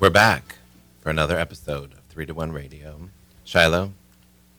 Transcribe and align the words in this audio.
We're 0.00 0.08
back 0.08 0.56
for 1.00 1.10
another 1.10 1.38
episode 1.38 1.92
of 1.92 1.98
Three 2.08 2.24
to 2.24 2.32
One 2.32 2.52
Radio. 2.52 3.10
Shiloh. 3.44 3.92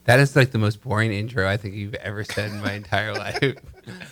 That 0.03 0.19
is 0.19 0.35
like 0.35 0.51
the 0.51 0.59
most 0.59 0.83
boring 0.83 1.11
intro 1.11 1.49
I 1.49 1.57
think 1.57 1.73
you've 1.73 1.95
ever 1.95 2.23
said 2.23 2.51
in 2.51 2.61
my 2.61 2.73
entire 2.73 3.11
life. 3.15 3.55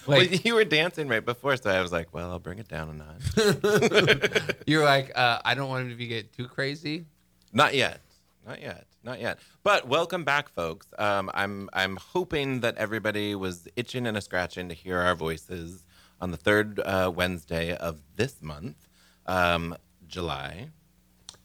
Well, 0.07 0.23
you 0.23 0.55
were 0.55 0.63
dancing 0.63 1.07
right 1.07 1.23
before, 1.23 1.55
so 1.57 1.70
I 1.70 1.81
was 1.81 1.92
like, 1.92 2.12
well, 2.15 2.31
I'll 2.31 2.39
bring 2.39 2.57
it 2.57 2.68
down 2.68 2.89
a 2.89 2.94
notch. 2.96 4.54
you're 4.65 4.84
like, 4.84 5.12
uh, 5.15 5.38
I 5.46 5.54
don't 5.54 5.70
want 5.70 5.84
him 5.84 5.89
to 5.92 5.96
be, 5.96 6.07
get 6.07 6.34
too 6.34 6.47
crazy. 6.47 7.05
Not 7.54 7.76
yet. 7.76 8.02
Not 8.48 8.60
yet. 8.60 8.88
Not 9.04 9.22
yet. 9.22 9.38
But 9.62 9.88
welcome 9.88 10.24
back, 10.24 10.50
folks. 10.50 10.88
Um, 10.98 11.30
I'm 11.36 11.70
I'm 11.74 11.98
hoping 11.98 12.62
that 12.62 12.76
everybody 12.78 13.36
was 13.36 13.68
itching 13.76 14.08
and 14.08 14.18
a 14.18 14.22
scratching 14.22 14.68
to 14.70 14.74
hear 14.74 14.98
our 14.98 15.14
voices 15.14 15.84
on 16.20 16.32
the 16.32 16.38
third 16.38 16.80
uh, 16.80 17.12
Wednesday 17.16 17.76
of 17.76 18.02
this 18.16 18.41
month, 18.41 18.88
um, 19.27 19.77
July. 20.08 20.70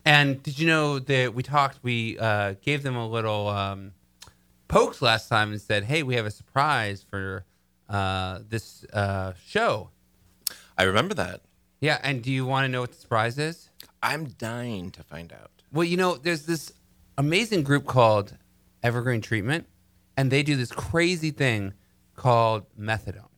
And 0.05 0.43
did 0.43 0.59
you 0.59 0.67
know 0.67 0.99
that 0.99 1.35
we 1.35 1.43
talked? 1.43 1.79
We 1.83 2.19
uh, 2.19 2.55
gave 2.63 2.83
them 2.83 2.97
a 2.97 3.09
little 3.09 3.49
um, 3.49 3.93
pokes 4.69 5.01
last 5.01 5.29
time 5.29 5.51
and 5.51 5.61
said, 5.61 5.85
"Hey, 5.85 6.03
we 6.03 6.15
have 6.17 6.27
a 6.27 6.31
surprise 6.31 7.05
for 7.09 7.45
uh, 7.89 8.41
this 8.49 8.85
uh, 8.93 9.33
show." 9.47 9.91
I 10.77 10.83
remember 10.83 11.15
that. 11.15 11.41
Yeah, 11.81 11.99
and 12.03 12.23
do 12.23 12.31
you 12.31 12.45
want 12.45 12.65
to 12.65 12.69
know 12.69 12.81
what 12.81 12.93
the 12.93 12.99
surprise 12.99 13.39
is? 13.39 13.71
I'm 14.03 14.27
dying 14.39 14.91
to 14.93 15.03
find 15.03 15.33
out. 15.33 15.51
Well, 15.73 15.85
you 15.85 15.97
know, 15.97 16.17
there's 16.17 16.47
this 16.47 16.73
amazing 17.17 17.63
group 17.63 17.87
called 17.87 18.37
Evergreen 18.83 19.21
Treatment, 19.21 19.67
and 20.17 20.31
they 20.31 20.43
do 20.43 20.57
this 20.57 20.73
crazy 20.73 21.31
thing 21.31 21.73
called 22.15 22.65
methadone. 22.79 23.29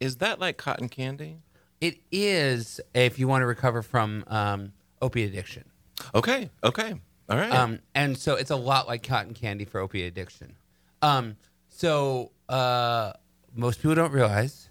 Is 0.00 0.16
that 0.16 0.40
like 0.40 0.56
cotton 0.56 0.88
candy? 0.88 1.38
It 1.80 1.98
is 2.10 2.80
if 2.94 3.18
you 3.18 3.28
want 3.28 3.42
to 3.42 3.46
recover 3.46 3.82
from 3.82 4.24
um, 4.26 4.72
opiate 5.00 5.30
addiction. 5.30 5.69
Okay. 6.14 6.50
Okay. 6.64 6.94
All 7.28 7.36
right. 7.36 7.52
Um, 7.52 7.78
and 7.94 8.16
so 8.18 8.34
it's 8.34 8.50
a 8.50 8.56
lot 8.56 8.88
like 8.88 9.02
cotton 9.02 9.34
candy 9.34 9.64
for 9.64 9.80
opiate 9.80 10.08
addiction. 10.08 10.56
Um, 11.02 11.36
so 11.68 12.32
uh, 12.48 13.12
most 13.54 13.78
people 13.80 13.94
don't 13.94 14.12
realize 14.12 14.68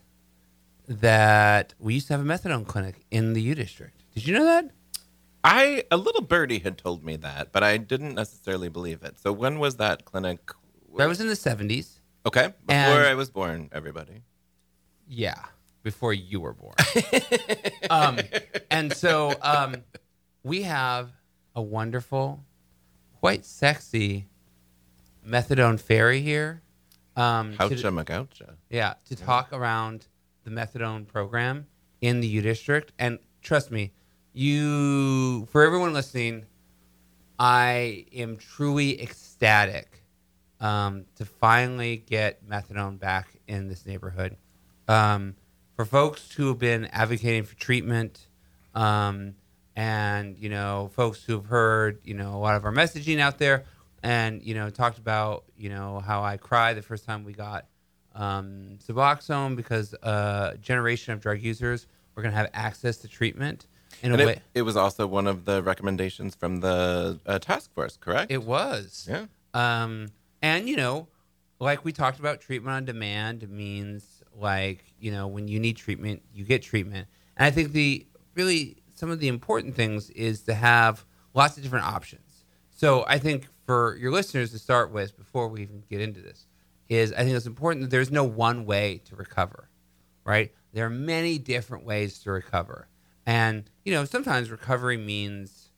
that 0.87 1.73
we 1.79 1.93
used 1.93 2.07
to 2.07 2.13
have 2.13 2.21
a 2.21 2.25
methadone 2.25 2.65
clinic 2.65 3.05
in 3.11 3.33
the 3.33 3.41
U 3.41 3.55
District. 3.55 4.03
Did 4.13 4.27
you 4.27 4.33
know 4.33 4.43
that? 4.45 4.71
I 5.43 5.85
a 5.89 5.97
little 5.97 6.21
birdie 6.21 6.59
had 6.59 6.77
told 6.77 7.03
me 7.05 7.15
that, 7.17 7.51
but 7.53 7.63
I 7.63 7.77
didn't 7.77 8.13
necessarily 8.15 8.67
believe 8.67 9.03
it. 9.03 9.17
So 9.19 9.31
when 9.31 9.59
was 9.59 9.77
that 9.77 10.03
clinic? 10.03 10.39
That 10.97 11.07
was 11.07 11.21
in 11.21 11.27
the 11.27 11.33
70s. 11.35 11.99
Okay, 12.25 12.53
before 12.65 12.75
And- 12.75 13.07
I 13.07 13.15
was 13.15 13.29
born. 13.29 13.69
Everybody. 13.71 14.23
Yeah, 15.07 15.39
before 15.81 16.13
you 16.13 16.41
were 16.41 16.53
born. 16.53 16.75
um, 17.89 18.19
and 18.69 18.93
so 18.93 19.33
um, 19.41 19.77
we 20.43 20.63
have 20.63 21.09
a 21.59 21.61
wonderful, 21.61 22.41
quite 23.19 23.45
sexy 23.45 24.25
methadone 25.27 25.77
fairy 25.79 26.21
here. 26.21 26.61
Um, 27.17 27.51
to- 27.51 27.57
Houcha 27.57 27.91
magoucha. 27.93 28.53
yeah, 28.69 28.93
to 29.09 29.15
talk 29.15 29.51
around 29.51 30.07
the 30.45 30.51
methadone 30.51 31.05
program 31.05 31.67
in 31.99 32.21
the 32.21 32.27
U 32.27 32.41
District. 32.41 32.93
And 32.97 33.19
trust 33.41 33.71
me, 33.71 33.91
you, 34.31 35.45
for 35.51 35.63
everyone 35.63 35.91
listening, 35.91 36.45
I 37.37 38.05
am 38.15 38.37
truly 38.37 39.01
ecstatic 39.01 40.03
um, 40.61 41.05
to 41.17 41.25
finally 41.25 41.97
get 41.97 42.47
methadone 42.47 42.97
back 42.99 43.27
in 43.47 43.67
this 43.67 43.85
neighborhood. 43.85 44.37
Um, 44.87 45.35
for 45.75 45.83
folks 45.83 46.31
who 46.31 46.47
have 46.47 46.59
been 46.59 46.85
advocating 46.85 47.43
for 47.43 47.55
treatment, 47.55 48.27
um, 48.75 49.35
and 49.79 50.37
you 50.37 50.49
know, 50.49 50.89
folks 50.93 51.23
who 51.23 51.33
have 51.33 51.45
heard 51.45 52.01
you 52.03 52.13
know 52.13 52.35
a 52.35 52.37
lot 52.39 52.55
of 52.55 52.65
our 52.65 52.71
messaging 52.73 53.19
out 53.19 53.37
there, 53.39 53.63
and 54.03 54.43
you 54.43 54.53
know, 54.53 54.69
talked 54.69 54.97
about 54.97 55.45
you 55.57 55.69
know 55.69 55.99
how 56.01 56.21
I 56.21 56.35
cried 56.35 56.75
the 56.75 56.81
first 56.81 57.05
time 57.05 57.23
we 57.23 57.31
got 57.31 57.65
um, 58.13 58.77
Suboxone 58.85 59.55
because 59.55 59.93
a 60.03 60.57
generation 60.61 61.13
of 61.13 61.21
drug 61.21 61.41
users 61.41 61.87
were 62.13 62.21
going 62.21 62.33
to 62.33 62.37
have 62.37 62.49
access 62.53 62.97
to 62.97 63.07
treatment 63.07 63.67
in 64.03 64.11
And 64.11 64.19
a 64.19 64.23
it, 64.23 64.27
way. 64.27 64.41
it 64.53 64.61
was 64.63 64.75
also 64.75 65.07
one 65.07 65.27
of 65.27 65.45
the 65.45 65.63
recommendations 65.63 66.35
from 66.35 66.59
the 66.59 67.17
uh, 67.25 67.39
task 67.39 67.73
force, 67.73 67.95
correct? 67.95 68.31
It 68.31 68.43
was. 68.43 69.07
yeah. 69.09 69.27
Um, 69.53 70.07
and 70.41 70.67
you 70.67 70.75
know, 70.75 71.07
like 71.59 71.85
we 71.85 71.93
talked 71.93 72.19
about, 72.19 72.41
treatment 72.41 72.75
on 72.75 72.83
demand 72.83 73.49
means 73.49 74.03
like 74.37 74.83
you 74.99 75.11
know 75.11 75.25
when 75.27 75.47
you 75.47 75.57
need 75.57 75.77
treatment, 75.77 76.21
you 76.33 76.43
get 76.43 76.61
treatment. 76.63 77.07
And 77.37 77.45
I 77.45 77.51
think 77.51 77.71
the 77.71 78.05
really 78.35 78.75
some 78.99 79.09
of 79.09 79.21
the 79.21 79.29
important 79.29 79.75
things 79.75 80.09
is 80.09 80.41
to 80.41 80.53
have 80.53 81.05
lots 81.33 81.55
of 81.55 81.63
different 81.63 81.85
options. 81.85 82.43
So 82.69 83.05
I 83.07 83.17
think 83.17 83.47
for 83.65 83.95
your 83.95 84.11
listeners 84.11 84.51
to 84.51 84.59
start 84.59 84.91
with, 84.91 85.17
before 85.17 85.47
we 85.47 85.61
even 85.61 85.83
get 85.89 86.01
into 86.01 86.19
this, 86.19 86.47
is 86.89 87.13
I 87.13 87.19
think 87.19 87.29
it's 87.29 87.45
important 87.45 87.83
that 87.83 87.91
there's 87.91 88.11
no 88.11 88.25
one 88.25 88.65
way 88.65 89.01
to 89.05 89.15
recover, 89.15 89.69
right? 90.25 90.51
There 90.73 90.85
are 90.85 90.89
many 90.89 91.37
different 91.37 91.85
ways 91.85 92.19
to 92.23 92.31
recover, 92.31 92.89
and 93.25 93.69
you 93.85 93.93
know 93.93 94.03
sometimes 94.03 94.51
recovery 94.51 94.97
means 94.97 95.69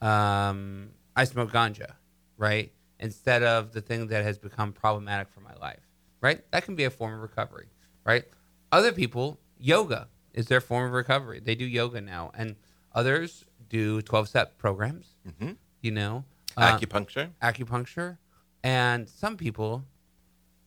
um, 0.00 0.92
I 1.14 1.24
smoke 1.24 1.52
ganja, 1.52 1.96
right? 2.38 2.72
Instead 2.98 3.42
of 3.42 3.72
the 3.72 3.82
thing 3.82 4.06
that 4.06 4.24
has 4.24 4.38
become 4.38 4.72
problematic 4.72 5.28
for 5.28 5.40
my 5.40 5.54
life, 5.60 5.86
right? 6.22 6.40
That 6.52 6.64
can 6.64 6.74
be 6.74 6.84
a 6.84 6.90
form 6.90 7.12
of 7.12 7.20
recovery, 7.20 7.68
right? 8.04 8.24
Other 8.70 8.92
people, 8.92 9.38
yoga 9.58 10.08
is 10.34 10.46
their 10.46 10.60
form 10.60 10.86
of 10.86 10.92
recovery. 10.92 11.40
They 11.40 11.54
do 11.54 11.64
yoga 11.64 12.00
now, 12.00 12.30
and 12.34 12.56
others 12.92 13.44
do 13.68 14.02
12 14.02 14.28
step 14.28 14.58
programs, 14.58 15.14
Mhm. 15.26 15.56
you 15.80 15.90
know, 15.90 16.24
uh, 16.56 16.76
Acupuncture, 16.78 17.30
acupuncture, 17.42 18.18
and 18.62 19.08
some 19.08 19.36
people 19.36 19.84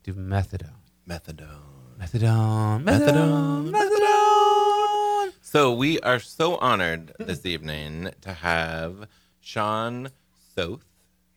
do 0.04 0.14
methadone. 0.14 0.82
methadone. 1.08 1.62
Methadone, 2.00 2.84
Methadone, 2.84 3.72
methadone, 3.72 3.72
methadone. 3.72 5.34
So 5.42 5.74
we 5.74 6.00
are 6.02 6.20
so 6.20 6.58
honored 6.58 7.14
this 7.20 7.46
evening 7.46 8.12
to 8.22 8.34
have 8.34 9.08
Sean 9.40 10.10
Soth 10.56 10.86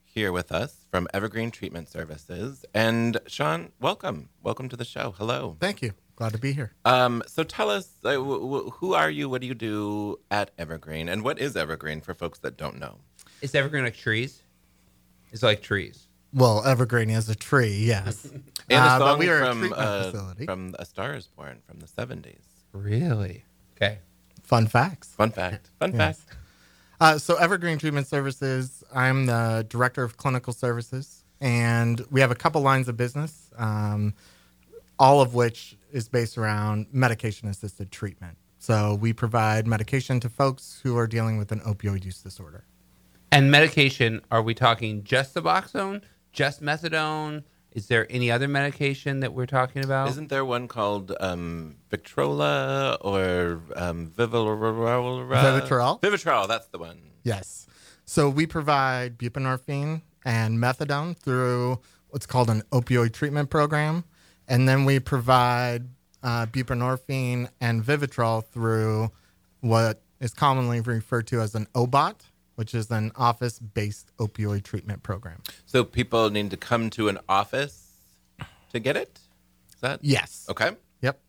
here 0.05 0.33
with 0.33 0.50
us 0.50 0.87
from 0.91 1.06
Evergreen 1.15 1.50
Treatment 1.53 1.89
Services. 1.89 2.65
And 2.75 3.19
Sean, 3.27 3.71
welcome. 3.81 4.31
Welcome 4.43 4.69
to 4.71 4.77
the 4.77 4.84
show. 4.84 5.12
Hello. 5.16 5.56
Thank 5.60 5.83
you. 5.83 5.93
Glad 6.19 6.33
to 6.33 6.39
be 6.39 6.53
here. 6.53 6.73
Um, 6.84 7.23
so 7.29 7.45
tell 7.45 7.71
us, 7.71 7.91
uh, 8.05 8.15
w- 8.15 8.41
w- 8.41 8.71
who 8.71 8.93
are 8.95 9.09
you? 9.09 9.29
What 9.29 9.41
do 9.41 9.47
you 9.47 9.55
do 9.55 10.19
at 10.33 10.51
Evergreen? 10.59 11.09
And 11.09 11.23
what 11.23 11.39
is 11.39 11.56
Evergreen 11.56 12.01
for 12.01 12.12
folks 12.12 12.41
that 12.41 12.56
don't 12.56 12.81
know? 12.81 12.97
Is 13.41 13.55
evergreen 13.55 13.84
like 13.84 13.95
trees? 13.97 14.43
It's 15.31 15.45
like 15.45 15.62
trees. 15.62 16.09
Well, 16.34 16.65
evergreen 16.65 17.09
is 17.09 17.28
a 17.28 17.37
tree, 17.37 17.84
yes. 17.87 18.25
And 18.69 18.81
Uh, 18.83 18.97
a 18.97 18.99
but 18.99 19.11
song 19.12 19.19
we 19.21 19.28
are 19.28 19.45
from, 19.47 19.59
treatment 19.61 19.81
uh, 19.81 20.03
facility. 20.11 20.45
from 20.45 20.75
A 20.81 20.84
Star 20.84 21.15
is 21.15 21.28
Born 21.28 21.59
from 21.69 21.78
the 21.78 21.87
70s. 21.87 22.43
Really? 22.73 23.45
Okay. 23.77 23.99
Fun 24.43 24.67
facts. 24.67 25.15
Fun 25.15 25.31
fact. 25.31 25.71
Fun 25.78 25.93
Yes. 25.95 26.19
fact. 26.19 26.37
Uh, 27.01 27.17
so, 27.17 27.37
Evergreen 27.37 27.78
Treatment 27.78 28.09
Services, 28.09 28.83
I'm 28.93 29.27
the 29.27 29.65
director 29.69 30.03
of 30.03 30.17
clinical 30.17 30.53
services, 30.53 31.23
and 31.41 32.05
we 32.11 32.21
have 32.21 32.33
a 32.33 32.34
couple 32.34 32.61
lines 32.61 32.89
of 32.89 32.97
business, 32.97 33.51
um, 33.57 34.15
all 34.98 35.20
of 35.20 35.34
which 35.34 35.76
is 35.92 36.09
based 36.09 36.36
around 36.38 36.86
medication 36.92 37.48
assisted 37.48 37.91
treatment. 37.91 38.36
So, 38.59 38.94
we 38.94 39.12
provide 39.12 39.66
medication 39.66 40.19
to 40.20 40.28
folks 40.28 40.81
who 40.82 40.97
are 40.97 41.06
dealing 41.06 41.38
with 41.38 41.53
an 41.53 41.60
opioid 41.60 42.04
use 42.04 42.20
disorder. 42.20 42.64
And 43.31 43.50
medication, 43.50 44.20
are 44.31 44.42
we 44.42 44.54
talking 44.54 45.04
just 45.04 45.34
Suboxone, 45.34 46.03
just 46.32 46.62
methadone? 46.62 47.44
Is 47.72 47.86
there 47.86 48.06
any 48.10 48.31
other 48.31 48.48
medication 48.48 49.20
that 49.20 49.34
we're 49.34 49.47
talking 49.47 49.84
about? 49.84 50.09
Isn't 50.09 50.31
there 50.31 50.44
one 50.44 50.66
called 50.66 51.12
um, 51.20 51.76
Victrola 51.91 52.97
or 53.03 53.60
um, 53.76 54.10
Vivitrol? 54.16 55.28
Vivitrol? 55.28 56.00
Vivitrol, 56.00 56.48
that's 56.48 56.69
the 56.69 56.78
one. 56.78 56.98
Yes. 57.22 57.66
So 58.04 58.30
we 58.30 58.47
provide 58.47 59.18
buprenorphine 59.18 60.03
and 60.24 60.59
methadone 60.59 61.16
through 61.16 61.78
what's 62.09 62.24
called 62.24 62.48
an 62.48 62.62
opioid 62.72 63.12
treatment 63.12 63.51
program. 63.51 64.04
And 64.48 64.68
then 64.68 64.84
we 64.84 64.98
provide 64.98 65.86
uh, 66.22 66.47
buprenorphine 66.47 67.48
and 67.60 67.84
Vivitrol 67.84 68.45
through 68.45 69.10
what 69.60 70.00
is 70.21 70.34
commonly 70.34 70.80
referred 70.80 71.27
to 71.28 71.41
as 71.41 71.54
an 71.54 71.66
OBOT, 71.74 72.16
which 72.56 72.74
is 72.74 72.91
an 72.91 73.12
office 73.15 73.59
based 73.59 74.10
opioid 74.16 74.65
treatment 74.65 75.03
program. 75.03 75.42
So 75.66 75.84
people 75.84 76.30
need 76.30 76.50
to 76.50 76.56
come 76.56 76.91
to 76.91 77.09
an 77.09 77.18
office 77.28 77.89
to 78.72 78.80
get 78.80 78.97
it? 78.97 79.21
Is 79.74 79.80
that? 79.80 80.00
Yes. 80.03 80.47
Okay. 80.48 80.71
Yep. 81.03 81.21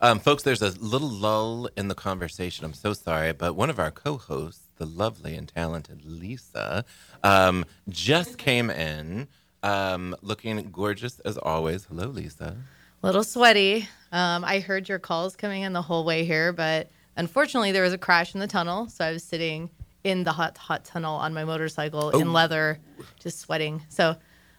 Um, 0.00 0.18
folks, 0.18 0.42
there's 0.42 0.62
a 0.62 0.70
little 0.80 1.08
lull 1.08 1.68
in 1.76 1.88
the 1.88 1.94
conversation. 1.94 2.64
I'm 2.64 2.74
so 2.74 2.92
sorry, 2.92 3.32
but 3.32 3.54
one 3.54 3.70
of 3.70 3.78
our 3.78 3.90
co 3.90 4.16
hosts, 4.16 4.66
the 4.76 4.86
lovely 4.86 5.36
and 5.36 5.48
talented 5.48 6.04
Lisa, 6.04 6.84
um, 7.22 7.64
just 7.88 8.38
came 8.38 8.70
in 8.70 9.28
um, 9.62 10.16
looking 10.22 10.70
gorgeous 10.70 11.18
as 11.20 11.36
always. 11.38 11.84
Hello, 11.84 12.08
Lisa. 12.08 12.56
A 13.02 13.06
little 13.06 13.24
sweaty. 13.24 13.88
Um, 14.12 14.44
I 14.44 14.60
heard 14.60 14.88
your 14.88 14.98
calls 14.98 15.36
coming 15.36 15.62
in 15.62 15.72
the 15.72 15.82
whole 15.82 16.04
way 16.04 16.24
here, 16.24 16.52
but 16.52 16.90
unfortunately, 17.16 17.72
there 17.72 17.82
was 17.82 17.92
a 17.92 17.98
crash 17.98 18.34
in 18.34 18.40
the 18.40 18.46
tunnel, 18.46 18.88
so 18.88 19.04
I 19.04 19.12
was 19.12 19.24
sitting 19.24 19.70
in 20.04 20.24
the 20.24 20.32
hot, 20.32 20.56
hot 20.58 20.84
tunnel 20.84 21.14
on 21.16 21.32
my 21.34 21.44
motorcycle 21.44 22.10
Oh. 22.14 22.18
in 22.20 22.32
leather, 22.32 22.78
just 23.20 23.40
sweating. 23.40 23.82
So, 23.88 24.16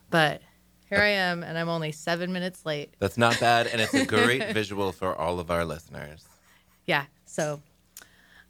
but 0.10 0.42
here 0.90 1.00
I 1.00 1.08
am, 1.10 1.44
and 1.44 1.58
I'm 1.58 1.70
only 1.70 1.92
seven 1.92 2.32
minutes 2.34 2.66
late. 2.66 2.94
That's 3.00 3.18
not 3.18 3.40
bad, 3.40 3.68
and 3.68 3.82
it's 3.82 3.94
a 3.94 4.06
great 4.06 4.48
visual 4.54 4.92
for 4.92 5.16
all 5.16 5.40
of 5.40 5.52
our 5.52 5.66
listeners. 5.66 6.26
Yeah. 6.86 7.06
So, 7.26 7.62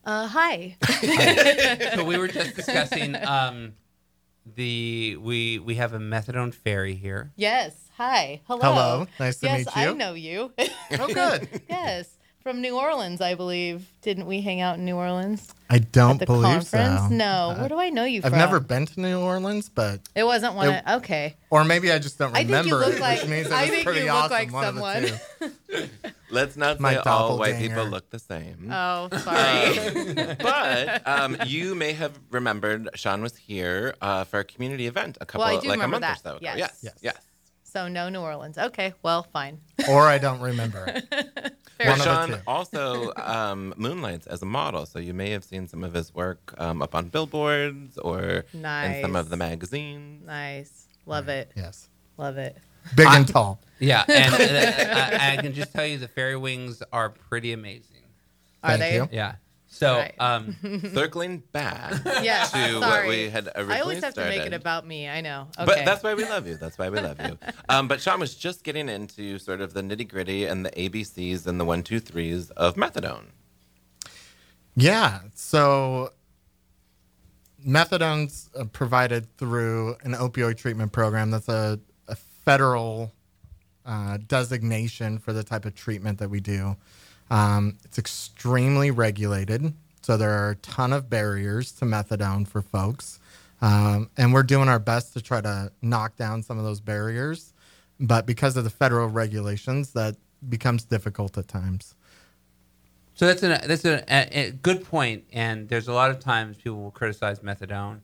uh, 0.05 0.27
hi. 0.27 0.75
so 1.95 2.03
we 2.03 2.17
were 2.17 2.27
just 2.27 2.55
discussing 2.55 3.15
um, 3.25 3.73
the 4.45 5.17
we 5.19 5.59
we 5.59 5.75
have 5.75 5.93
a 5.93 5.99
methadone 5.99 6.53
fairy 6.53 6.95
here. 6.95 7.31
yes. 7.35 7.79
Hi. 7.97 8.41
Hello. 8.47 8.59
Hello. 8.61 9.07
Nice 9.19 9.37
to 9.41 9.45
yes, 9.45 9.57
meet 9.59 9.75
you. 9.75 9.81
Yes, 9.83 9.91
I 9.91 9.93
know 9.93 10.13
you. 10.15 10.51
Oh, 10.99 11.07
good. 11.13 11.61
yes. 11.69 12.17
From 12.43 12.59
New 12.59 12.77
Orleans, 12.77 13.21
I 13.21 13.35
believe. 13.35 13.87
Didn't 14.01 14.25
we 14.25 14.41
hang 14.41 14.59
out 14.59 14.77
in 14.77 14.83
New 14.83 14.97
Orleans 14.97 15.53
I 15.69 15.77
don't 15.79 16.15
at 16.15 16.19
the 16.19 16.25
believe 16.25 16.43
conference? 16.43 16.99
so. 17.03 17.07
No. 17.07 17.55
Where 17.57 17.69
do 17.69 17.79
I 17.79 17.89
know 17.89 18.03
you 18.03 18.19
from? 18.21 18.27
I've 18.27 18.31
from? 18.33 18.39
never 18.39 18.59
been 18.59 18.85
to 18.85 18.99
New 18.99 19.19
Orleans, 19.21 19.69
but 19.69 20.01
It 20.13 20.25
wasn't 20.25 20.55
one. 20.55 20.67
It- 20.69 20.83
of, 20.85 21.01
okay. 21.03 21.35
or 21.49 21.63
maybe 21.63 21.89
I 21.89 21.99
just 21.99 22.17
don't 22.19 22.33
remember. 22.33 22.53
I 22.57 22.61
think 22.63 22.65
remember 22.73 22.85
you 22.85 22.91
look 22.91 22.97
it, 22.97 23.01
like- 23.01 23.21
which 23.21 23.29
means 23.29 23.49
I 23.49 23.67
think 23.67 23.85
you 23.85 23.93
look 23.93 24.11
awesome. 24.11 24.31
like 24.31 24.51
someone. 24.51 25.03
Of 25.05 25.21
the 25.39 25.51
two. 25.71 25.89
Let's 26.31 26.57
not 26.57 26.81
My 26.81 26.95
say 26.95 26.99
all 27.05 27.37
white 27.37 27.59
people 27.59 27.85
look 27.85 28.09
the 28.09 28.19
same. 28.19 28.69
Oh, 28.73 29.07
sorry. 29.19 30.35
but 30.41 31.07
um, 31.07 31.37
you 31.45 31.75
may 31.75 31.93
have 31.93 32.19
remembered 32.29 32.89
Sean 32.95 33.21
was 33.21 33.37
here 33.37 33.93
uh, 34.01 34.25
for 34.25 34.39
a 34.39 34.43
community 34.43 34.87
event 34.87 35.17
a 35.21 35.25
couple, 35.25 35.45
Well, 35.45 35.57
I 35.57 35.61
do 35.61 35.69
like 35.69 35.81
a 35.81 35.87
month 35.87 36.01
that. 36.01 36.17
or 36.17 36.21
so 36.21 36.29
ago. 36.31 36.39
Yes. 36.41 36.57
Yes, 36.57 36.79
Yes. 36.81 36.93
yes. 37.01 37.17
So 37.73 37.87
no 37.87 38.07
New 38.07 38.21
Orleans. 38.21 38.57
Okay. 38.57 38.93
Well, 39.01 39.23
fine. 39.23 39.59
or 39.89 40.03
I 40.03 40.19
don't 40.19 40.39
remember 40.39 40.85
One 41.15 41.53
Well, 41.79 41.97
Sean 41.97 42.41
also 42.45 43.11
um, 43.17 43.73
moonlights 43.77 44.27
as 44.27 44.43
a 44.43 44.45
model, 44.45 44.85
so 44.85 44.99
you 44.99 45.13
may 45.13 45.31
have 45.31 45.43
seen 45.43 45.67
some 45.67 45.83
of 45.83 45.93
his 45.93 46.13
work 46.13 46.53
um, 46.59 46.83
up 46.83 46.93
on 46.93 47.09
billboards 47.09 47.97
or 47.97 48.45
in 48.53 49.01
some 49.01 49.15
of 49.15 49.29
the 49.29 49.37
magazines. 49.37 50.25
Nice. 50.25 50.87
Love 51.07 51.27
it. 51.27 51.51
Yes, 51.55 51.89
Love 52.17 52.37
it. 52.37 52.55
big 52.95 53.07
and 53.09 53.27
tall. 53.27 53.59
Yeah, 53.79 54.05
and 54.07 54.33
uh, 54.33 55.17
I, 55.19 55.33
I 55.33 55.41
can 55.41 55.53
just 55.53 55.73
tell 55.73 55.85
you 55.85 55.97
the 55.97 56.07
fairy 56.07 56.37
wings 56.37 56.81
are 56.93 57.09
pretty 57.09 57.51
amazing. 57.51 58.03
Are 58.63 58.77
Thank 58.77 58.81
they? 58.81 58.95
you. 58.95 59.09
Yeah. 59.11 59.35
So 59.73 59.95
Right. 59.97 60.13
um, 60.19 60.55
Circling 60.93 61.41
back 61.51 61.93
Yes. 62.05 62.51
to 62.51 62.79
what 62.79 63.07
we 63.07 63.27
had 63.29 63.47
originally 63.55 63.75
I 63.75 63.81
always 63.81 64.03
have 64.03 64.13
to 64.13 64.25
make 64.25 64.45
it 64.45 64.53
about 64.53 64.85
me. 64.85 65.09
I 65.09 65.19
know. 65.21 65.47
Okay. 65.57 65.65
But 65.65 65.83
that's 65.83 66.03
why 66.03 66.13
we 66.13 66.25
love 66.25 66.45
you. 66.47 66.57
That's 66.57 66.77
why 66.77 66.89
we 66.89 66.99
love 66.99 67.19
you. 67.19 67.37
Um, 67.69 67.87
but 67.87 67.99
Sean 67.99 68.19
was 68.19 68.35
just 68.35 68.63
getting 68.63 68.87
into 68.87 69.39
sort 69.39 69.61
of 69.61 69.73
the 69.73 69.81
nitty 69.81 70.07
gritty 70.07 70.45
and 70.45 70.63
the 70.63 70.69
ABCs 70.71 71.47
and 71.47 71.59
the 71.59 71.65
one, 71.65 71.81
two, 71.81 71.99
threes 71.99 72.51
of 72.51 72.75
methadone. 72.75 73.25
Yeah. 74.75 75.21
So 75.33 76.11
methadone's 77.65 78.49
uh, 78.57 78.65
provided 78.65 79.35
through 79.37 79.95
an 80.03 80.13
opioid 80.13 80.57
treatment 80.57 80.91
program. 80.91 81.31
That's 81.31 81.49
a, 81.49 81.79
a 82.07 82.15
federal 82.15 83.11
uh, 83.85 84.17
designation 84.27 85.17
for 85.17 85.33
the 85.33 85.43
type 85.43 85.65
of 85.65 85.73
treatment 85.75 86.19
that 86.19 86.29
we 86.29 86.39
do. 86.39 86.75
Um, 87.33 87.79
it's 87.83 87.97
extremely 87.97 88.91
regulated. 88.91 89.73
So 90.03 90.17
there 90.17 90.29
are 90.29 90.51
a 90.51 90.55
ton 90.57 90.93
of 90.93 91.09
barriers 91.09 91.71
to 91.73 91.85
methadone 91.85 92.47
for 92.47 92.61
folks. 92.61 93.19
Um, 93.59 94.11
and 94.17 94.33
we're 94.33 94.43
doing 94.43 94.69
our 94.69 94.77
best 94.77 95.13
to 95.13 95.21
try 95.21 95.41
to 95.41 95.71
knock 95.81 96.15
down 96.15 96.43
some 96.43 96.59
of 96.59 96.63
those 96.63 96.79
barriers. 96.79 97.53
But 97.99 98.27
because 98.27 98.55
of 98.55 98.65
the 98.65 98.69
federal 98.69 99.07
regulations, 99.07 99.93
that 99.93 100.15
becomes 100.47 100.83
difficult 100.83 101.35
at 101.37 101.47
times. 101.47 101.95
So 103.15 103.25
that's 103.25 103.41
a 103.41 103.67
that's 103.67 103.85
a, 103.85 104.03
a 104.09 104.51
good 104.51 104.83
point, 104.83 105.23
and 105.31 105.69
there's 105.69 105.87
a 105.87 105.93
lot 105.93 106.09
of 106.09 106.19
times 106.19 106.57
people 106.57 106.81
will 106.81 106.91
criticize 106.91 107.39
methadone 107.39 107.99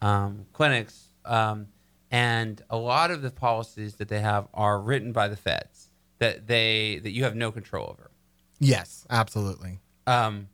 um, 0.00 0.46
clinics, 0.54 1.08
um, 1.26 1.68
and 2.10 2.62
a 2.70 2.76
lot 2.76 3.10
of 3.10 3.20
the 3.20 3.30
policies 3.30 3.96
that 3.96 4.08
they 4.08 4.20
have 4.20 4.48
are 4.54 4.80
written 4.80 5.12
by 5.12 5.28
the 5.28 5.36
feds 5.36 5.88
that 6.18 6.46
they 6.46 6.98
that 7.02 7.10
you 7.10 7.24
have 7.24 7.36
no 7.36 7.52
control 7.52 7.88
over. 7.90 8.10
Yes, 8.64 9.06
absolutely. 9.10 9.80
Um, 10.06 10.48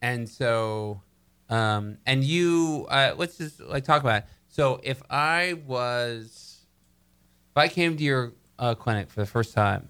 and 0.00 0.28
so, 0.28 1.00
um, 1.48 1.98
and 2.06 2.24
you, 2.24 2.86
uh, 2.90 3.14
let's 3.16 3.38
just 3.38 3.60
like 3.60 3.84
talk 3.84 4.02
about 4.02 4.22
it. 4.22 4.28
So 4.48 4.80
if 4.82 5.00
I 5.08 5.54
was, 5.66 6.66
if 7.52 7.56
I 7.56 7.68
came 7.68 7.96
to 7.96 8.02
your 8.02 8.32
uh, 8.58 8.74
clinic 8.74 9.10
for 9.10 9.20
the 9.20 9.26
first 9.26 9.54
time, 9.54 9.88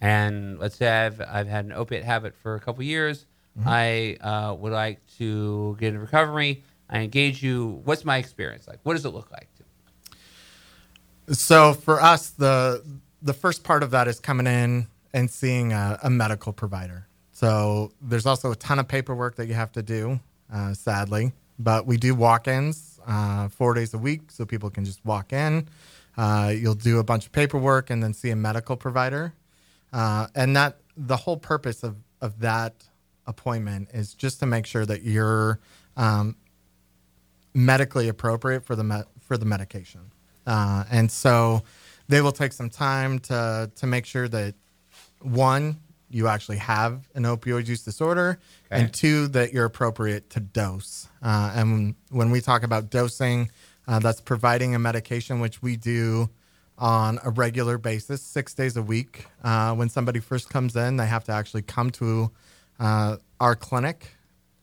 and 0.00 0.58
let's 0.58 0.76
say 0.76 0.88
I've 0.88 1.20
I've 1.20 1.46
had 1.46 1.64
an 1.64 1.72
opiate 1.72 2.04
habit 2.04 2.34
for 2.36 2.56
a 2.56 2.60
couple 2.60 2.82
years, 2.82 3.26
I 3.64 4.16
uh, 4.20 4.54
would 4.54 4.72
like 4.72 5.00
to 5.18 5.76
get 5.78 5.88
into 5.88 6.00
recovery. 6.00 6.64
I 6.90 7.00
engage 7.00 7.42
you. 7.42 7.80
What's 7.84 8.04
my 8.04 8.18
experience 8.18 8.66
like? 8.68 8.80
What 8.82 8.94
does 8.94 9.04
it 9.04 9.10
look 9.10 9.30
like? 9.30 9.48
So 11.30 11.72
for 11.72 12.02
us, 12.02 12.30
the 12.30 12.84
the 13.22 13.32
first 13.32 13.64
part 13.64 13.82
of 13.82 13.92
that 13.92 14.08
is 14.08 14.20
coming 14.20 14.46
in 14.46 14.88
and 15.14 15.30
seeing 15.30 15.72
a, 15.72 15.98
a 16.02 16.10
medical 16.10 16.52
provider. 16.52 17.06
So 17.32 17.92
there's 18.02 18.26
also 18.26 18.52
a 18.52 18.56
ton 18.56 18.78
of 18.78 18.88
paperwork 18.88 19.36
that 19.36 19.46
you 19.46 19.54
have 19.54 19.72
to 19.72 19.82
do, 19.82 20.20
uh, 20.52 20.74
sadly. 20.74 21.32
But 21.58 21.86
we 21.86 21.96
do 21.96 22.14
walk-ins 22.14 23.00
uh, 23.06 23.48
four 23.48 23.74
days 23.74 23.94
a 23.94 23.98
week, 23.98 24.30
so 24.30 24.44
people 24.44 24.70
can 24.70 24.84
just 24.84 25.02
walk 25.04 25.32
in. 25.32 25.68
Uh, 26.16 26.52
you'll 26.54 26.74
do 26.74 26.98
a 26.98 27.04
bunch 27.04 27.26
of 27.26 27.32
paperwork 27.32 27.90
and 27.90 28.02
then 28.02 28.12
see 28.12 28.30
a 28.30 28.36
medical 28.36 28.76
provider, 28.76 29.32
uh, 29.92 30.26
and 30.34 30.56
that 30.56 30.78
the 30.96 31.16
whole 31.16 31.36
purpose 31.36 31.82
of 31.82 31.96
of 32.20 32.40
that 32.40 32.72
appointment 33.26 33.88
is 33.92 34.14
just 34.14 34.40
to 34.40 34.46
make 34.46 34.66
sure 34.66 34.86
that 34.86 35.02
you're 35.02 35.60
um, 35.96 36.36
medically 37.52 38.08
appropriate 38.08 38.64
for 38.64 38.76
the 38.76 38.84
me- 38.84 39.02
for 39.20 39.36
the 39.36 39.44
medication. 39.44 40.00
Uh, 40.46 40.84
and 40.90 41.10
so 41.10 41.62
they 42.08 42.20
will 42.20 42.32
take 42.32 42.52
some 42.52 42.70
time 42.70 43.18
to 43.18 43.70
to 43.74 43.86
make 43.86 44.06
sure 44.06 44.28
that 44.28 44.54
one 45.24 45.78
you 46.10 46.28
actually 46.28 46.58
have 46.58 47.08
an 47.14 47.24
opioid 47.24 47.66
use 47.66 47.82
disorder, 47.82 48.38
Okay. 48.70 48.82
and 48.82 48.92
two 48.94 49.26
that 49.28 49.52
you're 49.52 49.64
appropriate 49.64 50.30
to 50.30 50.38
dose. 50.40 51.08
Uh, 51.20 51.52
and 51.56 51.96
when 52.10 52.30
we 52.30 52.40
talk 52.40 52.62
about 52.62 52.88
dosing, 52.90 53.50
uh, 53.88 53.98
that's 53.98 54.20
providing 54.20 54.74
a 54.76 54.78
medication 54.78 55.40
which 55.40 55.60
we 55.60 55.76
do 55.76 56.30
on 56.78 57.18
a 57.24 57.30
regular 57.30 57.78
basis, 57.78 58.22
six 58.22 58.54
days 58.54 58.76
a 58.76 58.82
week. 58.82 59.26
Uh, 59.42 59.74
when 59.74 59.88
somebody 59.88 60.20
first 60.20 60.50
comes 60.50 60.76
in, 60.76 60.96
they 60.98 61.06
have 61.06 61.24
to 61.24 61.32
actually 61.32 61.62
come 61.62 61.90
to 61.90 62.30
uh, 62.78 63.16
our 63.40 63.56
clinic 63.56 64.08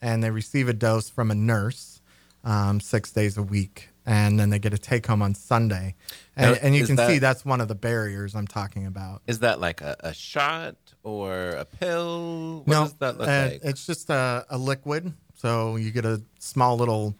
and 0.01 0.23
they 0.23 0.31
receive 0.31 0.67
a 0.69 0.73
dose 0.73 1.09
from 1.09 1.31
a 1.31 1.35
nurse 1.35 2.01
um, 2.43 2.79
six 2.79 3.11
days 3.11 3.37
a 3.37 3.43
week. 3.43 3.89
And 4.11 4.37
then 4.37 4.49
they 4.49 4.59
get 4.59 4.73
a 4.73 4.77
take 4.77 5.07
home 5.07 5.21
on 5.21 5.33
Sunday. 5.35 5.95
And, 6.35 6.51
Now, 6.51 6.57
and 6.61 6.75
you 6.75 6.85
can 6.85 6.97
see 6.97 7.19
that's 7.19 7.45
one 7.45 7.61
of 7.61 7.69
the 7.69 7.75
barriers 7.75 8.35
I'm 8.35 8.45
talking 8.45 8.85
about. 8.85 9.21
Is 9.25 9.39
that 9.39 9.61
like 9.61 9.79
a, 9.79 9.95
a 10.01 10.13
shot 10.13 10.75
or 11.01 11.51
a 11.51 11.63
pill? 11.63 12.63
What 12.65 12.67
no, 12.67 12.83
does 12.83 12.93
that 12.95 13.17
look 13.17 13.29
uh, 13.29 13.49
like? 13.51 13.61
it's 13.63 13.85
just 13.85 14.09
a, 14.09 14.45
a 14.49 14.57
liquid. 14.57 15.13
So 15.35 15.77
you 15.77 15.91
get 15.91 16.03
a 16.03 16.21
small 16.39 16.75
little 16.75 17.15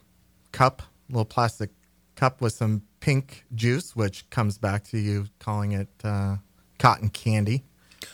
cup, 0.52 0.82
little 1.08 1.24
plastic 1.24 1.70
cup 2.14 2.42
with 2.42 2.52
some 2.52 2.82
pink 3.00 3.46
juice, 3.54 3.96
which 3.96 4.28
comes 4.28 4.58
back 4.58 4.84
to 4.88 4.98
you 4.98 5.28
calling 5.38 5.72
it 5.72 5.88
uh, 6.04 6.36
cotton 6.78 7.08
candy. 7.08 7.64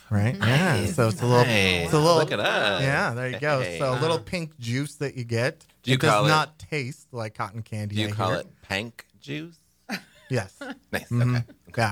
Right? 0.08 0.36
Yeah. 0.36 0.86
So 0.86 1.08
it's 1.08 1.20
a 1.20 1.26
little, 1.26 1.44
it's 1.48 1.92
a 1.92 1.98
little. 1.98 2.18
Look 2.18 2.30
at 2.30 2.38
us. 2.38 2.82
Yeah, 2.82 3.14
there 3.14 3.28
you 3.28 3.40
go. 3.40 3.60
Hey. 3.60 3.78
So 3.78 3.92
a 3.92 3.98
little 3.98 4.20
pink 4.20 4.56
juice 4.58 4.94
that 4.96 5.16
you 5.16 5.24
get. 5.24 5.66
Do 5.88 5.92
you 5.92 5.94
it 5.96 6.00
does 6.00 6.10
call 6.10 6.26
it- 6.26 6.28
not 6.28 6.58
taste 6.58 7.08
like 7.12 7.34
cotton 7.34 7.62
candy. 7.62 7.96
Do 7.96 8.00
you 8.02 8.08
I 8.08 8.10
call 8.12 8.30
hear. 8.30 8.40
it 8.40 8.46
pank 8.62 9.06
juice? 9.20 9.56
Yes. 10.30 10.54
Nice. 10.92 11.08
Mhm. 11.08 11.44
Okay. 11.70 11.90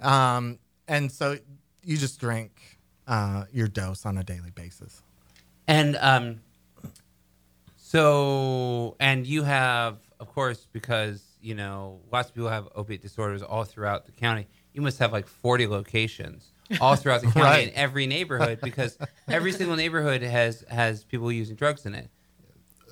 Yeah. 0.00 0.34
Um, 0.36 0.58
and 0.88 1.10
so 1.12 1.38
you 1.84 1.96
just 1.96 2.18
drink 2.18 2.78
uh, 3.06 3.44
your 3.52 3.68
dose 3.68 4.04
on 4.04 4.18
a 4.18 4.24
daily 4.24 4.50
basis. 4.50 5.00
And 5.68 5.96
um, 5.96 6.40
so, 7.76 8.96
and 8.98 9.26
you 9.26 9.42
have, 9.44 9.98
of 10.20 10.28
course, 10.34 10.66
because 10.72 11.22
you 11.40 11.54
know 11.54 12.00
lots 12.10 12.28
of 12.30 12.34
people 12.34 12.48
have 12.50 12.68
opiate 12.74 13.02
disorders 13.02 13.42
all 13.42 13.64
throughout 13.64 14.06
the 14.06 14.12
county. 14.12 14.46
You 14.72 14.82
must 14.82 14.98
have 14.98 15.12
like 15.12 15.26
forty 15.26 15.66
locations 15.66 16.50
all 16.80 16.96
throughout 16.96 17.20
the 17.20 17.26
county 17.32 17.40
Right. 17.44 17.68
in 17.68 17.74
every 17.74 18.06
neighborhood 18.06 18.58
because 18.62 18.98
every 19.28 19.52
single 19.52 19.76
neighborhood 19.76 20.22
has 20.22 20.64
has 20.68 21.04
people 21.04 21.30
using 21.30 21.54
drugs 21.56 21.86
in 21.86 21.94
it. 21.94 22.08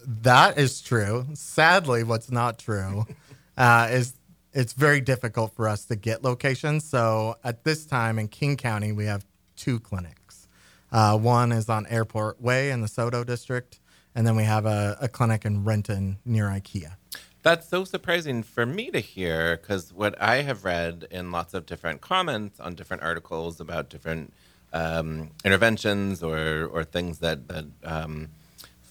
That 0.06 0.59
is 0.59 0.80
true. 0.80 1.26
Sadly, 1.35 2.02
what's 2.04 2.30
not 2.30 2.59
true 2.59 3.06
uh, 3.56 3.88
is 3.90 4.14
it's 4.52 4.73
very 4.73 5.00
difficult 5.00 5.54
for 5.54 5.68
us 5.68 5.85
to 5.87 5.97
get 5.97 6.23
locations. 6.23 6.85
So 6.85 7.37
at 7.42 7.64
this 7.64 7.87
time 7.87 8.18
in 8.18 8.28
King 8.28 8.56
County, 8.56 8.92
we 8.92 9.06
have 9.06 9.25
two 9.56 9.80
clinics. 9.80 10.47
Uh, 10.90 11.16
one 11.16 11.52
is 11.52 11.68
on 11.68 11.87
Airport 11.87 12.40
Way 12.40 12.71
in 12.71 12.82
the 12.82 12.87
SoDo 12.87 13.25
district, 13.25 13.80
and 14.14 14.26
then 14.26 14.37
we 14.37 14.44
have 14.44 14.66
a, 14.66 14.99
a 15.00 15.09
clinic 15.09 15.47
in 15.47 15.64
Renton 15.64 16.18
near 16.25 16.47
IKEA. 16.47 16.97
That's 17.42 17.68
so 17.68 17.85
surprising 17.85 18.42
for 18.42 18.66
me 18.66 18.90
to 18.90 19.00
hear 19.00 19.56
because 19.56 19.92
what 19.92 20.21
I 20.21 20.42
have 20.42 20.64
read 20.64 21.09
in 21.11 21.32
lots 21.32 21.54
of 21.54 21.66
different 21.66 22.00
comments 22.00 22.61
on 22.61 22.75
different 22.75 23.02
articles 23.02 23.59
about 23.59 23.88
different 23.88 24.32
um, 24.73 25.30
interventions 25.44 26.23
or 26.23 26.66
or 26.66 26.85
things 26.85 27.18
that 27.18 27.49
that 27.49 27.64
um, 27.82 28.28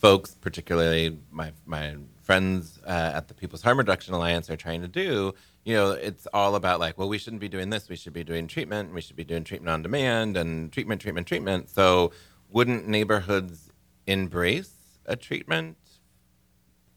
folks, 0.01 0.35
particularly 0.41 1.17
my 1.31 1.53
my 1.65 1.95
friends 2.23 2.79
uh, 2.85 3.11
at 3.13 3.27
the 3.27 3.33
People's 3.33 3.61
Harm 3.61 3.77
Reduction 3.77 4.13
Alliance, 4.13 4.49
are 4.49 4.57
trying 4.57 4.81
to 4.81 4.87
do. 4.87 5.33
You 5.63 5.75
know, 5.75 5.91
it's 5.91 6.27
all 6.33 6.55
about 6.55 6.79
like, 6.79 6.97
well, 6.97 7.07
we 7.07 7.19
shouldn't 7.19 7.39
be 7.39 7.49
doing 7.49 7.69
this. 7.69 7.87
We 7.87 7.95
should 7.95 8.13
be 8.13 8.23
doing 8.23 8.47
treatment. 8.47 8.93
We 8.93 9.01
should 9.01 9.15
be 9.15 9.23
doing 9.23 9.43
treatment 9.43 9.71
on 9.71 9.83
demand 9.83 10.35
and 10.35 10.71
treatment, 10.71 11.01
treatment, 11.01 11.27
treatment. 11.27 11.69
So, 11.69 12.11
wouldn't 12.49 12.87
neighborhoods 12.87 13.69
embrace 14.07 14.73
a 15.05 15.15
treatment 15.15 15.77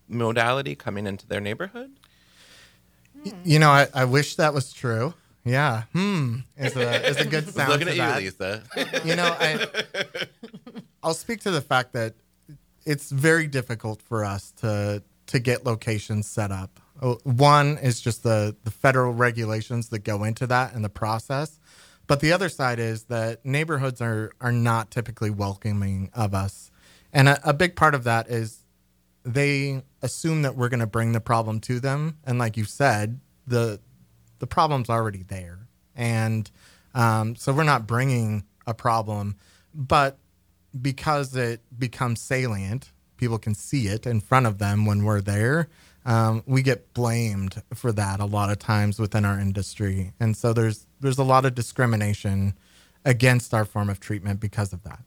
modality 0.08 0.74
coming 0.74 1.06
into 1.06 1.26
their 1.26 1.40
neighborhood? 1.40 1.92
You 3.44 3.58
know, 3.58 3.70
I, 3.70 3.86
I 3.94 4.04
wish 4.06 4.36
that 4.36 4.54
was 4.54 4.72
true. 4.72 5.14
Yeah. 5.44 5.82
Hmm. 5.92 6.38
Is 6.56 6.74
a 6.74 7.06
is 7.06 7.18
a 7.18 7.26
good 7.26 7.48
sound. 7.54 7.70
Looking 7.70 7.88
at 7.88 7.96
you. 7.96 8.24
Lisa. 8.24 8.62
You 9.04 9.16
know, 9.16 9.36
I 9.38 9.66
I'll 11.02 11.14
speak 11.14 11.40
to 11.40 11.50
the 11.50 11.60
fact 11.60 11.92
that 11.92 12.14
it's 12.86 13.10
very 13.10 13.46
difficult 13.46 14.02
for 14.02 14.24
us 14.24 14.52
to 14.60 15.02
to 15.26 15.38
get 15.38 15.64
locations 15.64 16.26
set 16.28 16.52
up. 16.52 16.80
Uh, 17.00 17.14
One 17.24 17.78
is 17.78 18.00
just 18.00 18.22
the 18.22 18.56
the 18.64 18.70
federal 18.70 19.12
regulations 19.12 19.88
that 19.90 20.00
go 20.00 20.24
into 20.24 20.46
that 20.48 20.74
and 20.74 20.84
the 20.84 20.88
process. 20.90 21.58
But 22.06 22.20
the 22.20 22.32
other 22.32 22.50
side 22.50 22.78
is 22.78 23.04
that 23.04 23.44
neighborhoods 23.44 24.00
are 24.00 24.32
are 24.40 24.52
not 24.52 24.90
typically 24.90 25.30
welcoming 25.30 26.10
of 26.14 26.34
us. 26.34 26.70
And 27.12 27.28
a, 27.28 27.50
a 27.50 27.54
big 27.54 27.76
part 27.76 27.94
of 27.94 28.04
that 28.04 28.28
is 28.28 28.64
they 29.24 29.82
assume 30.02 30.42
that 30.42 30.56
we're 30.56 30.68
going 30.68 30.80
to 30.80 30.86
bring 30.86 31.12
the 31.12 31.20
problem 31.20 31.60
to 31.60 31.80
them 31.80 32.18
and 32.24 32.38
like 32.38 32.56
you 32.56 32.64
said 32.64 33.20
the 33.46 33.80
the 34.38 34.46
problem's 34.46 34.90
already 34.90 35.22
there 35.22 35.66
and 35.96 36.50
um, 36.94 37.34
so 37.34 37.52
we're 37.52 37.64
not 37.64 37.86
bringing 37.86 38.44
a 38.66 38.74
problem 38.74 39.34
but 39.74 40.18
because 40.80 41.34
it 41.36 41.60
becomes 41.78 42.20
salient 42.20 42.90
people 43.16 43.38
can 43.38 43.54
see 43.54 43.86
it 43.86 44.06
in 44.06 44.20
front 44.20 44.46
of 44.46 44.58
them 44.58 44.86
when 44.86 45.04
we're 45.04 45.20
there 45.20 45.68
um, 46.06 46.42
we 46.46 46.60
get 46.62 46.92
blamed 46.92 47.62
for 47.72 47.90
that 47.92 48.20
a 48.20 48.26
lot 48.26 48.50
of 48.50 48.58
times 48.58 48.98
within 48.98 49.24
our 49.24 49.38
industry 49.38 50.12
and 50.20 50.36
so 50.36 50.52
there's 50.52 50.86
there's 51.00 51.18
a 51.18 51.24
lot 51.24 51.44
of 51.44 51.54
discrimination 51.54 52.54
against 53.04 53.52
our 53.54 53.64
form 53.64 53.88
of 53.88 54.00
treatment 54.00 54.40
because 54.40 54.72
of 54.72 54.82
that 54.82 55.00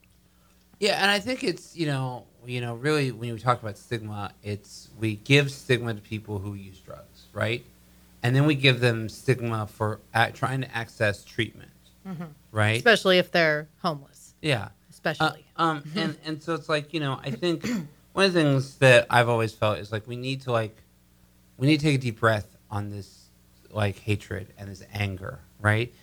Yeah, 0.79 1.01
and 1.01 1.09
I 1.09 1.19
think 1.19 1.43
it's 1.43 1.75
you 1.75 1.87
know 1.87 2.25
you 2.45 2.61
know 2.61 2.75
really 2.75 3.11
when 3.11 3.33
we 3.33 3.39
talk 3.39 3.61
about 3.61 3.77
stigma, 3.77 4.31
it's 4.43 4.89
we 4.99 5.15
give 5.15 5.51
stigma 5.51 5.93
to 5.93 6.01
people 6.01 6.39
who 6.39 6.53
use 6.53 6.79
drugs, 6.79 7.25
right? 7.33 7.65
And 8.23 8.35
then 8.35 8.45
we 8.45 8.55
give 8.55 8.79
them 8.79 9.09
stigma 9.09 9.67
for 9.67 9.99
at, 10.13 10.35
trying 10.35 10.61
to 10.61 10.75
access 10.75 11.23
treatment, 11.23 11.71
right? 12.51 12.77
especially 12.77 13.19
if 13.19 13.31
they're 13.31 13.69
homeless. 13.81 14.33
yeah. 14.41 14.69
Uh, 15.05 15.11
Especially. 15.13 15.45
um, 15.55 15.83
and 15.95 16.17
and 16.25 16.43
so 16.43 16.53
it's 16.53 16.69
like 16.69 16.93
you 16.93 16.99
know, 16.99 17.19
I 17.23 17.31
think 17.31 17.67
one 18.13 18.25
of 18.25 18.33
the 18.33 18.41
things 18.41 18.75
that 18.77 19.05
I've 19.09 19.29
always 19.29 19.53
felt 19.53 19.77
is 19.79 19.91
like 19.91 20.07
we 20.07 20.15
need 20.15 20.41
to 20.41 20.51
like 20.51 20.75
we 21.57 21.67
need 21.67 21.79
to 21.79 21.85
take 21.85 21.95
a 21.95 22.01
deep 22.01 22.19
breath 22.19 22.57
on 22.69 22.89
this 22.89 23.29
like 23.71 23.97
hatred 23.99 24.53
and 24.57 24.69
this 24.69 24.83
anger, 24.93 25.39
right? 25.59 25.93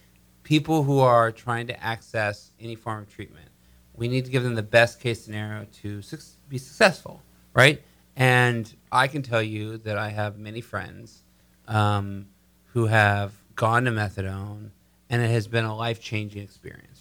People 0.42 0.82
who 0.82 1.00
are 1.00 1.32
trying 1.32 1.66
to 1.68 1.84
access 1.84 2.52
any 2.60 2.74
form 2.74 3.00
of 3.00 3.08
treatment, 3.12 3.48
we 3.94 4.08
need 4.08 4.24
to 4.26 4.30
give 4.30 4.42
them 4.42 4.54
the 4.54 4.62
best 4.62 5.00
case 5.00 5.24
scenario 5.24 5.66
to 5.82 6.02
suc 6.02 6.20
be 6.48 6.58
successful, 6.58 7.22
right? 7.54 7.82
And 8.16 8.72
I 8.92 9.08
can 9.08 9.22
tell 9.22 9.42
you 9.42 9.78
that 9.78 9.98
I 9.98 10.10
have 10.10 10.38
many 10.38 10.60
friends 10.60 11.22
um, 11.66 12.26
who 12.72 12.86
have 12.86 13.32
gone 13.56 13.84
to 13.86 13.90
methadone, 13.90 14.70
and 15.10 15.22
it 15.22 15.30
has 15.30 15.48
been 15.48 15.64
a 15.64 15.74
life 15.74 16.00
changing 16.00 16.42
experience. 16.42 16.93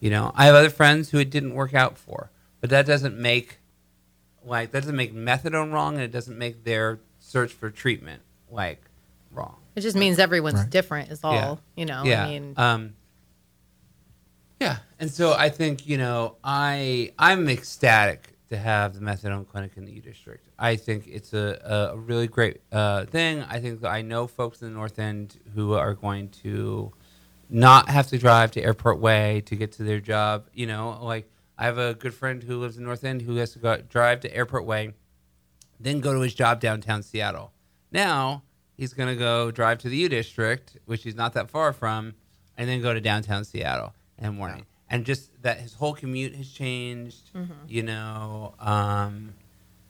You 0.00 0.10
know, 0.10 0.32
I 0.34 0.46
have 0.46 0.54
other 0.54 0.70
friends 0.70 1.10
who 1.10 1.18
it 1.18 1.30
didn't 1.30 1.54
work 1.54 1.74
out 1.74 1.98
for, 1.98 2.30
but 2.60 2.70
that 2.70 2.86
doesn't 2.86 3.16
make 3.18 3.58
like 4.44 4.70
that 4.72 4.80
doesn't 4.82 4.96
make 4.96 5.14
methadone 5.14 5.72
wrong, 5.72 5.94
and 5.94 6.02
it 6.02 6.12
doesn't 6.12 6.38
make 6.38 6.64
their 6.64 7.00
search 7.18 7.52
for 7.52 7.70
treatment 7.70 8.22
like 8.50 8.80
wrong. 9.32 9.56
it 9.76 9.80
just 9.82 9.96
means 9.96 10.18
everyone's 10.18 10.56
Right. 10.60 10.70
different, 10.70 11.10
is 11.10 11.20
all. 11.22 11.34
Yeah. 11.34 11.56
You 11.76 11.86
know, 11.86 12.02
yeah. 12.04 12.24
I 12.24 12.28
mean, 12.28 12.54
um, 12.56 12.94
yeah, 14.60 14.78
and 14.98 15.10
so 15.10 15.32
I 15.34 15.50
think 15.50 15.86
you 15.86 15.98
know 15.98 16.36
I 16.42 17.12
I'm 17.18 17.48
ecstatic 17.48 18.34
to 18.50 18.56
have 18.56 18.94
the 18.94 19.00
methadone 19.00 19.46
clinic 19.46 19.72
in 19.76 19.84
the 19.84 19.92
U 19.92 20.00
District. 20.00 20.44
I 20.58 20.76
think 20.76 21.06
it's 21.06 21.32
a, 21.34 21.90
a 21.92 21.96
really 21.98 22.26
great 22.26 22.60
uh, 22.72 23.04
thing. 23.04 23.42
I 23.42 23.60
think 23.60 23.84
I 23.84 24.02
know 24.02 24.26
folks 24.26 24.62
in 24.62 24.68
the 24.68 24.74
North 24.74 24.98
End 24.98 25.36
who 25.54 25.74
are 25.74 25.94
going 25.94 26.30
to 26.42 26.92
not 27.50 27.88
have 27.88 28.08
to 28.08 28.18
drive 28.18 28.50
to 28.52 28.62
Airport 28.62 28.98
Way 28.98 29.42
to 29.46 29.56
get 29.56 29.72
to 29.72 29.82
their 29.82 30.00
job. 30.00 30.48
You 30.52 30.66
know, 30.66 30.98
like 31.02 31.30
I 31.56 31.64
have 31.64 31.78
a 31.78 31.94
good 31.94 32.14
friend 32.14 32.42
who 32.42 32.58
lives 32.58 32.76
in 32.76 32.84
North 32.84 33.04
End 33.04 33.22
who 33.22 33.36
has 33.36 33.52
to 33.52 33.58
go 33.58 33.78
drive 33.78 34.20
to 34.20 34.34
Airport 34.34 34.64
Way, 34.64 34.94
then 35.80 36.00
go 36.00 36.12
to 36.12 36.20
his 36.20 36.34
job 36.34 36.60
downtown 36.60 37.02
Seattle. 37.02 37.52
Now 37.90 38.42
he's 38.76 38.92
going 38.92 39.08
to 39.08 39.16
go 39.16 39.50
drive 39.50 39.78
to 39.78 39.88
the 39.88 39.96
U 39.96 40.08
District, 40.08 40.76
which 40.86 41.02
he's 41.02 41.16
not 41.16 41.32
that 41.34 41.50
far 41.50 41.72
from, 41.72 42.14
and 42.56 42.68
then 42.68 42.82
go 42.82 42.92
to 42.94 43.00
downtown 43.00 43.44
Seattle 43.44 43.94
in 44.18 44.26
the 44.26 44.32
morning. 44.32 44.66
And 44.90 45.04
just 45.04 45.42
that 45.42 45.60
his 45.60 45.74
whole 45.74 45.94
commute 45.94 46.34
has 46.34 46.50
changed, 46.50 47.30
you 47.66 47.82
know. 47.82 48.54
Um, 48.58 49.34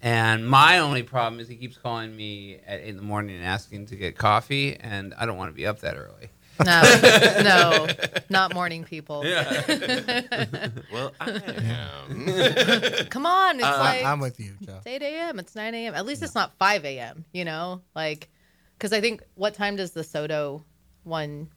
and 0.03 0.49
my 0.49 0.79
only 0.79 1.03
problem 1.03 1.41
is 1.41 1.49
he 1.49 1.57
keeps 1.57 1.77
calling 1.77 2.17
me 2.17 2.59
at 2.67 2.81
eight 2.81 2.89
in 2.89 2.97
the 2.97 3.03
morning 3.03 3.37
and 3.37 3.45
asking 3.45 3.87
to 3.87 3.97
get 3.97 4.17
coffee, 4.17 4.77
and 4.77 5.15
I 5.19 5.27
don't 5.27 5.37
want 5.37 5.51
to 5.51 5.55
be 5.55 5.67
up 5.67 5.81
that 5.81 5.97
early. 5.97 6.31
No, 6.65 6.83
no, 7.43 7.87
not 8.31 8.55
morning 8.55 8.85
people. 8.85 9.23
Well, 10.93 11.13
I 11.21 11.31
am. 12.11 12.27
Come 13.11 13.27
on, 13.27 13.57
it's 13.57 13.65
Uh, 13.65 13.79
like 13.79 14.05
I, 14.05 14.13
am 14.13 14.21
with 14.21 14.41
you 14.41 14.55
joe 14.61 14.77
it's 14.79 14.87
8 14.87 15.03
a.m. 15.03 15.39
It's 15.39 15.55
9 15.55 15.75
a.m. 15.75 15.95
At 15.95 16.07
least 16.07 16.23
it's 16.23 16.35
not 16.35 16.53
5 16.59 16.85
a.m. 16.85 17.25
You 17.33 17.45
know, 17.45 17.83
like, 17.95 18.29
because 18.77 18.93
I 18.93 19.01
think 19.01 19.23
what 19.35 19.55
time 19.55 19.77
does 19.77 19.93
the 19.93 20.01
SoDo 20.03 20.63
one? 21.05 21.49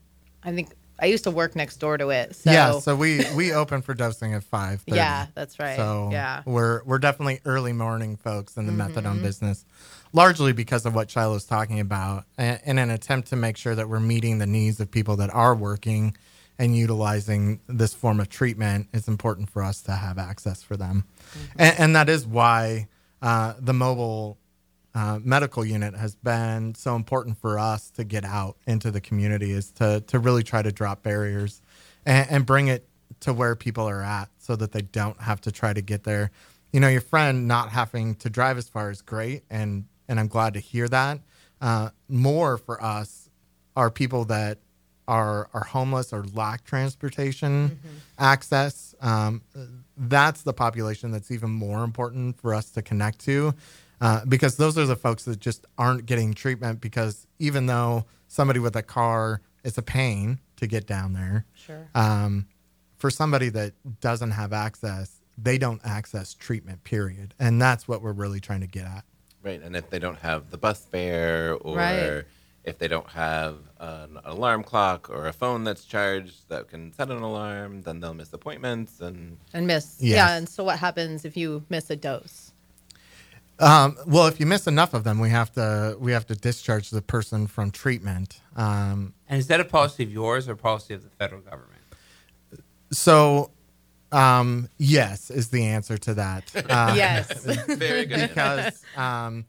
I 0.42 0.52
think 0.52 0.70
I 1.02 1.06
used 1.06 1.24
to 1.24 1.30
work 1.32 1.56
next 1.56 1.76
door 1.78 1.98
to 1.98 2.10
it. 2.10 2.36
So 2.36 2.50
yeah 2.52 2.78
so 2.78 2.94
we 2.96 3.24
we 3.34 3.52
open 3.52 3.82
for 3.82 3.92
dosing 3.92 4.34
at 4.34 4.44
five 4.44 4.82
yeah, 4.86 5.26
that's 5.34 5.58
right. 5.58 5.76
So 5.76 6.08
yeah, 6.12 6.42
we're 6.46 6.82
we're 6.84 6.98
definitely 7.00 7.40
early 7.44 7.72
morning 7.72 8.16
folks 8.16 8.56
in 8.56 8.66
the 8.66 8.72
Mm-hmm. 8.72 8.98
methadone 8.98 9.20
business, 9.22 9.64
largely 10.12 10.52
because 10.52 10.86
of 10.86 10.94
what 10.94 11.08
Shiloh's 11.08 11.44
talking 11.44 11.80
about, 11.80 12.24
and 12.38 12.60
in 12.64 12.78
an 12.78 12.90
attempt 12.90 13.28
to 13.28 13.36
make 13.36 13.56
sure 13.56 13.74
that 13.74 13.88
we're 13.88 14.00
meeting 14.00 14.38
the 14.38 14.46
needs 14.46 14.78
of 14.80 14.90
people 14.90 15.16
that 15.16 15.30
are 15.34 15.54
working 15.54 16.16
and 16.58 16.76
utilizing 16.76 17.58
this 17.66 17.92
form 17.94 18.20
of 18.20 18.28
treatment. 18.28 18.86
It's 18.92 19.08
important 19.08 19.50
for 19.50 19.62
us 19.62 19.82
to 19.82 19.92
have 19.92 20.18
access 20.18 20.62
for 20.62 20.76
them, 20.76 21.04
Mm-hmm. 21.34 21.60
and, 21.62 21.74
and 21.80 21.96
that 21.96 22.08
is 22.08 22.26
why 22.26 22.86
uh, 23.20 23.54
the 23.58 23.72
mobile. 23.74 24.38
Uh, 24.94 25.18
medical 25.22 25.64
unit 25.64 25.94
has 25.94 26.14
been 26.16 26.74
so 26.74 26.94
important 26.94 27.38
for 27.38 27.58
us 27.58 27.90
to 27.90 28.04
get 28.04 28.24
out 28.24 28.56
into 28.66 28.90
the 28.90 29.00
community 29.00 29.52
is 29.52 29.70
to 29.70 30.02
to 30.06 30.18
really 30.18 30.42
try 30.42 30.60
to 30.60 30.70
drop 30.70 31.02
barriers 31.02 31.62
and, 32.04 32.30
and 32.30 32.46
bring 32.46 32.68
it 32.68 32.86
to 33.20 33.32
where 33.32 33.54
people 33.56 33.88
are 33.88 34.02
at 34.02 34.28
so 34.38 34.54
that 34.56 34.72
they 34.72 34.82
don't 34.82 35.20
have 35.20 35.40
to 35.40 35.52
try 35.52 35.72
to 35.72 35.80
get 35.80 36.04
there. 36.04 36.30
You 36.72 36.80
know, 36.80 36.88
your 36.88 37.00
friend 37.00 37.48
not 37.48 37.70
having 37.70 38.16
to 38.16 38.30
drive 38.30 38.58
as 38.58 38.68
far 38.68 38.90
is 38.90 39.00
great, 39.00 39.44
and 39.48 39.84
and 40.08 40.20
I'm 40.20 40.28
glad 40.28 40.54
to 40.54 40.60
hear 40.60 40.88
that. 40.88 41.20
Uh, 41.60 41.90
more 42.08 42.58
for 42.58 42.82
us 42.82 43.30
are 43.76 43.90
people 43.90 44.26
that 44.26 44.58
are 45.08 45.48
are 45.54 45.64
homeless 45.64 46.12
or 46.12 46.24
lack 46.34 46.64
transportation 46.64 47.78
access. 48.18 48.94
Um, 49.00 49.42
that's 49.96 50.42
the 50.42 50.52
population 50.52 51.10
that's 51.10 51.30
even 51.30 51.50
more 51.50 51.84
important 51.84 52.40
for 52.40 52.54
us 52.54 52.70
to 52.70 52.82
connect 52.82 53.20
to. 53.20 53.54
Uh, 54.02 54.24
because 54.26 54.56
those 54.56 54.76
are 54.76 54.84
the 54.84 54.96
folks 54.96 55.24
that 55.24 55.38
just 55.38 55.64
aren't 55.78 56.04
getting 56.06 56.34
treatment 56.34 56.80
because 56.80 57.26
even 57.38 57.66
though 57.66 58.04
somebody 58.26 58.58
with 58.58 58.74
a 58.74 58.82
car 58.82 59.40
it's 59.64 59.78
a 59.78 59.82
pain 59.82 60.40
to 60.56 60.66
get 60.66 60.86
down 60.88 61.12
there 61.12 61.46
sure. 61.54 61.88
um, 61.94 62.46
for 62.96 63.10
somebody 63.10 63.48
that 63.48 63.72
doesn't 64.00 64.32
have 64.32 64.52
access, 64.52 65.20
they 65.38 65.56
don't 65.58 65.80
access 65.84 66.34
treatment, 66.34 66.82
period. 66.84 67.34
And 67.38 67.60
that's 67.62 67.86
what 67.88 68.02
we're 68.02 68.12
really 68.12 68.40
trying 68.40 68.60
to 68.60 68.66
get 68.66 68.84
at. 68.84 69.04
Right, 69.42 69.60
and 69.62 69.74
if 69.76 69.88
they 69.90 69.98
don't 69.98 70.18
have 70.18 70.50
the 70.50 70.58
bus 70.58 70.84
fare, 70.86 71.54
or 71.54 71.76
Right. 71.76 72.24
if 72.64 72.78
they 72.78 72.88
don't 72.88 73.08
have 73.08 73.56
an 73.80 74.18
alarm 74.24 74.62
clock 74.64 75.10
or 75.10 75.26
a 75.26 75.32
phone 75.32 75.62
that's 75.64 75.84
charged 75.84 76.48
that 76.48 76.68
can 76.68 76.92
set 76.92 77.08
an 77.10 77.22
alarm, 77.22 77.82
then 77.82 78.00
they'll 78.00 78.14
miss 78.14 78.32
appointments. 78.32 79.00
And 79.00 79.36
and 79.52 79.66
miss. 79.66 79.96
Yes. 80.00 80.16
Yeah, 80.16 80.36
and 80.36 80.48
so 80.48 80.62
what 80.64 80.78
happens 80.78 81.24
if 81.24 81.36
you 81.36 81.64
miss 81.68 81.90
a 81.90 81.96
dose? 81.96 82.41
Um, 83.62 83.96
well, 84.06 84.26
if 84.26 84.40
you 84.40 84.46
miss 84.46 84.66
enough 84.66 84.92
of 84.92 85.04
them, 85.04 85.20
we 85.20 85.30
have 85.30 85.52
to 85.52 85.96
we 86.00 86.10
have 86.12 86.26
to 86.26 86.34
discharge 86.34 86.90
the 86.90 87.00
person 87.00 87.46
from 87.46 87.70
treatment. 87.70 88.40
Um, 88.56 89.14
And 89.28 89.38
is 89.38 89.46
that 89.46 89.60
a 89.60 89.64
policy 89.64 90.02
of 90.02 90.10
yours 90.12 90.48
or 90.48 90.52
a 90.52 90.56
policy 90.56 90.94
of 90.94 91.02
the 91.02 91.10
federal 91.10 91.40
government? 91.42 91.80
so, 92.92 93.50
um, 94.10 94.68
yes, 94.78 95.30
is 95.30 95.48
the 95.48 95.64
answer 95.64 95.96
to 95.98 96.14
that. 96.14 96.50
Uh, 96.68 96.94
yes. 96.96 97.44
very 97.66 98.04
good. 98.04 98.28
because 98.28 98.82
um, 98.96 99.46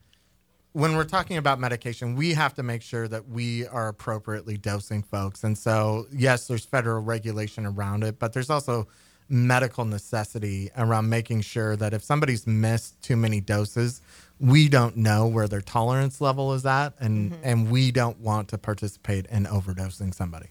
when 0.73 0.95
we're 0.95 1.03
talking 1.03 1.37
about 1.37 1.59
medication, 1.59 2.15
we 2.15 2.33
have 2.33 2.53
to 2.53 2.63
make 2.63 2.81
sure 2.81 3.07
that 3.07 3.27
we 3.27 3.65
are 3.67 3.87
appropriately 3.89 4.57
dosing 4.57 5.01
folks. 5.03 5.43
And 5.43 5.57
so, 5.57 6.05
yes, 6.13 6.47
there's 6.47 6.65
federal 6.65 7.01
regulation 7.01 7.65
around 7.65 8.03
it, 8.03 8.19
but 8.19 8.31
there's 8.33 8.49
also 8.49 8.87
medical 9.29 9.85
necessity 9.85 10.69
around 10.77 11.09
making 11.09 11.41
sure 11.41 11.75
that 11.75 11.93
if 11.93 12.03
somebody's 12.03 12.45
missed 12.45 13.01
too 13.01 13.15
many 13.15 13.39
doses, 13.41 14.01
we 14.39 14.67
don't 14.67 14.97
know 14.97 15.27
where 15.27 15.47
their 15.47 15.61
tolerance 15.61 16.19
level 16.21 16.53
is 16.53 16.65
at, 16.65 16.93
and 16.99 17.37
and 17.43 17.71
we 17.71 17.91
don't 17.91 18.19
want 18.19 18.49
to 18.49 18.57
participate 18.57 19.25
in 19.27 19.45
overdosing 19.45 20.13
somebody. 20.13 20.49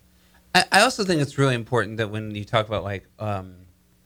I, 0.55 0.65
I 0.73 0.81
also 0.83 1.05
think 1.05 1.21
it's 1.21 1.39
really 1.39 1.55
important 1.55 1.97
that 1.99 2.11
when 2.11 2.35
you 2.35 2.45
talk 2.45 2.67
about 2.67 2.85
like 2.85 3.07
um, 3.19 3.55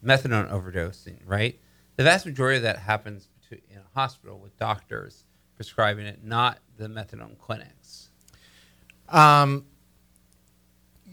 methadone 0.04 0.50
overdosing, 0.50 1.18
right? 1.24 1.58
The 1.96 2.04
vast 2.04 2.26
majority 2.26 2.58
of 2.58 2.62
that 2.64 2.78
happens 2.78 3.28
to, 3.48 3.56
in 3.70 3.78
a 3.78 3.98
hospital 3.98 4.38
with 4.38 4.56
doctors 4.58 5.24
prescribing 5.56 6.06
it, 6.06 6.22
not 6.22 6.58
the 6.76 6.88
methadone 6.88 7.38
clinics. 7.38 8.10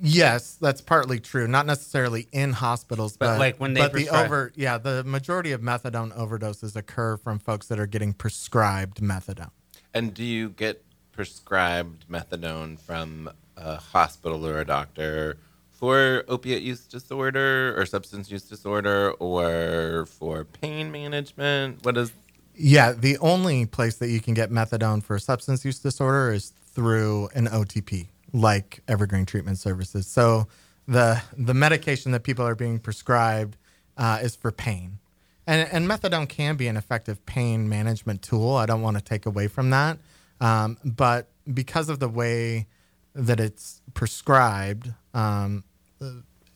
Yes, 0.01 0.55
that's 0.59 0.81
partly 0.81 1.19
true. 1.19 1.47
Not 1.47 1.65
necessarily 1.65 2.27
in 2.31 2.53
hospitals, 2.53 3.15
But, 3.17 3.33
but, 3.33 3.39
like, 3.39 3.57
when 3.57 3.73
they 3.73 3.81
but 3.81 3.93
the 3.93 4.05
prescribe- 4.05 4.25
over 4.25 4.51
yeah, 4.55 4.77
the 4.77 5.03
majority 5.03 5.51
of 5.51 5.61
methadone 5.61 6.15
overdoses 6.17 6.75
occur 6.75 7.17
from 7.17 7.39
folks 7.39 7.67
that 7.67 7.79
are 7.79 7.87
getting 7.87 8.13
prescribed 8.13 9.01
methadone. 9.01 9.51
And 9.93 10.13
do 10.13 10.23
you 10.23 10.49
get 10.49 10.83
prescribed 11.11 12.05
methadone 12.09 12.79
from 12.79 13.29
a 13.55 13.75
hospital 13.77 14.45
or 14.47 14.59
a 14.59 14.65
doctor 14.65 15.37
for 15.71 16.23
opiate 16.27 16.63
use 16.63 16.81
disorder 16.87 17.79
or 17.79 17.85
substance 17.85 18.31
use 18.31 18.43
disorder 18.43 19.11
or 19.19 20.05
for 20.07 20.43
pain 20.43 20.91
management? 20.91 21.85
What 21.85 21.97
is 21.97 22.11
Yeah, 22.55 22.91
the 22.93 23.17
only 23.19 23.65
place 23.67 23.95
that 23.97 24.09
you 24.09 24.19
can 24.19 24.33
get 24.33 24.49
methadone 24.51 25.03
for 25.03 25.17
substance 25.19 25.63
use 25.63 25.79
disorder 25.79 26.31
is 26.33 26.51
through 26.73 27.29
an 27.35 27.47
OTP, 27.47 28.07
like 28.33 28.81
Evergreen 28.87 29.25
Treatment 29.25 29.57
Services. 29.57 30.07
So 30.07 30.47
the 30.87 31.21
the 31.37 31.53
medication 31.53 32.11
that 32.11 32.23
people 32.23 32.45
are 32.45 32.55
being 32.55 32.79
prescribed 32.79 33.57
uh, 33.97 34.19
is 34.21 34.35
for 34.35 34.51
pain, 34.51 34.99
and 35.47 35.67
and 35.71 35.87
methadone 35.87 36.27
can 36.27 36.55
be 36.55 36.67
an 36.67 36.75
effective 36.75 37.25
pain 37.25 37.69
management 37.69 38.21
tool. 38.21 38.55
I 38.55 38.65
don't 38.65 38.81
want 38.81 38.97
to 38.97 39.03
take 39.03 39.25
away 39.25 39.47
from 39.47 39.69
that, 39.69 39.99
um, 40.41 40.77
but 40.83 41.27
because 41.53 41.89
of 41.89 41.99
the 41.99 42.09
way 42.09 42.67
that 43.13 43.39
it's 43.39 43.81
prescribed, 43.93 44.91
um, 45.13 45.63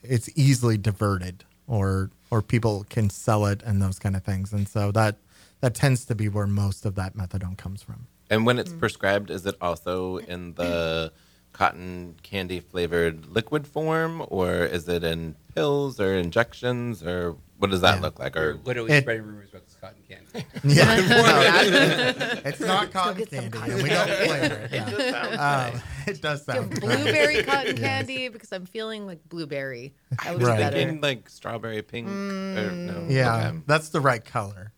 it's 0.01 0.29
easily 0.35 0.77
diverted 0.77 1.43
or 1.67 2.09
or 2.29 2.41
people 2.41 2.85
can 2.89 3.09
sell 3.09 3.45
it 3.45 3.61
and 3.63 3.81
those 3.81 3.99
kind 3.99 4.15
of 4.15 4.23
things. 4.23 4.51
And 4.51 4.67
so 4.67 4.91
that 4.91 5.17
that 5.61 5.73
tends 5.75 6.05
to 6.05 6.15
be 6.15 6.29
where 6.29 6.47
most 6.47 6.85
of 6.85 6.95
that 6.95 7.15
methadone 7.15 7.57
comes 7.57 7.81
from. 7.81 8.07
And 8.29 8.45
when 8.45 8.59
it's 8.59 8.73
prescribed, 8.73 9.31
is 9.31 9.45
it 9.45 9.55
also 9.61 10.17
in 10.17 10.53
the 10.55 11.13
cotton 11.57 12.15
candy 12.21 12.59
flavored 12.59 13.25
liquid 13.27 13.65
form 13.67 14.23
or 14.29 14.53
is 14.57 14.87
it 14.87 15.03
in 15.03 15.35
pills 15.55 15.99
or 15.99 16.13
injections 16.13 17.01
or 17.01 17.35
what 17.57 17.71
does 17.71 17.81
that 17.81 17.95
Yeah. 17.95 18.01
look 18.01 18.19
like? 18.19 18.35
We're 18.35 18.51
Or 18.51 18.53
literally 18.63 18.91
It- 18.91 19.01
spreading 19.01 19.23
rumors 19.23 19.49
about 19.49 19.65
this 19.65 19.75
cotton 19.81 19.97
candy. 20.07 20.45
yeah 20.63 22.41
it's 22.45 22.59
not 22.59 22.91
cotton 22.91 23.25
candy 23.25 23.49
cotton 23.49 23.73
and 23.73 23.81
we 23.83 23.89
don't 23.89 24.07
flavor 24.07 24.55
it 24.55 24.73
it 24.73 24.87
just 24.87 25.39
um, 25.39 25.81
it 26.05 26.21
does 26.21 26.45
Do 26.45 26.51
sound 26.51 26.59
have 26.59 26.69
good. 26.69 26.81
blueberry 26.81 27.43
cotton 27.43 27.75
candy 27.77 28.27
because 28.29 28.51
I'm 28.53 28.67
feeling 28.67 29.07
like 29.07 29.27
blueberry. 29.27 29.95
I 30.23 30.35
was 30.35 30.43
Right. 30.47 30.71
Thinking 30.71 31.01
like 31.01 31.27
strawberry 31.27 31.81
pink. 31.81 32.07
Or, 32.07 32.11
no, 32.11 33.05
yeah 33.09 33.47
okay. 33.47 33.57
that's 33.65 33.89
the 33.89 33.99
right 34.01 34.23
color 34.23 34.73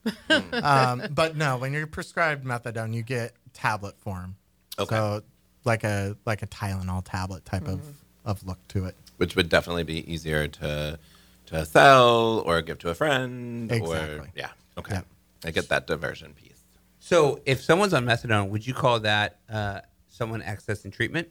um, 0.54 1.04
but 1.12 1.36
no 1.36 1.58
when 1.58 1.74
you're 1.74 1.88
prescribed 1.88 2.46
methadone 2.46 2.94
you 2.94 3.04
get 3.04 3.34
tablet 3.52 4.00
form 4.00 4.38
Okay. 4.80 4.96
so 4.96 5.24
like 5.66 5.84
a 5.84 6.16
like 6.26 6.42
a 6.42 6.48
tylenol 6.48 7.02
tablet 7.04 7.46
type 7.46 7.68
of 7.68 7.82
of 8.26 8.46
look 8.46 8.60
to 8.68 8.86
it 8.86 8.96
which 9.18 9.36
would 9.36 9.50
definitely 9.50 9.84
be 9.84 10.12
easier 10.12 10.48
to 10.48 10.98
to 11.46 11.66
sell 11.66 12.40
or 12.46 12.62
give 12.62 12.78
to 12.80 12.90
a 12.90 12.94
friend 12.96 13.72
or 13.72 13.76
Exactly. 13.78 14.30
yeah 14.36 14.50
okay 14.78 14.96
Yep. 14.96 15.06
i 15.46 15.52
get 15.52 15.70
that 15.70 15.88
diversion 15.88 16.34
piece 16.34 16.64
so 17.02 17.42
if 17.46 17.62
someone's 17.64 17.94
on 17.94 18.06
methadone, 18.06 18.50
would 18.50 18.68
you 18.68 18.74
call 18.74 19.00
that 19.00 19.40
uh, 19.50 19.80
someone 20.10 20.42
accessing 20.42 20.92
treatment? 20.92 21.30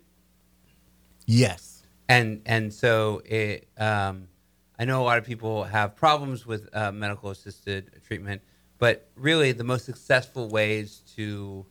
yes 1.26 1.82
and 2.08 2.40
and 2.46 2.72
so 2.72 3.20
it 3.24 3.68
um, 3.76 4.28
I 4.78 4.84
know 4.84 5.02
a 5.02 5.04
lot 5.04 5.18
of 5.18 5.24
people 5.24 5.64
have 5.64 5.94
problems 5.94 6.46
with 6.46 6.68
uh, 6.74 6.90
medical 6.92 7.30
assisted 7.30 7.90
treatment, 8.06 8.42
but 8.78 9.08
really 9.16 9.52
the 9.52 9.64
most 9.64 9.84
successful 9.84 10.48
ways 10.48 11.02
to 11.16 11.66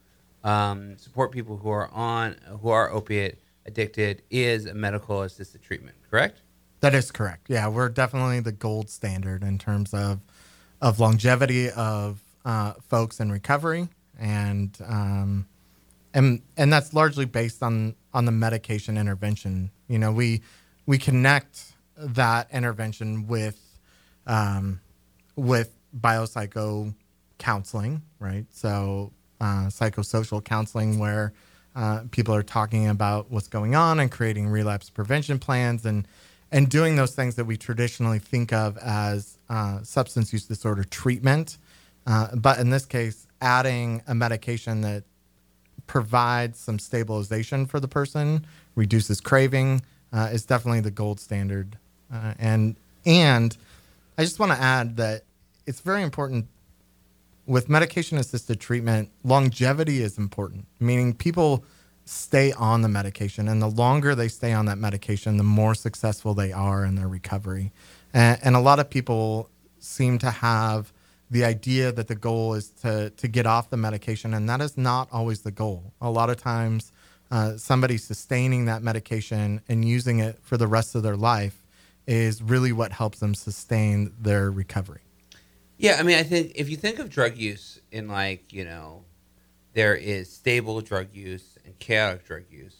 um, 0.47 0.97
support 0.97 1.31
people 1.31 1.57
who 1.57 1.69
are 1.69 1.89
on 1.91 2.37
who 2.61 2.69
are 2.69 2.89
opiate 2.89 3.39
addicted 3.65 4.23
is 4.31 4.65
a 4.65 4.73
medical 4.73 5.21
assisted 5.21 5.61
treatment. 5.61 5.97
Correct? 6.09 6.41
That 6.79 6.95
is 6.95 7.11
correct. 7.11 7.49
Yeah, 7.49 7.67
we're 7.67 7.89
definitely 7.89 8.39
the 8.39 8.53
gold 8.53 8.89
standard 8.89 9.43
in 9.43 9.57
terms 9.57 9.93
of 9.93 10.21
of 10.81 10.99
longevity 10.99 11.69
of 11.71 12.21
uh, 12.45 12.73
folks 12.87 13.19
in 13.19 13.29
recovery, 13.29 13.89
and 14.17 14.77
um, 14.87 15.47
and 16.13 16.41
and 16.55 16.71
that's 16.71 16.93
largely 16.93 17.25
based 17.25 17.61
on 17.61 17.95
on 18.13 18.23
the 18.23 18.31
medication 18.31 18.97
intervention. 18.97 19.69
You 19.89 19.99
know, 19.99 20.13
we 20.13 20.43
we 20.85 20.97
connect 20.97 21.73
that 21.97 22.47
intervention 22.53 23.27
with 23.27 23.59
um, 24.25 24.79
with 25.35 25.73
biopsycho 25.99 26.93
counseling, 27.37 28.01
right? 28.19 28.45
So 28.51 29.11
psychosocial 29.45 30.43
counseling, 30.43 30.99
where 30.99 31.33
uh, 31.75 32.03
people 32.11 32.33
are 32.33 32.43
talking 32.43 32.87
about 32.87 33.29
what's 33.29 33.47
going 33.47 33.75
on 33.75 33.99
and 33.99 34.11
creating 34.11 34.47
relapse 34.47 34.89
prevention 34.89 35.39
plans 35.39 35.85
and 35.85 36.07
and 36.51 36.69
doing 36.69 36.95
those 36.95 37.13
things 37.13 37.35
that 37.35 37.45
we 37.45 37.57
traditionally 37.57 38.19
think 38.19 38.53
of 38.53 38.77
as 38.77 39.37
uh, 39.49 39.83
substance 39.83 40.31
use 40.31 40.45
disorder 40.45 40.83
treatment, 40.83 41.57
uh, 42.05 42.33
but 42.35 42.57
in 42.57 42.69
this 42.69 42.85
case, 42.85 43.27
adding 43.41 44.01
a 44.07 44.15
medication 44.15 44.79
that 44.81 45.03
provides 45.87 46.57
some 46.57 46.79
stabilization 46.79 47.65
for 47.65 47.79
the 47.79 47.87
person, 47.87 48.45
reduces 48.75 49.19
craving, 49.19 49.81
uh, 50.13 50.29
is 50.31 50.45
definitely 50.45 50.79
the 50.79 50.91
gold 50.91 51.19
standard. 51.19 51.77
Uh, 52.13 52.33
and 52.39 52.75
and 53.05 53.57
I 54.17 54.23
just 54.23 54.39
want 54.39 54.53
to 54.53 54.57
add 54.57 54.97
that 54.97 55.23
it's 55.65 55.81
very 55.81 56.01
important 56.01 56.47
with 57.47 57.69
medication 57.69 58.17
assisted 58.17 58.59
treatment. 58.59 59.09
Longevity 59.23 60.01
is 60.01 60.17
important, 60.17 60.67
meaning 60.79 61.13
people 61.13 61.63
stay 62.05 62.51
on 62.53 62.81
the 62.81 62.87
medication, 62.87 63.47
and 63.47 63.61
the 63.61 63.67
longer 63.67 64.13
they 64.13 64.27
stay 64.27 64.53
on 64.53 64.65
that 64.65 64.77
medication, 64.77 65.37
the 65.37 65.43
more 65.43 65.73
successful 65.73 66.33
they 66.33 66.51
are 66.51 66.85
in 66.85 66.95
their 66.95 67.07
recovery. 67.07 67.71
And, 68.13 68.39
and 68.43 68.55
a 68.55 68.59
lot 68.59 68.79
of 68.79 68.89
people 68.89 69.49
seem 69.79 70.19
to 70.19 70.29
have 70.29 70.93
the 71.29 71.43
idea 71.43 71.91
that 71.91 72.07
the 72.07 72.15
goal 72.15 72.53
is 72.53 72.69
to 72.69 73.09
to 73.11 73.27
get 73.27 73.45
off 73.45 73.69
the 73.69 73.77
medication, 73.77 74.33
and 74.33 74.47
that 74.49 74.61
is 74.61 74.77
not 74.77 75.09
always 75.11 75.41
the 75.41 75.51
goal. 75.51 75.93
A 76.01 76.09
lot 76.09 76.29
of 76.29 76.37
times, 76.37 76.91
uh, 77.31 77.57
somebody 77.57 77.97
sustaining 77.97 78.65
that 78.65 78.81
medication 78.81 79.61
and 79.67 79.83
using 79.83 80.19
it 80.19 80.39
for 80.41 80.57
the 80.57 80.67
rest 80.67 80.95
of 80.95 81.03
their 81.03 81.17
life 81.17 81.63
is 82.05 82.41
really 82.41 82.71
what 82.71 82.93
helps 82.93 83.19
them 83.19 83.35
sustain 83.35 84.13
their 84.17 84.49
recovery. 84.49 85.06
Yeah, 85.77 85.97
I 85.99 86.03
mean, 86.03 86.17
I 86.17 86.23
think 86.23 86.53
if 86.55 86.69
you 86.69 86.75
think 86.75 86.97
of 86.97 87.09
drug 87.09 87.37
use 87.37 87.79
in 87.91 88.07
like 88.07 88.51
you 88.51 88.65
know, 88.65 89.03
there 89.73 89.95
is 89.95 90.31
stable 90.31 90.81
drug 90.81 91.13
use 91.13 91.57
and 91.65 91.77
chaotic 91.77 92.25
drug 92.25 92.43
use. 92.49 92.75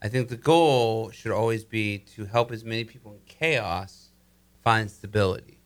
I 0.00 0.08
think 0.08 0.28
the 0.28 0.36
goal 0.36 1.10
should 1.10 1.32
always 1.32 1.64
be 1.64 1.98
to 2.14 2.26
help 2.26 2.52
as 2.52 2.62
many 2.64 2.84
people 2.84 3.12
in 3.12 3.18
chaos 3.26 4.10
find 4.62 4.88
stability, 4.88 5.58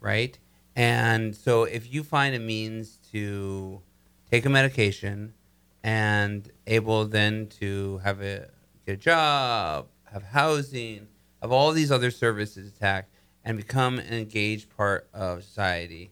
right? 0.00 0.36
And 0.74 1.36
so 1.36 1.64
if 1.64 1.92
you 1.92 2.02
find 2.02 2.34
a 2.34 2.40
means 2.40 2.98
to 3.12 3.80
take 4.28 4.44
a 4.44 4.48
medication 4.48 5.34
and 5.84 6.50
able 6.66 7.04
then 7.04 7.46
to 7.60 7.98
have 7.98 8.20
a 8.20 8.48
get 8.86 8.94
a 8.94 8.96
job, 8.96 9.86
have 10.12 10.24
housing, 10.24 11.06
have 11.40 11.52
all 11.52 11.70
these 11.70 11.92
other 11.92 12.10
services 12.10 12.72
attacked, 12.74 13.10
and 13.44 13.56
become 13.56 14.00
an 14.00 14.14
engaged 14.14 14.74
part 14.76 15.08
of 15.14 15.44
society. 15.44 16.10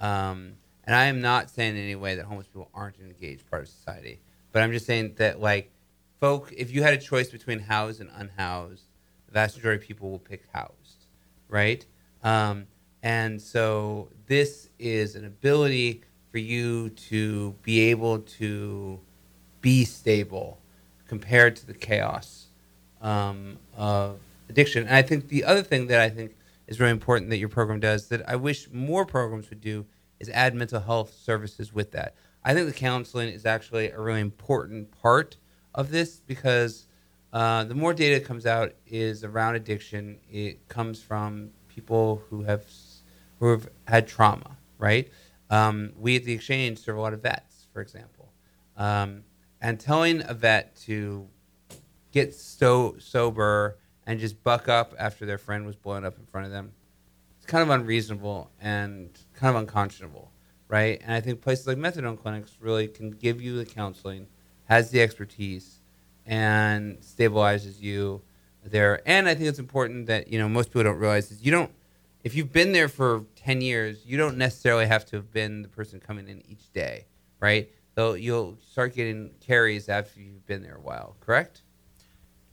Um, 0.00 0.54
and 0.84 0.96
I 0.96 1.06
am 1.06 1.20
not 1.20 1.50
saying 1.50 1.76
in 1.76 1.82
any 1.82 1.94
way 1.94 2.16
that 2.16 2.24
homeless 2.24 2.46
people 2.46 2.70
aren't 2.74 2.98
an 2.98 3.06
engaged 3.06 3.48
part 3.48 3.62
of 3.62 3.68
society, 3.68 4.20
but 4.52 4.62
I'm 4.62 4.72
just 4.72 4.86
saying 4.86 5.14
that 5.16 5.40
like 5.40 5.70
folk, 6.20 6.52
if 6.56 6.72
you 6.72 6.82
had 6.82 6.94
a 6.94 6.98
choice 6.98 7.30
between 7.30 7.60
housed 7.60 8.00
and 8.00 8.10
unhoused, 8.16 8.84
the 9.26 9.32
vast 9.32 9.56
majority 9.56 9.82
of 9.82 9.86
people 9.86 10.10
will 10.10 10.18
pick 10.18 10.44
housed, 10.52 11.06
right? 11.48 11.84
Um, 12.22 12.66
and 13.02 13.40
so 13.40 14.08
this 14.26 14.68
is 14.78 15.14
an 15.14 15.24
ability 15.24 16.02
for 16.30 16.38
you 16.38 16.90
to 16.90 17.54
be 17.62 17.80
able 17.90 18.20
to 18.20 19.00
be 19.60 19.84
stable 19.84 20.58
compared 21.08 21.56
to 21.56 21.66
the 21.66 21.74
chaos 21.74 22.46
um, 23.00 23.58
of 23.76 24.20
addiction. 24.48 24.84
And 24.84 24.94
I 24.94 25.02
think 25.02 25.28
the 25.28 25.44
other 25.44 25.62
thing 25.62 25.86
that 25.88 26.00
I 26.00 26.08
think 26.08 26.36
is 26.70 26.80
really 26.80 26.92
important 26.92 27.28
that 27.30 27.38
your 27.38 27.50
program 27.50 27.80
does 27.80 28.08
that 28.08 28.26
I 28.26 28.36
wish 28.36 28.70
more 28.72 29.04
programs 29.04 29.50
would 29.50 29.60
do 29.60 29.84
is 30.20 30.30
add 30.30 30.54
mental 30.54 30.80
health 30.80 31.12
services 31.12 31.74
with 31.74 31.90
that. 31.92 32.14
I 32.44 32.54
think 32.54 32.66
the 32.66 32.72
counseling 32.72 33.28
is 33.28 33.44
actually 33.44 33.90
a 33.90 34.00
really 34.00 34.20
important 34.20 34.90
part 35.02 35.36
of 35.74 35.90
this 35.90 36.20
because 36.20 36.86
uh, 37.32 37.64
the 37.64 37.74
more 37.74 37.92
data 37.92 38.24
comes 38.24 38.46
out 38.46 38.72
is 38.86 39.24
around 39.24 39.56
addiction. 39.56 40.18
It 40.30 40.68
comes 40.68 41.02
from 41.02 41.50
people 41.68 42.22
who 42.30 42.44
have 42.44 42.64
who 43.40 43.50
have 43.50 43.68
had 43.88 44.06
trauma, 44.06 44.56
right? 44.78 45.10
Um, 45.50 45.92
we 45.98 46.16
at 46.16 46.24
the 46.24 46.32
exchange 46.32 46.78
serve 46.78 46.96
a 46.96 47.00
lot 47.00 47.14
of 47.14 47.22
vets, 47.22 47.66
for 47.72 47.80
example, 47.80 48.32
um, 48.76 49.24
and 49.60 49.80
telling 49.80 50.22
a 50.26 50.34
vet 50.34 50.76
to 50.82 51.26
get 52.12 52.34
so 52.34 52.96
sober 52.98 53.78
and 54.06 54.18
just 54.18 54.42
buck 54.42 54.68
up 54.68 54.94
after 54.98 55.26
their 55.26 55.38
friend 55.38 55.66
was 55.66 55.76
blown 55.76 56.04
up 56.04 56.18
in 56.18 56.26
front 56.26 56.46
of 56.46 56.52
them, 56.52 56.72
it's 57.36 57.46
kind 57.46 57.62
of 57.62 57.70
unreasonable 57.70 58.50
and 58.60 59.10
kind 59.34 59.54
of 59.54 59.60
unconscionable, 59.60 60.30
right? 60.68 61.00
And 61.02 61.12
I 61.12 61.20
think 61.20 61.40
places 61.40 61.66
like 61.66 61.78
methadone 61.78 62.20
clinics 62.20 62.56
really 62.60 62.88
can 62.88 63.10
give 63.10 63.40
you 63.40 63.56
the 63.56 63.64
counseling, 63.64 64.26
has 64.64 64.90
the 64.90 65.00
expertise, 65.00 65.80
and 66.26 66.98
stabilizes 67.00 67.80
you 67.80 68.22
there. 68.64 69.00
And 69.06 69.28
I 69.28 69.34
think 69.34 69.48
it's 69.48 69.58
important 69.58 70.06
that 70.06 70.28
you 70.28 70.38
know 70.38 70.48
most 70.48 70.70
people 70.70 70.84
don't 70.84 70.98
realize 70.98 71.30
is 71.30 71.42
you 71.42 71.50
don't 71.50 71.70
if 72.22 72.34
you've 72.34 72.52
been 72.52 72.72
there 72.72 72.88
for 72.88 73.24
10 73.36 73.60
years, 73.60 74.04
you 74.04 74.16
don't 74.18 74.36
necessarily 74.36 74.86
have 74.86 75.06
to 75.06 75.16
have 75.16 75.32
been 75.32 75.62
the 75.62 75.68
person 75.68 76.00
coming 76.00 76.28
in 76.28 76.42
each 76.46 76.70
day, 76.72 77.06
right? 77.40 77.70
Though 77.94 78.12
you'll 78.12 78.58
start 78.70 78.94
getting 78.94 79.30
carries 79.40 79.88
after 79.88 80.20
you've 80.20 80.46
been 80.46 80.62
there 80.62 80.76
a 80.76 80.80
while, 80.80 81.16
correct? 81.20 81.62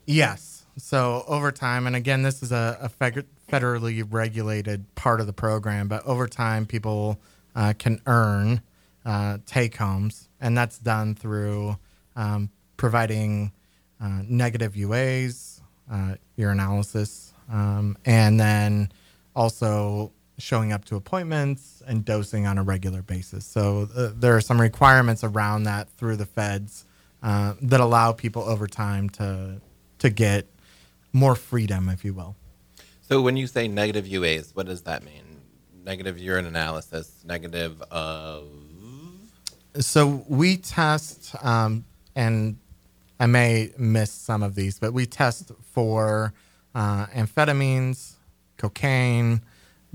Yes. 0.06 0.66
So 0.78 1.24
over 1.28 1.52
time, 1.52 1.88
and 1.88 1.96
again, 1.96 2.22
this 2.22 2.44
is 2.44 2.52
a, 2.52 2.78
a 2.82 2.90
federally 3.50 4.06
regulated 4.08 4.94
part 4.96 5.20
of 5.20 5.28
the 5.28 5.34
program, 5.34 5.88
but 5.88 6.06
over 6.06 6.28
time, 6.28 6.66
people 6.66 7.20
uh, 7.56 7.74
can 7.78 8.00
earn 8.06 8.62
uh, 9.06 9.38
take 9.46 9.76
homes, 9.78 10.28
and 10.42 10.58
that's 10.58 10.78
done 10.78 11.16
through 11.16 11.78
um, 12.16 12.50
providing 12.76 13.52
uh, 14.02 14.22
negative 14.28 14.74
UAs, 14.74 15.62
uh, 15.90 16.16
urinalysis, 16.38 17.32
um, 17.50 17.98
and 18.06 18.40
then 18.40 18.92
also 19.36 20.12
showing 20.38 20.72
up 20.72 20.86
to 20.86 20.96
appointments 20.96 21.82
and 21.88 22.06
dosing 22.06 22.46
on 22.46 22.58
a 22.58 22.64
regular 22.64 23.02
basis. 23.02 23.46
So 23.46 23.88
uh, 23.96 24.10
there 24.14 24.36
are 24.36 24.42
some 24.42 24.60
requirements 24.60 25.24
around 25.24 25.64
that 25.64 25.90
through 25.90 26.18
the 26.18 26.26
feds 26.26 26.86
uh, 27.24 27.54
that 27.62 27.80
allow 27.80 28.12
people 28.12 28.44
over 28.44 28.68
time 28.68 29.10
to 29.12 29.62
to 30.00 30.10
get 30.12 30.46
more 31.18 31.36
freedom, 31.36 31.90
if 31.90 32.06
you 32.06 32.14
will. 32.14 32.36
So 33.02 33.22
when 33.22 33.38
you 33.38 33.48
say 33.48 33.68
negative 33.68 34.06
UAs, 34.06 34.56
what 34.56 34.66
does 34.66 34.84
that 34.84 35.04
mean? 35.04 35.24
Negative 35.86 36.18
urine 36.18 36.46
analysis, 36.46 37.24
negative 37.26 37.82
of. 37.84 38.48
So 39.80 40.26
we 40.28 40.58
test, 40.58 41.36
um, 41.44 41.86
and 42.16 42.58
I 43.20 43.28
may 43.28 43.72
miss 43.78 44.12
some 44.12 44.44
of 44.44 44.56
these, 44.56 44.80
but 44.80 44.94
we 44.94 45.06
test 45.06 45.52
for 45.72 46.34
uh, 46.76 47.06
amphetamines, 47.08 48.14
cocaine, 48.58 49.42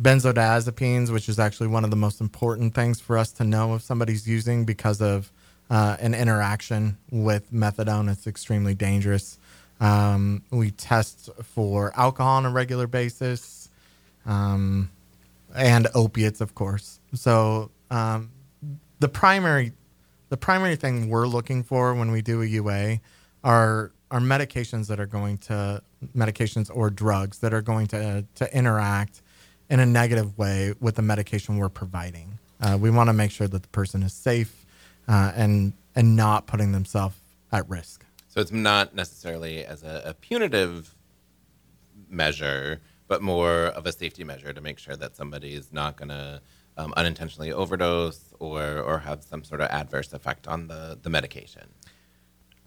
benzodiazepines, 0.00 1.10
which 1.10 1.28
is 1.28 1.38
actually 1.38 1.68
one 1.68 1.84
of 1.84 1.90
the 1.90 1.96
most 1.96 2.20
important 2.20 2.74
things 2.74 3.00
for 3.00 3.18
us 3.18 3.30
to 3.32 3.44
know 3.44 3.74
if 3.74 3.82
somebody's 3.82 4.26
using 4.26 4.64
because 4.64 5.00
of 5.00 5.30
uh, 5.70 5.96
an 6.00 6.14
interaction 6.14 6.96
with 7.10 7.52
methadone. 7.52 8.10
It's 8.10 8.26
extremely 8.26 8.74
dangerous. 8.74 9.38
Um, 9.82 10.44
we 10.52 10.70
test 10.70 11.28
for 11.42 11.92
alcohol 11.96 12.36
on 12.36 12.46
a 12.46 12.50
regular 12.50 12.86
basis 12.86 13.68
um, 14.24 14.90
and 15.56 15.88
opiates, 15.92 16.40
of 16.40 16.54
course. 16.54 17.00
So 17.14 17.72
um, 17.90 18.30
the 19.00 19.08
primary 19.08 19.72
the 20.28 20.36
primary 20.36 20.76
thing 20.76 21.10
we're 21.10 21.26
looking 21.26 21.64
for 21.64 21.94
when 21.94 22.12
we 22.12 22.22
do 22.22 22.42
a 22.42 22.46
UA 22.46 23.00
are 23.42 23.90
are 24.12 24.20
medications 24.20 24.86
that 24.86 25.00
are 25.00 25.06
going 25.06 25.38
to 25.38 25.82
medications 26.16 26.70
or 26.72 26.88
drugs 26.88 27.40
that 27.40 27.52
are 27.52 27.60
going 27.60 27.88
to 27.88 28.24
to 28.36 28.56
interact 28.56 29.20
in 29.68 29.80
a 29.80 29.86
negative 29.86 30.38
way 30.38 30.74
with 30.80 30.94
the 30.94 31.02
medication 31.02 31.56
we're 31.56 31.68
providing. 31.68 32.38
Uh, 32.60 32.78
we 32.80 32.88
want 32.88 33.08
to 33.08 33.12
make 33.12 33.32
sure 33.32 33.48
that 33.48 33.62
the 33.62 33.68
person 33.70 34.04
is 34.04 34.12
safe 34.12 34.64
uh, 35.08 35.32
and 35.34 35.72
and 35.96 36.14
not 36.14 36.46
putting 36.46 36.70
themselves 36.70 37.16
at 37.50 37.68
risk. 37.68 38.04
So 38.32 38.40
it's 38.40 38.50
not 38.50 38.94
necessarily 38.94 39.62
as 39.62 39.82
a, 39.82 40.00
a, 40.06 40.14
punitive 40.14 40.94
measure, 42.08 42.80
but 43.06 43.20
more 43.20 43.66
of 43.66 43.84
a 43.84 43.92
safety 43.92 44.24
measure 44.24 44.54
to 44.54 44.60
make 44.62 44.78
sure 44.78 44.96
that 44.96 45.14
somebody 45.14 45.52
is 45.52 45.70
not 45.70 45.98
going 45.98 46.08
to 46.08 46.40
um, 46.78 46.94
unintentionally 46.96 47.52
overdose 47.52 48.32
or 48.38 48.78
or 48.80 49.00
have 49.00 49.22
some 49.22 49.44
sort 49.44 49.60
of 49.60 49.68
adverse 49.68 50.14
effect 50.14 50.48
on 50.48 50.68
the 50.68 50.98
the 51.02 51.10
medication. 51.10 51.74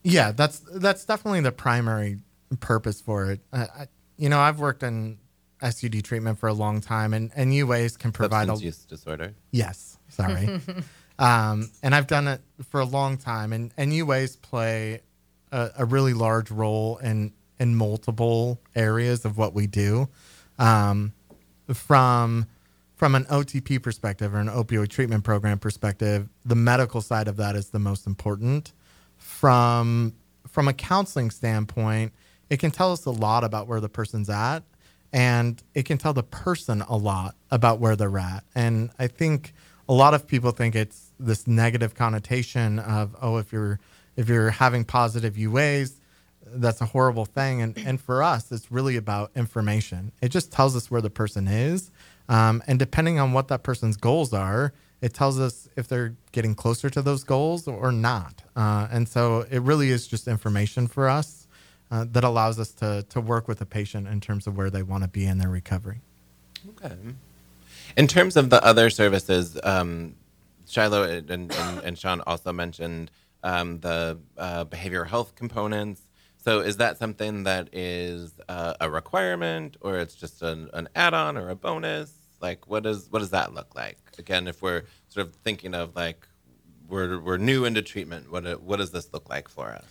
Yeah, 0.04 0.34
that's 0.34 0.60
that's 0.60 1.04
definitely 1.04 1.42
the 1.42 1.52
primary 1.52 2.20
purpose 2.60 3.02
for 3.02 3.32
it. 3.32 3.40
Uh, 3.52 3.66
I, 3.76 3.88
you 4.18 4.30
know, 4.30 4.40
I've 4.40 4.60
worked 4.60 4.84
in 4.84 5.18
SUD 5.64 6.04
treatment 6.04 6.38
for 6.38 6.48
a 6.48 6.54
long 6.54 6.80
time, 6.80 7.12
and, 7.12 7.32
and 7.36 7.52
UAs 7.52 7.98
can 7.98 8.12
provide 8.12 8.50
substance 8.50 8.62
a, 8.62 8.66
use 8.66 8.86
disorder. 8.86 9.34
Yes, 9.50 9.98
sorry, 10.10 10.62
um, 11.18 11.72
and 11.82 11.96
I've 11.96 12.06
done 12.06 12.28
it 12.28 12.42
for 12.70 12.82
a 12.82 12.86
long 12.86 13.18
time, 13.18 13.52
and 13.52 13.74
and 13.78 13.92
UAs 13.92 14.40
play 14.40 15.02
a, 15.52 15.72
a, 15.80 15.86
really 15.86 16.14
large 16.14 16.52
role 16.52 16.98
in 16.98 17.34
in 17.60 17.76
multiple 17.76 18.60
areas 18.76 19.26
of 19.26 19.38
what 19.38 19.54
we 19.54 19.68
do, 19.68 20.10
um, 20.60 21.14
from 21.74 22.48
from 22.96 23.16
an 23.16 23.26
OTP 23.26 23.82
perspective 23.82 24.34
or 24.34 24.40
an 24.40 24.48
opioid 24.48 24.90
treatment 24.90 25.24
program 25.24 25.60
perspective. 25.60 26.30
The 26.46 26.56
medical 26.56 27.02
side 27.02 27.28
of 27.28 27.38
that 27.38 27.56
is 27.56 27.70
the 27.70 27.80
most 27.80 28.08
important 28.08 28.74
from 29.18 30.14
from 30.48 30.68
a 30.68 30.74
counseling 30.74 31.32
standpoint, 31.32 32.14
it 32.50 32.58
can 32.60 32.72
tell 32.72 32.92
us 32.92 33.06
a 33.06 33.12
lot 33.12 33.44
about 33.44 33.68
where 33.68 33.82
the 33.82 33.90
person's 33.90 34.30
at 34.30 34.64
and 35.12 35.62
it 35.74 35.84
can 35.84 35.98
tell 35.98 36.14
the 36.14 36.24
person 36.24 36.82
a 36.84 36.96
lot 36.96 37.36
about 37.52 37.80
where 37.80 37.96
they're 37.96 38.18
at. 38.18 38.44
And 38.54 38.92
I 39.00 39.08
think 39.08 39.54
a 39.90 39.94
lot 39.94 40.14
of 40.14 40.28
people 40.28 40.52
think 40.52 40.76
it's 40.76 41.12
this 41.20 41.48
negative 41.48 41.96
connotation 41.96 42.80
of 42.80 43.16
oh 43.22 43.38
if 43.38 43.52
you're 43.52 43.80
if 44.16 44.30
you're 44.30 44.52
having 44.52 44.84
positive 44.86 45.36
UAs 45.36 46.00
that's 46.48 46.80
a 46.80 46.86
horrible 46.86 47.26
thing 47.26 47.62
and 47.62 47.78
and 47.80 48.00
for 48.00 48.22
us 48.22 48.52
it's 48.52 48.72
really 48.72 48.98
about 48.98 49.32
information. 49.36 50.12
It 50.22 50.30
just 50.30 50.52
tells 50.52 50.76
us 50.76 50.92
where 50.92 51.02
the 51.02 51.10
person 51.10 51.48
is. 51.48 51.92
Um, 52.28 52.64
and 52.68 52.80
depending 52.80 53.20
on 53.20 53.34
what 53.34 53.50
that 53.50 53.64
person's 53.64 53.98
goals 53.98 54.34
are, 54.34 54.74
it 55.02 55.14
tells 55.14 55.40
us 55.40 55.70
if 55.76 55.88
they're 55.88 56.16
getting 56.32 56.56
closer 56.56 56.90
to 56.90 57.02
those 57.02 57.24
goals 57.24 57.68
or 57.68 57.92
not. 57.92 58.42
Uh, 58.56 58.88
and 58.92 59.08
so 59.08 59.46
it 59.52 59.62
really 59.62 59.90
is 59.90 60.08
just 60.08 60.28
information 60.28 60.88
for 60.88 61.08
us 61.08 61.48
uh, 61.92 62.06
that 62.12 62.24
allows 62.24 62.60
us 62.60 62.72
to, 62.72 63.06
to 63.10 63.22
work 63.22 63.48
with 63.48 63.60
the 63.60 63.66
patient 63.66 64.08
in 64.08 64.20
terms 64.20 64.48
of 64.48 64.58
where 64.58 64.70
they 64.70 64.82
want 64.82 65.04
to 65.04 65.10
be 65.10 65.26
in 65.26 65.38
their 65.38 65.50
recovery. 65.50 66.02
Okay. 66.70 66.96
In 67.96 68.08
terms 68.08 68.36
of 68.36 68.50
the 68.50 68.64
other 68.66 68.90
services, 68.90 69.60
um, 69.64 70.16
Shiloh 70.68 71.04
and, 71.04 71.30
and, 71.30 71.54
and, 71.54 71.98
Sean 71.98 72.22
also 72.22 72.52
mentioned 72.52 73.12
um, 73.46 73.80
the 73.80 74.20
uh, 74.38 74.66
behavioral 74.66 75.08
health 75.08 75.36
components. 75.36 76.02
So 76.44 76.60
is 76.60 76.78
that 76.78 76.98
something 76.98 77.44
that 77.44 77.70
is 77.72 78.34
uh, 78.50 78.74
a 78.82 78.90
requirement 78.90 79.78
or 79.82 80.00
it's 80.00 80.16
just 80.16 80.42
an, 80.42 80.70
an 80.74 80.90
add-on 80.96 81.38
or 81.38 81.50
a 81.50 81.56
bonus? 81.56 82.12
Like, 82.42 82.68
what 82.68 82.84
does 82.84 83.08
what 83.10 83.20
does 83.20 83.30
that 83.30 83.54
look 83.54 83.76
like? 83.76 83.98
Again, 84.18 84.48
if 84.48 84.62
we're 84.62 84.84
sort 85.08 85.28
of 85.28 85.36
thinking 85.36 85.74
of 85.74 85.96
like 85.96 86.28
we're 86.90 87.20
we're 87.20 87.38
new 87.38 87.66
into 87.66 87.82
treatment, 87.82 88.32
what 88.32 88.62
what 88.62 88.78
does 88.78 88.92
this 88.92 89.14
look 89.14 89.30
like 89.30 89.48
for 89.48 89.70
us? 89.70 89.86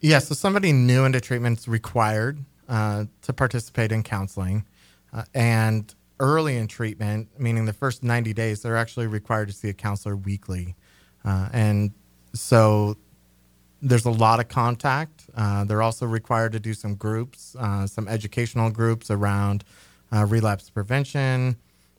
Yeah, 0.00 0.18
so 0.18 0.34
somebody 0.34 0.72
new 0.72 1.04
into 1.04 1.20
treatment 1.20 1.60
is 1.60 1.68
required 1.68 2.44
uh, 2.68 3.06
to 3.22 3.32
participate 3.32 3.90
in 3.90 4.02
counseling, 4.02 4.64
uh, 5.12 5.24
and 5.34 5.92
early 6.20 6.56
in 6.56 6.68
treatment, 6.68 7.28
meaning 7.38 7.64
the 7.64 7.72
first 7.72 8.02
90 8.02 8.32
days, 8.32 8.62
they're 8.62 8.76
actually 8.76 9.06
required 9.06 9.48
to 9.48 9.54
see 9.54 9.68
a 9.68 9.72
counselor 9.72 10.16
weekly, 10.16 10.76
uh, 11.24 11.48
and 11.52 11.92
so 12.32 12.96
there's 13.80 14.04
a 14.04 14.10
lot 14.10 14.40
of 14.40 14.48
contact. 14.48 15.26
Uh, 15.36 15.64
they're 15.64 15.82
also 15.82 16.06
required 16.06 16.52
to 16.52 16.60
do 16.60 16.74
some 16.74 16.94
groups, 16.94 17.54
uh, 17.58 17.86
some 17.86 18.08
educational 18.08 18.70
groups 18.70 19.10
around 19.10 19.64
uh, 20.12 20.24
relapse 20.24 20.70
prevention, 20.70 21.56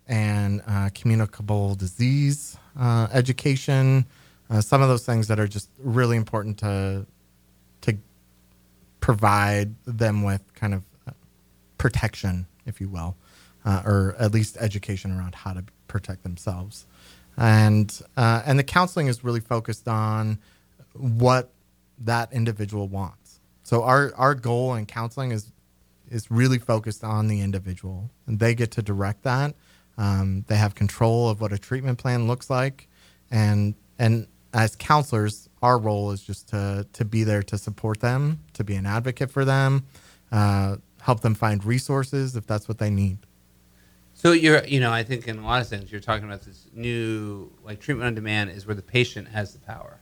and 0.07 0.61
uh, 0.67 0.89
communicable 0.93 1.75
disease 1.75 2.57
uh, 2.79 3.07
education. 3.11 4.05
Uh, 4.49 4.59
some 4.59 4.81
of 4.81 4.89
those 4.89 5.05
things 5.05 5.27
that 5.27 5.39
are 5.39 5.47
just 5.47 5.69
really 5.77 6.17
important 6.17 6.57
to 6.57 7.05
to 7.81 7.97
provide 8.99 9.73
them 9.85 10.23
with 10.23 10.53
kind 10.53 10.73
of 10.73 10.83
protection, 11.77 12.45
if 12.65 12.81
you 12.81 12.89
will, 12.89 13.15
or 13.65 14.15
at 14.19 14.33
least 14.33 14.57
education 14.59 15.17
around 15.17 15.33
how 15.33 15.53
to 15.53 15.63
protect 15.87 16.23
themselves. 16.23 16.85
And 17.39 18.01
uh, 18.17 18.43
and 18.45 18.59
the 18.59 18.63
counseling 18.63 19.07
is 19.07 19.23
really 19.23 19.39
focused 19.39 19.87
on 19.87 20.39
what 20.93 21.51
that 21.99 22.31
individual 22.33 22.87
wants. 22.87 23.39
So 23.63 23.83
our 23.83 24.13
our 24.15 24.35
goal 24.35 24.75
in 24.75 24.85
counseling 24.85 25.31
is 25.31 25.51
is 26.09 26.29
really 26.29 26.57
focused 26.57 27.03
on 27.03 27.27
the 27.27 27.41
individual, 27.41 28.09
and 28.27 28.39
they 28.39 28.53
get 28.55 28.71
to 28.71 28.81
direct 28.81 29.23
that 29.23 29.55
um, 29.99 30.45
they 30.47 30.55
have 30.55 30.75
control 30.75 31.29
of 31.29 31.41
what 31.41 31.51
a 31.51 31.57
treatment 31.57 31.99
plan 31.99 32.27
looks 32.27 32.49
like, 32.49 32.87
and 33.29 33.75
and 33.99 34.27
as 34.53 34.75
counselors, 34.75 35.49
our 35.61 35.77
role 35.77 36.11
is 36.11 36.23
just 36.23 36.47
to 36.49 36.87
to 36.93 37.05
be 37.05 37.23
there 37.23 37.43
to 37.43 37.57
support 37.57 37.99
them, 37.99 38.39
to 38.53 38.63
be 38.63 38.75
an 38.75 38.85
advocate 38.85 39.29
for 39.29 39.43
them, 39.43 39.85
uh, 40.31 40.77
help 41.01 41.19
them 41.19 41.35
find 41.35 41.65
resources 41.65 42.37
if 42.37 42.47
that's 42.47 42.67
what 42.67 42.77
they 42.77 42.89
need. 42.89 43.17
So 44.19 44.33
you're, 44.33 44.65
you 44.65 44.81
know, 44.81 44.91
I 44.91 45.03
think 45.03 45.29
in 45.29 45.39
a 45.39 45.45
lot 45.45 45.61
of 45.61 45.67
sense 45.67 45.93
you're 45.93 46.01
talking 46.01 46.25
about 46.25 46.41
this 46.41 46.65
new 46.73 47.49
like 47.63 47.79
treatment 47.79 48.05
on 48.05 48.15
demand 48.15 48.49
is 48.49 48.67
where 48.67 48.75
the 48.75 48.81
patient 48.81 49.29
has 49.29 49.53
the 49.53 49.59
power. 49.59 49.97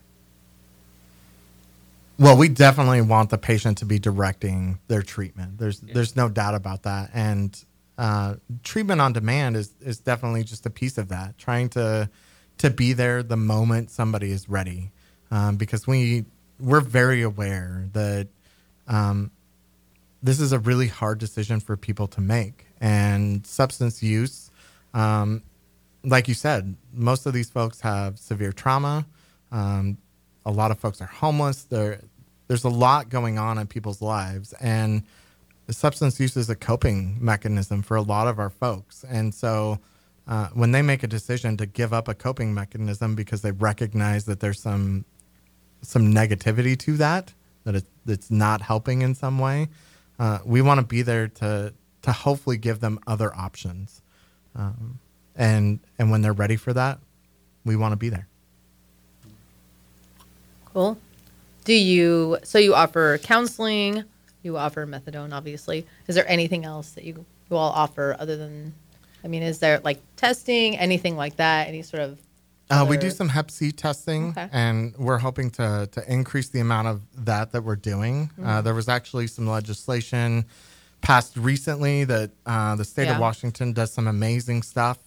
Well, 2.18 2.36
we 2.36 2.48
definitely 2.48 3.00
want 3.00 3.30
the 3.30 3.38
patient 3.38 3.78
to 3.78 3.84
be 3.84 4.00
directing 4.00 4.80
their 4.88 5.02
treatment. 5.02 5.58
There's 5.58 5.78
there's 5.78 6.16
no 6.16 6.28
doubt 6.28 6.56
about 6.56 6.82
that. 6.82 7.10
And 7.14 7.64
uh, 7.96 8.34
treatment 8.64 9.00
on 9.00 9.12
demand 9.12 9.54
is 9.56 9.72
is 9.80 10.00
definitely 10.00 10.42
just 10.42 10.66
a 10.66 10.70
piece 10.70 10.98
of 10.98 11.10
that. 11.10 11.38
Trying 11.38 11.68
to 11.70 12.10
to 12.58 12.70
be 12.70 12.94
there 12.94 13.22
the 13.22 13.36
moment 13.36 13.88
somebody 13.88 14.32
is 14.32 14.48
ready, 14.48 14.90
um, 15.30 15.54
because 15.54 15.86
we 15.86 16.24
we're 16.58 16.80
very 16.80 17.22
aware 17.22 17.88
that 17.92 18.26
um, 18.88 19.30
this 20.22 20.40
is 20.40 20.52
a 20.52 20.58
really 20.58 20.88
hard 20.88 21.18
decision 21.18 21.60
for 21.60 21.76
people 21.76 22.06
to 22.08 22.20
make, 22.20 22.66
and 22.80 23.46
substance 23.46 24.02
use. 24.02 24.50
Um, 24.94 25.42
like 26.04 26.28
you 26.28 26.34
said, 26.34 26.76
most 26.92 27.26
of 27.26 27.32
these 27.32 27.50
folks 27.50 27.80
have 27.80 28.18
severe 28.18 28.52
trauma. 28.52 29.06
Um, 29.52 29.98
a 30.46 30.50
lot 30.50 30.70
of 30.70 30.78
folks 30.78 31.00
are 31.00 31.06
homeless. 31.06 31.64
There, 31.64 32.00
there's 32.46 32.64
a 32.64 32.70
lot 32.70 33.10
going 33.10 33.38
on 33.38 33.58
in 33.58 33.66
people's 33.66 34.00
lives, 34.00 34.52
and 34.54 35.02
substance 35.70 36.18
use 36.18 36.36
is 36.36 36.48
a 36.48 36.56
coping 36.56 37.18
mechanism 37.20 37.82
for 37.82 37.96
a 37.96 38.02
lot 38.02 38.26
of 38.26 38.38
our 38.38 38.50
folks. 38.50 39.04
And 39.08 39.34
so, 39.34 39.78
uh, 40.26 40.48
when 40.48 40.72
they 40.72 40.82
make 40.82 41.02
a 41.02 41.06
decision 41.06 41.56
to 41.56 41.66
give 41.66 41.92
up 41.92 42.08
a 42.08 42.14
coping 42.14 42.52
mechanism 42.52 43.14
because 43.14 43.42
they 43.42 43.52
recognize 43.52 44.24
that 44.26 44.40
there's 44.40 44.60
some 44.60 45.04
some 45.82 46.12
negativity 46.12 46.76
to 46.76 46.96
that, 46.96 47.32
that 47.64 47.74
it, 47.76 47.84
it's 48.06 48.30
not 48.30 48.60
helping 48.60 49.02
in 49.02 49.14
some 49.14 49.38
way, 49.38 49.68
uh, 50.18 50.38
we 50.44 50.62
want 50.62 50.80
to 50.80 50.86
be 50.86 51.02
there 51.02 51.28
to 51.28 51.72
to 52.02 52.12
hopefully 52.12 52.56
give 52.56 52.80
them 52.80 52.98
other 53.06 53.34
options. 53.34 54.02
Um, 54.54 54.98
and 55.36 55.80
and 55.98 56.10
when 56.10 56.22
they're 56.22 56.32
ready 56.32 56.56
for 56.56 56.72
that, 56.72 56.98
we 57.64 57.76
want 57.76 57.92
to 57.92 57.96
be 57.96 58.08
there. 58.08 58.26
Cool. 60.72 60.98
Do 61.64 61.74
you 61.74 62.38
so 62.42 62.58
you 62.58 62.74
offer 62.74 63.18
counseling? 63.18 64.04
You 64.42 64.56
offer 64.56 64.86
methadone, 64.86 65.32
obviously. 65.32 65.86
Is 66.06 66.14
there 66.14 66.28
anything 66.28 66.64
else 66.64 66.90
that 66.92 67.04
you, 67.04 67.26
you 67.50 67.56
all 67.56 67.70
offer 67.72 68.16
other 68.18 68.36
than? 68.36 68.72
I 69.24 69.28
mean, 69.28 69.42
is 69.42 69.58
there 69.58 69.80
like 69.80 70.00
testing, 70.16 70.78
anything 70.78 71.16
like 71.16 71.36
that? 71.36 71.68
Any 71.68 71.82
sort 71.82 72.02
of? 72.02 72.18
Uh, 72.70 72.84
we 72.88 72.96
do 72.98 73.10
some 73.10 73.30
Hep 73.30 73.50
C 73.50 73.72
testing, 73.72 74.30
Okay. 74.30 74.48
and 74.52 74.94
we're 74.98 75.18
hoping 75.18 75.50
to 75.52 75.88
to 75.92 76.12
increase 76.12 76.48
the 76.50 76.60
amount 76.60 76.88
of 76.88 77.00
that 77.24 77.52
that 77.52 77.62
we're 77.64 77.76
doing. 77.76 78.28
Mm-hmm. 78.28 78.46
Uh, 78.46 78.60
there 78.60 78.74
was 78.74 78.88
actually 78.88 79.26
some 79.26 79.46
legislation 79.46 80.44
passed 81.00 81.36
recently 81.36 82.04
that 82.04 82.30
uh, 82.44 82.74
the 82.76 82.84
state 82.84 83.06
Yeah. 83.06 83.14
of 83.14 83.20
Washington 83.20 83.72
does 83.72 83.90
some 83.92 84.06
amazing 84.06 84.62
stuff, 84.62 84.98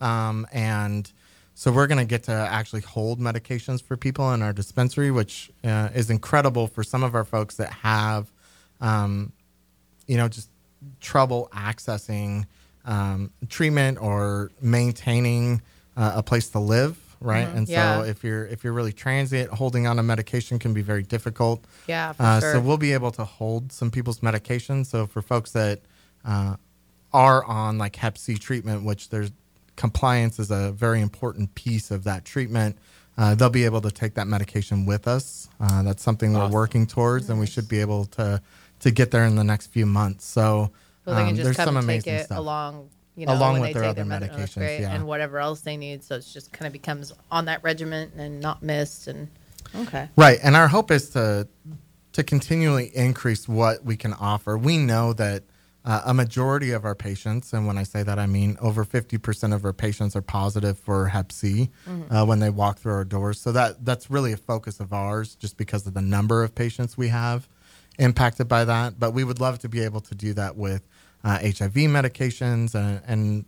um, 0.00 0.46
and 0.52 1.10
so 1.54 1.72
we're 1.72 1.88
going 1.88 1.98
to 1.98 2.04
get 2.04 2.22
to 2.24 2.32
actually 2.32 2.82
hold 2.82 3.18
medications 3.20 3.82
for 3.82 3.96
people 3.96 4.32
in 4.32 4.40
our 4.40 4.52
dispensary, 4.52 5.10
which 5.10 5.50
uh, 5.64 5.88
is 5.94 6.10
incredible 6.10 6.68
for 6.68 6.82
some 6.84 7.02
of 7.02 7.14
our 7.14 7.24
folks 7.24 7.56
that 7.56 7.70
have, 7.70 8.30
um, 8.80 9.32
you 10.06 10.16
know, 10.16 10.28
just 10.28 10.48
trouble 11.00 11.48
accessing 11.52 12.46
um, 12.86 13.30
treatment 13.48 13.98
or 14.00 14.50
maintaining 14.62 15.60
uh, 16.02 16.12
a 16.16 16.22
place 16.22 16.46
to 16.54 16.58
live, 16.76 16.94
right? 17.20 17.48
And 17.56 17.66
Mm-hmm. 17.66 17.72
Yeah. 17.72 17.98
so 18.02 18.08
if 18.12 18.18
you're 18.24 18.46
if 18.54 18.58
you're 18.64 18.72
really 18.80 18.92
transient, 19.06 19.50
holding 19.62 19.86
on 19.88 19.96
to 19.96 20.02
medication 20.02 20.58
can 20.58 20.72
be 20.80 20.82
very 20.92 21.02
difficult. 21.14 21.58
Yeah, 21.86 22.12
for 22.14 22.22
Uh, 22.22 22.40
sure. 22.40 22.52
So 22.54 22.60
we'll 22.66 22.78
be 22.88 22.92
able 23.00 23.12
to 23.20 23.24
hold 23.38 23.62
some 23.72 23.90
people's 23.90 24.20
medication. 24.22 24.84
So 24.84 25.06
for 25.12 25.20
folks 25.22 25.50
that 25.52 25.76
uh, 26.24 26.56
are 27.12 27.44
on 27.44 27.78
like 27.84 27.96
Hep 27.96 28.16
C 28.18 28.36
treatment, 28.36 28.84
which 28.84 29.02
there's 29.10 29.30
compliance 29.76 30.38
is 30.38 30.50
a 30.50 30.72
very 30.72 31.00
important 31.00 31.54
piece 31.54 31.90
of 31.90 32.04
that 32.04 32.24
treatment. 32.24 32.76
Uh, 33.18 33.34
they'll 33.34 33.50
be 33.62 33.64
able 33.64 33.80
to 33.82 33.90
take 33.90 34.14
that 34.14 34.26
medication 34.26 34.86
with 34.86 35.06
us. 35.16 35.48
Uh, 35.60 35.82
that's 35.82 36.02
something 36.02 36.32
we're 36.32 36.48
working 36.62 36.86
towards, 36.86 37.28
and 37.30 37.38
we 37.40 37.46
should 37.46 37.68
be 37.68 37.80
able 37.80 38.04
to 38.06 38.40
to 38.80 38.90
get 38.90 39.10
there 39.10 39.24
in 39.26 39.36
the 39.36 39.44
next 39.44 39.66
few 39.66 39.84
months. 39.84 40.24
So, 40.24 40.70
So 41.04 41.10
they 41.14 41.20
can 41.22 41.30
um, 41.30 41.36
just 41.36 41.44
there's 41.44 41.56
some 41.56 41.76
and 41.76 41.86
take 41.86 42.06
amazing 42.06 42.14
it 42.14 42.24
stuff. 42.26 42.38
along, 42.38 42.88
you 43.20 43.26
know, 43.26 43.34
Along 43.34 43.52
when 43.52 43.60
with 43.60 43.68
they 43.68 43.74
their 43.74 43.82
take 43.82 43.98
other 43.98 44.08
their 44.08 44.20
medications, 44.20 44.54
great, 44.54 44.80
yeah. 44.80 44.94
and 44.94 45.06
whatever 45.06 45.38
else 45.38 45.60
they 45.60 45.76
need. 45.76 46.02
So 46.02 46.16
it's 46.16 46.32
just 46.32 46.52
kind 46.54 46.66
of 46.66 46.72
becomes 46.72 47.12
on 47.30 47.44
that 47.44 47.62
regimen 47.62 48.10
and 48.16 48.40
not 48.40 48.62
missed. 48.62 49.08
And 49.08 49.28
okay, 49.76 50.08
Right, 50.16 50.38
and 50.42 50.56
our 50.56 50.68
hope 50.68 50.90
is 50.90 51.10
to 51.10 51.46
to 52.14 52.24
continually 52.24 52.90
increase 52.94 53.46
what 53.46 53.84
we 53.84 53.96
can 53.98 54.14
offer. 54.14 54.56
We 54.56 54.78
know 54.78 55.12
that 55.12 55.42
uh, 55.84 56.00
a 56.06 56.14
majority 56.14 56.70
of 56.72 56.86
our 56.86 56.94
patients, 56.94 57.52
and 57.52 57.66
when 57.66 57.76
I 57.76 57.82
say 57.82 58.02
that, 58.02 58.18
I 58.18 58.26
mean 58.26 58.56
over 58.62 58.84
fifty 58.84 59.18
percent 59.18 59.52
of 59.52 59.66
our 59.66 59.74
patients 59.74 60.16
are 60.16 60.22
positive 60.22 60.78
for 60.78 61.08
Hep 61.08 61.30
C 61.30 61.68
uh, 62.10 62.24
when 62.24 62.40
they 62.40 62.48
walk 62.48 62.78
through 62.78 62.94
our 62.94 63.04
doors. 63.04 63.38
So 63.38 63.52
that 63.52 63.84
that's 63.84 64.10
really 64.10 64.32
a 64.32 64.38
focus 64.38 64.80
of 64.80 64.94
ours, 64.94 65.34
just 65.34 65.58
because 65.58 65.86
of 65.86 65.92
the 65.92 66.02
number 66.02 66.42
of 66.42 66.54
patients 66.54 66.96
we 66.96 67.08
have 67.08 67.48
impacted 67.98 68.48
by 68.48 68.64
that. 68.64 68.98
But 68.98 69.12
we 69.12 69.24
would 69.24 69.40
love 69.40 69.58
to 69.58 69.68
be 69.68 69.80
able 69.80 70.00
to 70.00 70.14
do 70.14 70.32
that 70.32 70.56
with 70.56 70.88
uh, 71.24 71.38
HIV 71.38 71.74
medications 71.74 72.74
and, 72.74 73.00
and 73.06 73.44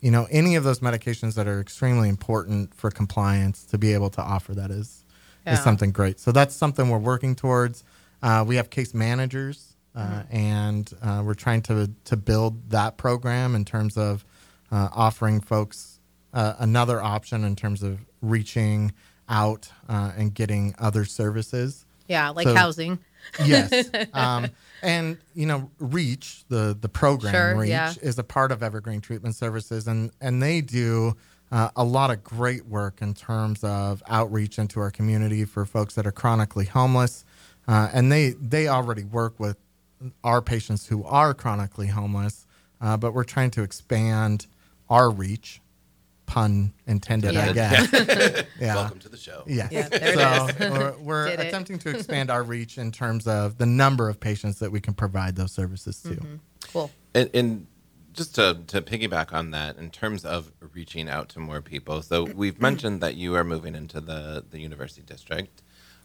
you 0.00 0.10
know 0.10 0.26
any 0.30 0.54
of 0.56 0.64
those 0.64 0.80
medications 0.80 1.34
that 1.34 1.46
are 1.48 1.60
extremely 1.60 2.08
important 2.08 2.74
for 2.74 2.90
compliance 2.90 3.64
to 3.64 3.78
be 3.78 3.92
able 3.94 4.10
to 4.10 4.22
offer 4.22 4.54
that 4.54 4.70
is 4.70 5.04
Yeah. 5.44 5.54
is 5.54 5.62
something 5.62 5.90
great. 5.92 6.20
So 6.20 6.30
that's 6.32 6.54
something 6.54 6.88
we're 6.90 6.98
working 6.98 7.34
towards. 7.34 7.82
Uh, 8.22 8.44
we 8.46 8.56
have 8.56 8.70
case 8.70 8.94
managers, 8.94 9.74
uh, 9.94 10.22
and 10.30 10.92
uh, 11.02 11.22
we're 11.24 11.34
trying 11.34 11.62
to 11.62 11.90
to 12.04 12.16
build 12.16 12.70
that 12.70 12.96
program 12.96 13.54
in 13.54 13.64
terms 13.64 13.96
of 13.96 14.24
uh, 14.70 14.88
offering 14.92 15.40
folks 15.40 15.98
uh, 16.34 16.54
another 16.58 17.00
option 17.02 17.42
in 17.44 17.56
terms 17.56 17.82
of 17.82 17.98
reaching 18.22 18.92
out 19.28 19.70
uh, 19.88 20.12
and 20.16 20.34
getting 20.34 20.74
other 20.78 21.04
services. 21.04 21.84
yeah, 22.08 22.28
like 22.30 22.46
So- 22.46 22.54
housing. 22.54 22.98
Yes. 23.44 23.90
um, 24.14 24.48
and 24.82 25.18
you 25.34 25.46
know, 25.46 25.70
Reach, 25.78 26.44
the 26.48 26.76
the 26.78 26.88
program 26.88 27.32
Sure, 27.32 27.56
Reach 27.56 27.70
yeah. 27.70 27.92
is 28.02 28.18
a 28.18 28.24
part 28.24 28.52
of 28.52 28.62
Evergreen 28.62 29.00
Treatment 29.00 29.34
Services, 29.34 29.86
and 29.86 30.10
and 30.20 30.42
they 30.42 30.60
do 30.60 31.16
uh, 31.50 31.70
a 31.76 31.84
lot 31.84 32.10
of 32.10 32.22
great 32.22 32.66
work 32.66 33.00
in 33.00 33.14
terms 33.14 33.64
of 33.64 34.02
outreach 34.08 34.58
into 34.58 34.80
our 34.80 34.90
community 34.90 35.44
for 35.44 35.64
folks 35.64 35.94
that 35.94 36.06
are 36.06 36.12
chronically 36.12 36.66
homeless, 36.66 37.24
uh, 37.66 37.88
and 37.92 38.12
they 38.12 38.30
they 38.30 38.68
already 38.68 39.04
work 39.04 39.38
with 39.38 39.56
our 40.22 40.40
patients 40.40 40.86
who 40.86 41.04
are 41.04 41.34
chronically 41.34 41.88
homeless, 41.88 42.46
uh, 42.80 42.96
but 42.96 43.12
we're 43.12 43.24
trying 43.24 43.50
to 43.50 43.62
expand 43.62 44.46
our 44.88 45.10
reach. 45.10 45.60
Pun 46.28 46.74
intended, 46.86 47.34
I 47.38 47.54
guess. 47.54 47.90
yeah. 48.60 48.74
Welcome 48.74 48.98
to 48.98 49.08
the 49.08 49.16
show. 49.16 49.44
Yes. 49.46 49.72
Yeah, 49.72 49.88
there 49.88 50.12
it 50.12 50.18
so 50.18 50.48
we're, 50.70 50.94
we're 50.98 51.30
Did 51.30 51.40
it. 51.40 51.46
attempting 51.46 51.78
to 51.78 51.88
expand 51.96 52.30
our 52.30 52.42
reach 52.42 52.76
in 52.76 52.92
terms 52.92 53.26
of 53.26 53.56
the 53.56 53.64
number 53.64 54.10
of 54.10 54.20
patients 54.20 54.58
that 54.58 54.70
we 54.70 54.78
can 54.78 54.92
provide 54.92 55.36
those 55.36 55.52
services 55.52 56.02
to. 56.02 56.10
Mm-hmm. 56.10 56.34
Cool. 56.70 56.90
And, 57.14 57.30
and 57.32 57.66
just 58.12 58.34
to, 58.34 58.58
to 58.66 58.82
piggyback 58.82 59.32
on 59.32 59.52
that, 59.52 59.78
in 59.78 59.88
terms 59.88 60.26
of 60.26 60.52
reaching 60.74 61.08
out 61.08 61.30
to 61.30 61.40
more 61.40 61.62
people, 61.62 62.02
so 62.02 62.24
we've 62.24 62.60
mentioned 62.68 63.00
that 63.00 63.14
you 63.14 63.34
are 63.34 63.42
moving 63.42 63.74
into 63.74 63.98
the, 63.98 64.44
the 64.50 64.60
university 64.60 65.00
district. 65.00 65.62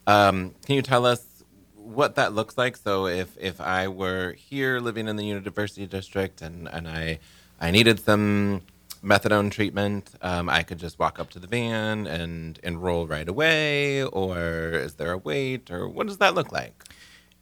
Um, 0.07 0.55
can 0.65 0.75
you 0.75 0.81
tell 0.81 1.05
us 1.05 1.43
what 1.75 2.15
that 2.15 2.31
looks 2.31 2.57
like? 2.57 2.77
So 2.77 3.07
if, 3.07 3.37
if 3.37 3.59
I 3.59 3.89
were 3.89 4.31
here 4.31 4.79
living 4.79 5.09
in 5.09 5.17
the 5.17 5.25
university 5.25 5.85
district 5.85 6.41
and, 6.41 6.69
and 6.69 6.87
I, 6.87 7.19
I 7.59 7.71
needed 7.71 7.99
some 7.99 8.61
methadone 9.03 9.51
treatment, 9.51 10.11
um, 10.21 10.49
I 10.49 10.63
could 10.63 10.79
just 10.79 10.97
walk 10.99 11.19
up 11.19 11.29
to 11.31 11.39
the 11.39 11.47
van 11.47 12.07
and 12.07 12.59
enroll 12.63 13.05
right 13.07 13.27
away, 13.27 14.03
or 14.03 14.37
is 14.71 14.95
there 14.95 15.11
a 15.11 15.17
wait, 15.17 15.69
or 15.69 15.87
what 15.87 16.07
does 16.07 16.17
that 16.17 16.35
look 16.35 16.51
like? 16.51 16.83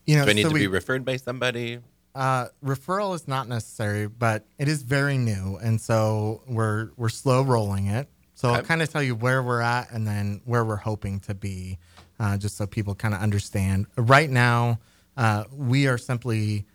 You 0.06 0.16
know, 0.16 0.24
Do 0.24 0.30
I 0.30 0.34
need 0.34 0.42
so 0.42 0.48
to 0.48 0.54
we, 0.54 0.60
be 0.60 0.66
referred 0.66 1.04
by 1.04 1.16
somebody? 1.16 1.78
uh, 2.14 2.48
referral 2.64 3.14
is 3.14 3.26
not 3.26 3.48
necessary, 3.48 4.06
but 4.06 4.44
it 4.58 4.68
is 4.68 4.82
very 4.82 5.16
new, 5.16 5.56
and 5.62 5.80
so 5.80 6.42
we're 6.46 6.90
we're 6.96 7.08
slow 7.08 7.42
rolling 7.42 7.86
it. 7.86 8.08
So 8.34 8.50
I'll 8.50 8.62
kind 8.62 8.82
of 8.82 8.90
tell 8.90 9.02
you 9.02 9.14
where 9.14 9.40
we're 9.42 9.60
at 9.60 9.92
and 9.92 10.04
then 10.06 10.40
where 10.44 10.64
we're 10.64 10.74
hoping 10.76 11.20
to 11.20 11.34
be, 11.34 11.78
uh, 12.18 12.36
just 12.36 12.56
so 12.56 12.66
people 12.66 12.94
kind 12.96 13.14
of 13.14 13.20
understand. 13.20 13.86
Right 13.96 14.28
now, 14.28 14.80
uh, 15.16 15.44
we 15.56 15.86
are 15.86 15.96
simply 15.96 16.66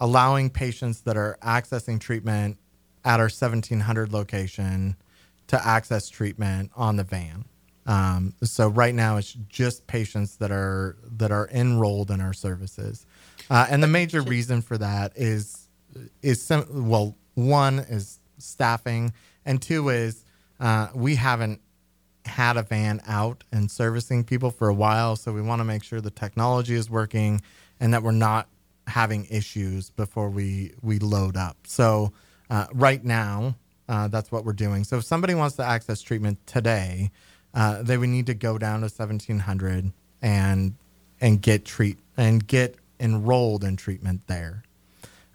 allowing 0.00 0.48
patients 0.48 1.02
that 1.02 1.18
are 1.18 1.36
accessing 1.42 2.00
treatment 2.00 2.56
at 3.04 3.20
our 3.20 3.24
1700 3.24 4.12
location 4.12 4.96
to 5.48 5.66
access 5.66 6.08
treatment 6.08 6.70
on 6.76 6.96
the 6.96 7.04
van. 7.04 7.44
Um, 7.86 8.34
so 8.42 8.68
right 8.68 8.94
now 8.94 9.16
it's 9.16 9.32
just 9.48 9.86
patients 9.86 10.36
that 10.36 10.52
are 10.52 10.96
that 11.16 11.32
are 11.32 11.48
enrolled 11.52 12.10
in 12.10 12.20
our 12.20 12.32
services, 12.32 13.06
uh, 13.48 13.66
and 13.68 13.82
the 13.82 13.88
major 13.88 14.20
reason 14.20 14.62
for 14.62 14.78
that 14.78 15.12
is 15.16 15.68
is 16.22 16.42
sim- 16.42 16.88
well 16.88 17.16
one 17.34 17.80
is 17.80 18.20
staffing, 18.38 19.12
and 19.44 19.60
two 19.60 19.88
is 19.88 20.24
uh, 20.60 20.88
we 20.94 21.16
haven't 21.16 21.60
had 22.26 22.56
a 22.56 22.62
van 22.62 23.00
out 23.08 23.44
and 23.50 23.70
servicing 23.70 24.24
people 24.24 24.50
for 24.50 24.68
a 24.68 24.74
while, 24.74 25.16
so 25.16 25.32
we 25.32 25.42
want 25.42 25.60
to 25.60 25.64
make 25.64 25.82
sure 25.82 26.00
the 26.00 26.10
technology 26.10 26.74
is 26.74 26.90
working 26.90 27.40
and 27.80 27.94
that 27.94 28.02
we're 28.02 28.12
not 28.12 28.46
having 28.86 29.26
issues 29.30 29.90
before 29.90 30.28
we 30.28 30.74
we 30.82 30.98
load 30.98 31.36
up. 31.36 31.56
So 31.66 32.12
uh, 32.50 32.66
right 32.72 33.02
now, 33.04 33.54
uh, 33.88 34.08
that's 34.08 34.30
what 34.30 34.44
we're 34.44 34.52
doing. 34.52 34.84
So 34.84 34.98
if 34.98 35.04
somebody 35.04 35.34
wants 35.34 35.56
to 35.56 35.64
access 35.64 36.02
treatment 36.02 36.44
today, 36.46 37.10
uh, 37.54 37.82
they 37.82 37.96
would 37.96 38.08
need 38.08 38.26
to 38.26 38.34
go 38.34 38.58
down 38.58 38.80
to 38.80 38.84
1700 38.84 39.92
and 40.22 40.74
and 41.22 41.42
get 41.42 41.64
treat 41.64 41.98
and 42.16 42.46
get 42.46 42.76
enrolled 42.98 43.64
in 43.64 43.76
treatment 43.76 44.26
there. 44.26 44.62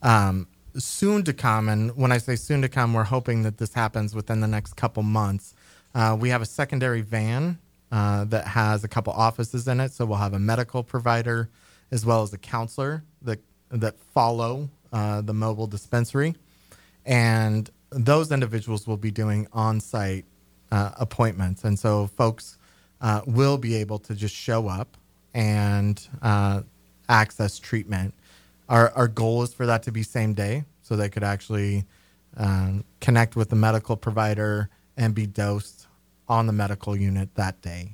Um, 0.01 0.47
soon 0.77 1.23
to 1.23 1.33
come, 1.33 1.69
and 1.69 1.95
when 1.95 2.11
I 2.11 2.17
say 2.17 2.35
soon 2.35 2.61
to 2.61 2.69
come, 2.69 2.93
we're 2.93 3.03
hoping 3.03 3.43
that 3.43 3.57
this 3.57 3.73
happens 3.73 4.15
within 4.15 4.41
the 4.41 4.47
next 4.47 4.75
couple 4.75 5.03
months. 5.03 5.53
Uh, 5.93 6.17
we 6.19 6.29
have 6.29 6.41
a 6.41 6.45
secondary 6.45 7.01
van 7.01 7.59
uh, 7.91 8.25
that 8.25 8.47
has 8.47 8.83
a 8.83 8.87
couple 8.87 9.13
offices 9.13 9.67
in 9.67 9.79
it, 9.79 9.91
so 9.91 10.05
we'll 10.05 10.17
have 10.17 10.33
a 10.33 10.39
medical 10.39 10.83
provider 10.83 11.49
as 11.91 12.05
well 12.05 12.23
as 12.23 12.33
a 12.33 12.37
counselor 12.37 13.03
that 13.21 13.39
that 13.69 13.99
follow 13.99 14.69
uh, 14.93 15.21
the 15.21 15.33
mobile 15.33 15.67
dispensary, 15.67 16.35
and 17.05 17.69
those 17.89 18.31
individuals 18.31 18.87
will 18.87 18.97
be 18.97 19.11
doing 19.11 19.47
on-site 19.53 20.25
uh, 20.71 20.91
appointments, 20.97 21.63
and 21.63 21.77
so 21.77 22.07
folks 22.07 22.57
uh, 23.01 23.21
will 23.25 23.57
be 23.57 23.75
able 23.75 23.99
to 23.99 24.15
just 24.15 24.35
show 24.35 24.67
up 24.67 24.97
and 25.33 26.07
uh, 26.21 26.61
access 27.07 27.59
treatment. 27.59 28.13
Our 28.67 28.91
our 28.91 29.07
goal 29.07 29.43
is 29.43 29.53
for 29.53 29.65
that 29.65 29.83
to 29.83 29.91
be 29.91 30.03
same 30.03 30.33
day, 30.33 30.65
so 30.81 30.95
they 30.95 31.09
could 31.09 31.23
actually 31.23 31.85
um, 32.37 32.83
connect 32.99 33.35
with 33.35 33.49
the 33.49 33.55
medical 33.55 33.95
provider 33.95 34.69
and 34.97 35.13
be 35.13 35.27
dosed 35.27 35.87
on 36.27 36.47
the 36.47 36.53
medical 36.53 36.95
unit 36.95 37.33
that 37.35 37.61
day. 37.61 37.91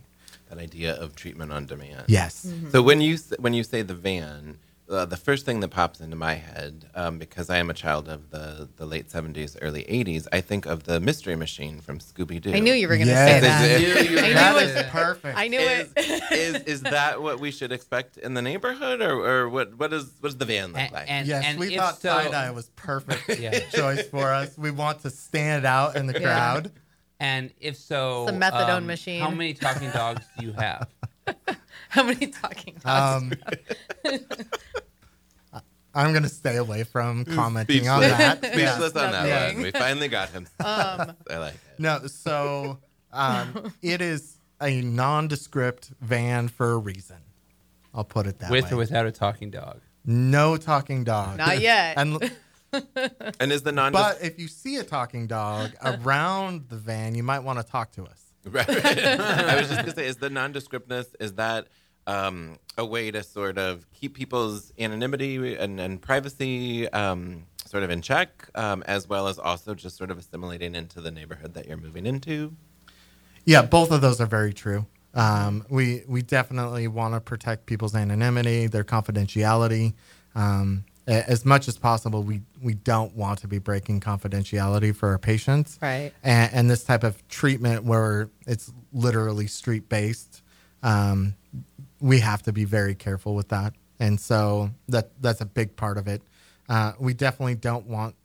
That 0.49 0.59
idea 0.59 0.95
of 0.95 1.15
treatment 1.15 1.51
on 1.51 1.65
demand. 1.65 2.05
Yes. 2.07 2.51
So 2.71 2.81
when 2.81 3.01
you 3.01 3.17
when 3.39 3.53
you 3.53 3.63
say 3.63 3.81
the 3.81 3.93
van, 3.95 4.57
uh, 4.91 5.05
the 5.05 5.17
first 5.17 5.45
thing 5.45 5.59
that 5.61 5.69
pops 5.69 6.01
into 6.01 6.15
my 6.15 6.33
head, 6.35 6.89
um, 6.95 7.17
because 7.17 7.49
I 7.49 7.57
am 7.57 7.69
a 7.69 7.73
child 7.73 8.07
of 8.09 8.29
the, 8.29 8.67
the 8.75 8.85
late 8.85 9.09
seventies, 9.09 9.57
early 9.61 9.83
eighties, 9.89 10.27
I 10.31 10.41
think 10.41 10.65
of 10.65 10.83
the 10.83 10.99
Mystery 10.99 11.35
Machine 11.35 11.79
from 11.79 11.99
Scooby 11.99 12.41
Doo. 12.41 12.53
I 12.53 12.59
knew 12.59 12.73
you 12.73 12.87
were 12.87 12.95
going 12.97 13.07
to 13.07 13.13
Yes. 13.13 13.29
say 13.31 13.39
that. 13.47 13.71
Is 13.71 13.95
I 13.97 14.01
knew 14.01 14.09
you 14.09 14.15
were 14.15 14.21
I 14.21 14.27
knew 14.27 14.33
That 14.33 14.53
gonna 14.53 14.57
it. 14.57 14.63
is 14.67 14.73
say 14.73 14.81
that. 14.83 14.91
perfect. 14.91 15.37
I 15.37 15.47
knew 15.47 15.59
Is, 15.59 15.93
it. 15.95 16.31
is 16.31 16.55
is 16.63 16.81
that 16.81 17.21
what 17.21 17.39
we 17.39 17.51
should 17.51 17.71
expect 17.71 18.17
in 18.17 18.33
the 18.33 18.41
neighborhood, 18.41 19.01
or, 19.01 19.25
or 19.25 19.49
what 19.49 19.75
what 19.77 19.93
is 19.93 20.11
what 20.19 20.29
does 20.29 20.37
the 20.37 20.45
van 20.45 20.69
look 20.73 20.81
And- 20.81 20.91
like? 20.91 21.09
and- 21.09 21.27
yes, 21.27 21.57
we 21.57 21.75
thought 21.77 22.01
so- 22.01 22.09
tie 22.09 22.29
dye 22.29 22.51
was 22.51 22.69
perfect 22.75 23.29
Yeah. 23.39 23.59
choice 23.69 24.07
for 24.07 24.31
us. 24.33 24.57
We 24.57 24.71
want 24.71 25.01
to 25.03 25.09
stand 25.09 25.65
out 25.65 25.95
in 25.95 26.07
the 26.07 26.13
Yeah. 26.13 26.21
crowd. 26.21 26.71
And 27.19 27.51
if 27.59 27.77
so, 27.77 28.23
It's 28.27 28.31
a 28.31 28.39
methadone 28.39 28.77
um, 28.77 28.87
machine. 28.87 29.21
How 29.21 29.29
many 29.29 29.53
talking 29.53 29.91
dogs 29.91 30.25
do 30.39 30.45
you 30.47 30.53
have? 30.53 30.87
How 31.95 32.03
many 32.03 32.27
talking 32.27 32.75
dogs? 32.83 33.23
Um, 34.05 34.13
I'm 35.93 36.13
gonna 36.13 36.29
stay 36.29 36.55
away 36.55 36.85
from 36.85 37.25
commenting 37.25 37.89
on 37.89 38.01
Speechless. 38.01 38.17
that. 38.17 38.43
Yeah. 38.43 38.51
Speechless 38.75 38.95
on 38.95 39.11
that 39.11 39.27
Nothing. 39.27 39.55
one. 39.57 39.63
We 39.63 39.71
finally 39.71 40.07
got 40.07 40.29
him. 40.29 40.47
Um, 40.59 41.15
I 41.29 41.37
like 41.37 41.53
it. 41.55 41.59
No, 41.79 42.07
so 42.07 42.79
um, 43.11 43.73
it 43.81 43.99
is 43.99 44.37
a 44.61 44.81
nondescript 44.81 45.91
van 45.99 46.47
for 46.47 46.71
a 46.71 46.77
reason. 46.77 47.17
I'll 47.93 48.05
put 48.05 48.25
it 48.25 48.39
that 48.39 48.49
way. 48.51 48.61
With 48.61 48.71
way. 48.71 48.75
or 48.75 48.77
without 48.77 49.05
a 49.05 49.11
talking 49.11 49.51
dog? 49.51 49.81
no 50.05 50.55
talking 50.55 51.03
dog. 51.03 51.37
Not 51.37 51.59
yet. 51.59 51.97
And 51.97 52.31
And 53.39 53.51
is 53.51 53.63
the 53.63 53.73
non 53.73 53.91
but 53.91 54.19
if 54.21 54.39
you 54.39 54.47
see 54.47 54.77
a 54.77 54.83
talking 54.83 55.27
dog 55.27 55.71
around 55.83 56.69
the 56.69 56.77
van, 56.77 57.15
you 57.15 57.23
might 57.23 57.39
want 57.39 57.59
to 57.59 57.65
talk 57.69 57.91
to 57.93 58.05
us. 58.05 58.23
Right. 58.45 58.67
I 58.69 59.57
was 59.59 59.67
just 59.67 59.81
gonna 59.81 59.93
say, 59.93 60.07
is 60.07 60.15
the 60.15 60.29
nondescriptness 60.29 61.07
is 61.19 61.33
that 61.33 61.67
um, 62.07 62.57
a 62.77 62.85
way 62.85 63.11
to 63.11 63.23
sort 63.23 63.57
of 63.57 63.85
keep 63.93 64.15
people's 64.15 64.71
anonymity 64.79 65.55
and, 65.55 65.79
and 65.79 66.01
privacy 66.01 66.89
um, 66.89 67.45
sort 67.65 67.83
of 67.83 67.89
in 67.89 68.01
check, 68.01 68.49
um, 68.55 68.83
as 68.87 69.07
well 69.07 69.27
as 69.27 69.39
also 69.39 69.73
just 69.73 69.97
sort 69.97 70.11
of 70.11 70.17
assimilating 70.17 70.75
into 70.75 71.01
the 71.01 71.11
neighborhood 71.11 71.53
that 71.53 71.67
you're 71.67 71.77
moving 71.77 72.05
into? 72.05 72.53
Yeah, 73.45 73.63
both 73.63 73.91
of 73.91 74.01
those 74.01 74.21
are 74.21 74.27
very 74.27 74.53
true. 74.53 74.85
Um, 75.13 75.65
we 75.69 76.03
we 76.07 76.21
definitely 76.21 76.87
want 76.87 77.15
to 77.15 77.19
protect 77.19 77.65
people's 77.65 77.95
anonymity, 77.95 78.67
their 78.67 78.83
confidentiality. 78.83 79.93
Um, 80.35 80.85
as 81.07 81.45
much 81.45 81.67
as 81.67 81.77
possible, 81.77 82.23
we 82.23 82.41
we 82.61 82.75
don't 82.75 83.15
want 83.15 83.39
to 83.39 83.47
be 83.47 83.57
breaking 83.57 83.99
confidentiality 83.99 84.95
for 84.95 85.09
our 85.09 85.17
patients. 85.17 85.79
Right. 85.81 86.13
And, 86.23 86.53
and 86.53 86.69
this 86.69 86.83
type 86.83 87.03
of 87.03 87.27
treatment, 87.27 87.83
where 87.83 88.29
it's 88.47 88.71
literally 88.93 89.47
street 89.47 89.89
based, 89.89 90.41
um, 90.83 91.35
we 92.01 92.19
have 92.19 92.41
to 92.43 92.51
be 92.51 92.65
very 92.65 92.95
careful 92.95 93.35
with 93.35 93.49
that. 93.49 93.73
And 93.99 94.19
so 94.19 94.71
that 94.89 95.11
that's 95.21 95.41
a 95.41 95.45
big 95.45 95.75
part 95.75 95.97
of 95.97 96.07
it. 96.07 96.21
Uh, 96.67 96.93
we 96.99 97.13
definitely 97.13 97.55
don't 97.55 97.85
want 97.85 98.15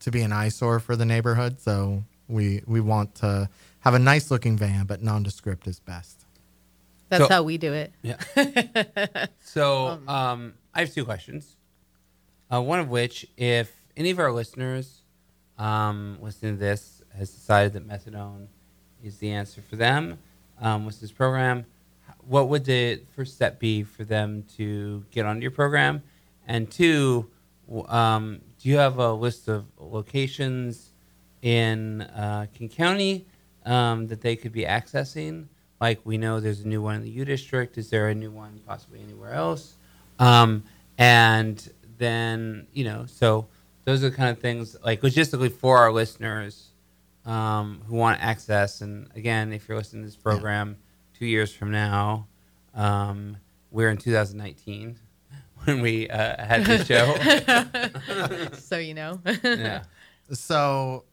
to 0.00 0.10
be 0.10 0.22
an 0.22 0.32
eyesore 0.32 0.78
for 0.80 0.94
the 0.96 1.04
neighborhood, 1.04 1.60
so 1.60 2.04
we 2.28 2.62
we 2.66 2.80
want 2.80 3.14
to 3.16 3.48
have 3.80 3.94
a 3.94 3.98
nice 3.98 4.30
looking 4.30 4.56
van, 4.56 4.84
but 4.86 5.02
nondescript 5.02 5.66
is 5.66 5.80
best. 5.80 6.26
That's 7.08 7.24
So- 7.24 7.28
how 7.28 7.42
we 7.42 7.58
do 7.58 7.72
it. 7.72 7.92
Yeah. 8.02 8.16
so 9.44 10.00
um, 10.08 10.54
I 10.74 10.80
have 10.80 10.92
two 10.92 11.04
questions. 11.04 11.56
Uh, 12.52 12.60
one 12.60 12.80
of 12.80 12.88
which, 12.88 13.26
if 13.36 13.72
any 13.96 14.10
of 14.10 14.18
our 14.18 14.32
listeners 14.32 15.02
um, 15.58 16.18
listening 16.20 16.54
to 16.54 16.58
this 16.60 17.02
has 17.16 17.30
decided 17.30 17.72
that 17.74 17.86
methadone 17.88 18.46
is 19.02 19.18
the 19.18 19.30
answer 19.30 19.62
for 19.68 19.76
them 19.76 20.18
um, 20.60 20.84
with 20.86 21.00
this 21.00 21.12
program, 21.12 21.64
what 22.26 22.48
would 22.48 22.64
the 22.64 23.02
first 23.14 23.34
step 23.34 23.58
be 23.58 23.82
for 23.82 24.04
them 24.04 24.44
to 24.56 25.04
get 25.10 25.26
onto 25.26 25.42
your 25.42 25.50
program? 25.50 26.02
And 26.46 26.70
two, 26.70 27.30
um, 27.86 28.40
do 28.58 28.68
you 28.68 28.76
have 28.76 28.98
a 28.98 29.12
list 29.12 29.48
of 29.48 29.66
locations 29.78 30.90
in 31.42 32.02
uh, 32.02 32.46
King 32.54 32.68
County 32.68 33.26
um, 33.64 34.06
that 34.08 34.20
they 34.20 34.36
could 34.36 34.52
be 34.52 34.64
accessing? 34.64 35.46
Like 35.80 36.00
we 36.04 36.16
know 36.16 36.40
there's 36.40 36.60
a 36.60 36.68
new 36.68 36.80
one 36.80 36.94
in 36.96 37.02
the 37.02 37.10
U 37.10 37.24
District. 37.24 37.76
Is 37.76 37.90
there 37.90 38.08
a 38.08 38.14
new 38.14 38.30
one 38.30 38.60
possibly 38.66 39.00
anywhere 39.00 39.32
else? 39.32 39.74
Um, 40.18 40.62
and 40.98 41.72
then 41.98 42.66
you 42.72 42.84
know, 42.84 43.06
so 43.06 43.48
those 43.84 44.04
are 44.04 44.10
the 44.10 44.16
kind 44.16 44.30
of 44.30 44.38
things 44.38 44.76
like 44.84 45.00
logistically 45.00 45.50
for 45.50 45.78
our 45.78 45.92
listeners 45.92 46.68
um, 47.26 47.82
who 47.86 47.96
want 47.96 48.22
access. 48.22 48.80
And 48.80 49.08
again, 49.14 49.52
if 49.52 49.68
you're 49.68 49.76
listening 49.76 50.02
to 50.02 50.06
this 50.06 50.16
program 50.16 50.76
two 51.22 51.28
years 51.28 51.54
from 51.54 51.70
now, 51.70 52.26
um, 52.74 53.36
we're 53.70 53.90
in 53.90 53.96
2019 53.96 54.98
when 55.64 55.80
we 55.80 56.10
uh, 56.10 56.44
had 56.44 56.64
this 56.64 56.84
show. 56.84 57.14
So 58.58 58.76
you 58.78 58.94
know. 58.94 59.20
yeah. 59.44 59.84
So, 60.32 61.04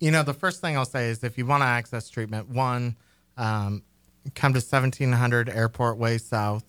you 0.00 0.10
know, 0.10 0.22
the 0.24 0.34
first 0.34 0.60
thing 0.60 0.76
I'll 0.76 0.84
say 0.84 1.10
is 1.10 1.22
if 1.22 1.38
you 1.38 1.46
want 1.46 1.60
to 1.60 1.66
access 1.66 2.08
treatment, 2.08 2.48
one, 2.48 2.96
um, 3.36 3.82
come 4.34 4.54
to 4.54 4.58
1700 4.58 5.48
Airport 5.50 5.98
Way 5.98 6.18
South. 6.18 6.64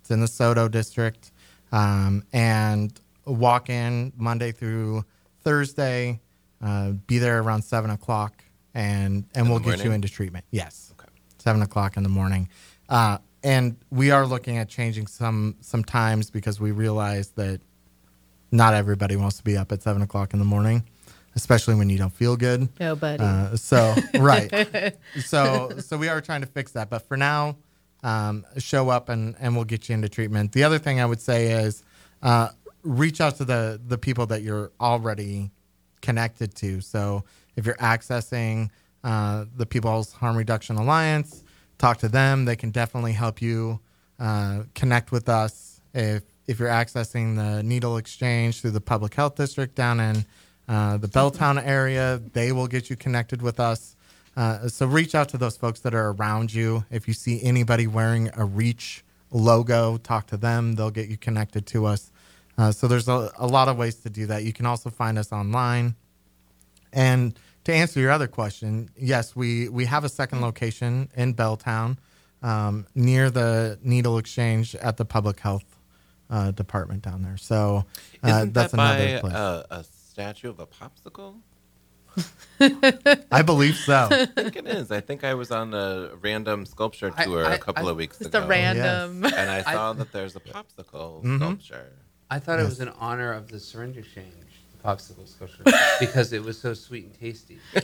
It's 0.00 0.10
in 0.10 0.20
the 0.20 0.26
SoDo 0.26 0.68
district. 0.70 1.30
Um, 1.70 2.24
and 2.32 2.98
walk 3.26 3.68
in 3.68 4.12
Monday 4.16 4.50
through 4.52 5.04
Thursday. 5.44 6.18
Uh, 6.60 6.92
be 7.06 7.18
there 7.18 7.40
around 7.40 7.62
7 7.62 7.90
o'clock, 7.90 8.42
and, 8.74 9.24
and 9.34 9.46
In 9.46 9.52
we'll 9.52 9.60
the 9.60 9.76
get 9.76 9.84
you 9.84 9.92
into 9.92 10.08
treatment. 10.08 10.46
Yes. 10.50 10.88
7 11.48 11.62
o'clock 11.62 11.96
in 11.96 12.02
the 12.02 12.10
morning. 12.10 12.46
Uh, 12.90 13.16
and 13.42 13.78
we 13.90 14.10
are 14.10 14.26
looking 14.26 14.58
at 14.58 14.68
changing 14.68 15.06
some 15.06 15.56
some 15.62 15.82
times 15.82 16.30
because 16.30 16.60
we 16.60 16.72
realize 16.72 17.30
that 17.30 17.62
not 18.50 18.74
everybody 18.74 19.16
wants 19.16 19.38
to 19.38 19.44
be 19.44 19.56
up 19.56 19.72
at 19.72 19.82
seven 19.82 20.02
o'clock 20.02 20.34
in 20.34 20.40
the 20.40 20.44
morning, 20.44 20.84
especially 21.36 21.74
when 21.74 21.88
you 21.88 21.96
don't 21.96 22.12
feel 22.12 22.36
good. 22.36 22.68
Nobody. 22.78 23.22
Uh, 23.22 23.56
so 23.56 23.94
right, 24.18 24.94
so 25.24 25.70
so 25.78 25.96
we 25.96 26.08
are 26.08 26.20
trying 26.20 26.42
to 26.42 26.46
fix 26.46 26.72
that. 26.72 26.90
But 26.90 27.08
for 27.08 27.16
now, 27.16 27.56
um, 28.02 28.44
show 28.58 28.90
up 28.90 29.08
and 29.08 29.34
and 29.40 29.54
we'll 29.56 29.64
get 29.64 29.88
you 29.88 29.94
into 29.94 30.10
treatment. 30.10 30.52
The 30.52 30.64
other 30.64 30.78
thing 30.78 31.00
I 31.00 31.06
would 31.06 31.20
say 31.22 31.52
is 31.64 31.82
uh, 32.22 32.48
reach 32.82 33.22
out 33.22 33.36
to 33.36 33.46
the 33.46 33.80
the 33.86 33.96
people 33.96 34.26
that 34.26 34.42
you're 34.42 34.70
already 34.78 35.50
connected 36.02 36.54
to. 36.56 36.82
So 36.82 37.24
if 37.56 37.64
you're 37.64 37.76
accessing 37.76 38.68
uh, 39.04 39.44
the 39.56 39.66
People's 39.66 40.12
Harm 40.12 40.36
Reduction 40.36 40.76
Alliance, 40.76 41.42
talk 41.78 41.98
to 41.98 42.08
them. 42.08 42.44
They 42.44 42.56
can 42.56 42.70
definitely 42.70 43.12
help 43.12 43.40
you 43.40 43.80
uh, 44.18 44.64
connect 44.74 45.12
with 45.12 45.28
us. 45.28 45.80
If 45.94 46.22
if 46.46 46.58
you're 46.58 46.70
accessing 46.70 47.36
the 47.36 47.62
Needle 47.62 47.98
Exchange 47.98 48.62
through 48.62 48.70
the 48.70 48.80
Public 48.80 49.14
Health 49.14 49.36
District 49.36 49.74
down 49.74 50.00
in 50.00 50.24
uh, 50.66 50.96
the 50.96 51.08
Belltown 51.08 51.62
area, 51.64 52.20
they 52.32 52.52
will 52.52 52.66
get 52.66 52.88
you 52.88 52.96
connected 52.96 53.42
with 53.42 53.60
us. 53.60 53.96
Uh, 54.36 54.68
so 54.68 54.86
reach 54.86 55.14
out 55.14 55.28
to 55.28 55.36
those 55.36 55.56
folks 55.56 55.80
that 55.80 55.94
are 55.94 56.12
around 56.12 56.54
you. 56.54 56.84
If 56.90 57.06
you 57.06 57.14
see 57.14 57.42
anybody 57.42 57.86
wearing 57.86 58.30
a 58.36 58.44
Reach 58.44 59.04
logo, 59.30 59.98
talk 59.98 60.26
to 60.28 60.36
them. 60.36 60.74
They'll 60.74 60.90
get 60.90 61.08
you 61.08 61.16
connected 61.16 61.66
to 61.66 61.86
us. 61.86 62.10
Uh, 62.56 62.72
so 62.72 62.88
there's 62.88 63.08
a, 63.08 63.30
a 63.36 63.46
lot 63.46 63.68
of 63.68 63.76
ways 63.76 63.96
to 63.96 64.10
do 64.10 64.26
that. 64.26 64.44
You 64.44 64.52
can 64.52 64.64
also 64.64 64.90
find 64.90 65.18
us 65.18 65.32
online. 65.32 65.96
And 66.92 67.38
to 67.68 67.74
answer 67.74 68.00
your 68.00 68.10
other 68.10 68.26
question, 68.26 68.88
yes, 68.96 69.36
we 69.36 69.68
we 69.68 69.84
have 69.84 70.02
a 70.02 70.08
second 70.08 70.40
location 70.40 71.10
in 71.14 71.34
Belltown, 71.34 71.98
um, 72.42 72.86
near 72.94 73.30
the 73.30 73.78
needle 73.82 74.16
exchange 74.18 74.74
at 74.76 74.96
the 74.96 75.04
public 75.04 75.38
health 75.40 75.64
uh, 76.30 76.50
department 76.50 77.02
down 77.02 77.22
there. 77.22 77.36
So 77.36 77.84
uh, 78.24 78.28
Isn't 78.28 78.54
that's 78.54 78.72
that 78.72 78.76
by 78.76 78.96
another 78.96 79.20
place. 79.20 79.34
a, 79.34 79.66
a 79.70 79.84
statue 79.84 80.48
of 80.48 80.60
a 80.60 80.66
popsicle? 80.66 81.34
I 83.30 83.42
believe 83.42 83.76
so. 83.76 84.08
I 84.10 84.24
think 84.26 84.56
it 84.56 84.66
is. 84.66 84.90
I 84.90 85.00
think 85.00 85.22
I 85.22 85.34
was 85.34 85.50
on 85.50 85.74
a 85.74 86.10
random 86.20 86.64
sculpture 86.66 87.10
tour 87.10 87.44
I- 87.46 87.54
a 87.54 87.58
couple 87.58 87.86
I- 87.86 87.90
of 87.90 87.96
weeks 87.98 88.18
Just 88.18 88.30
ago. 88.34 88.44
a 88.44 88.48
random. 88.48 89.24
and 89.24 89.34
I 89.50 89.62
saw 89.62 89.92
that 89.92 90.10
there's 90.12 90.34
a 90.36 90.40
popsicle 90.40 91.22
Mm-hmm. 91.22 91.36
sculpture. 91.36 91.92
I 92.30 92.38
thought 92.38 92.60
it 92.60 92.64
was 92.64 92.80
in 92.80 92.88
honor 92.88 93.32
of 93.32 93.48
the 93.48 93.58
syringe 93.60 93.96
exchange, 93.96 94.34
the 94.40 94.46
popsicle 94.84 95.26
sculpture, 95.28 95.64
because 96.00 96.32
it 96.32 96.42
was 96.42 96.58
so 96.58 96.74
sweet 96.74 97.04
and 97.06 97.14
tasty. 97.14 97.58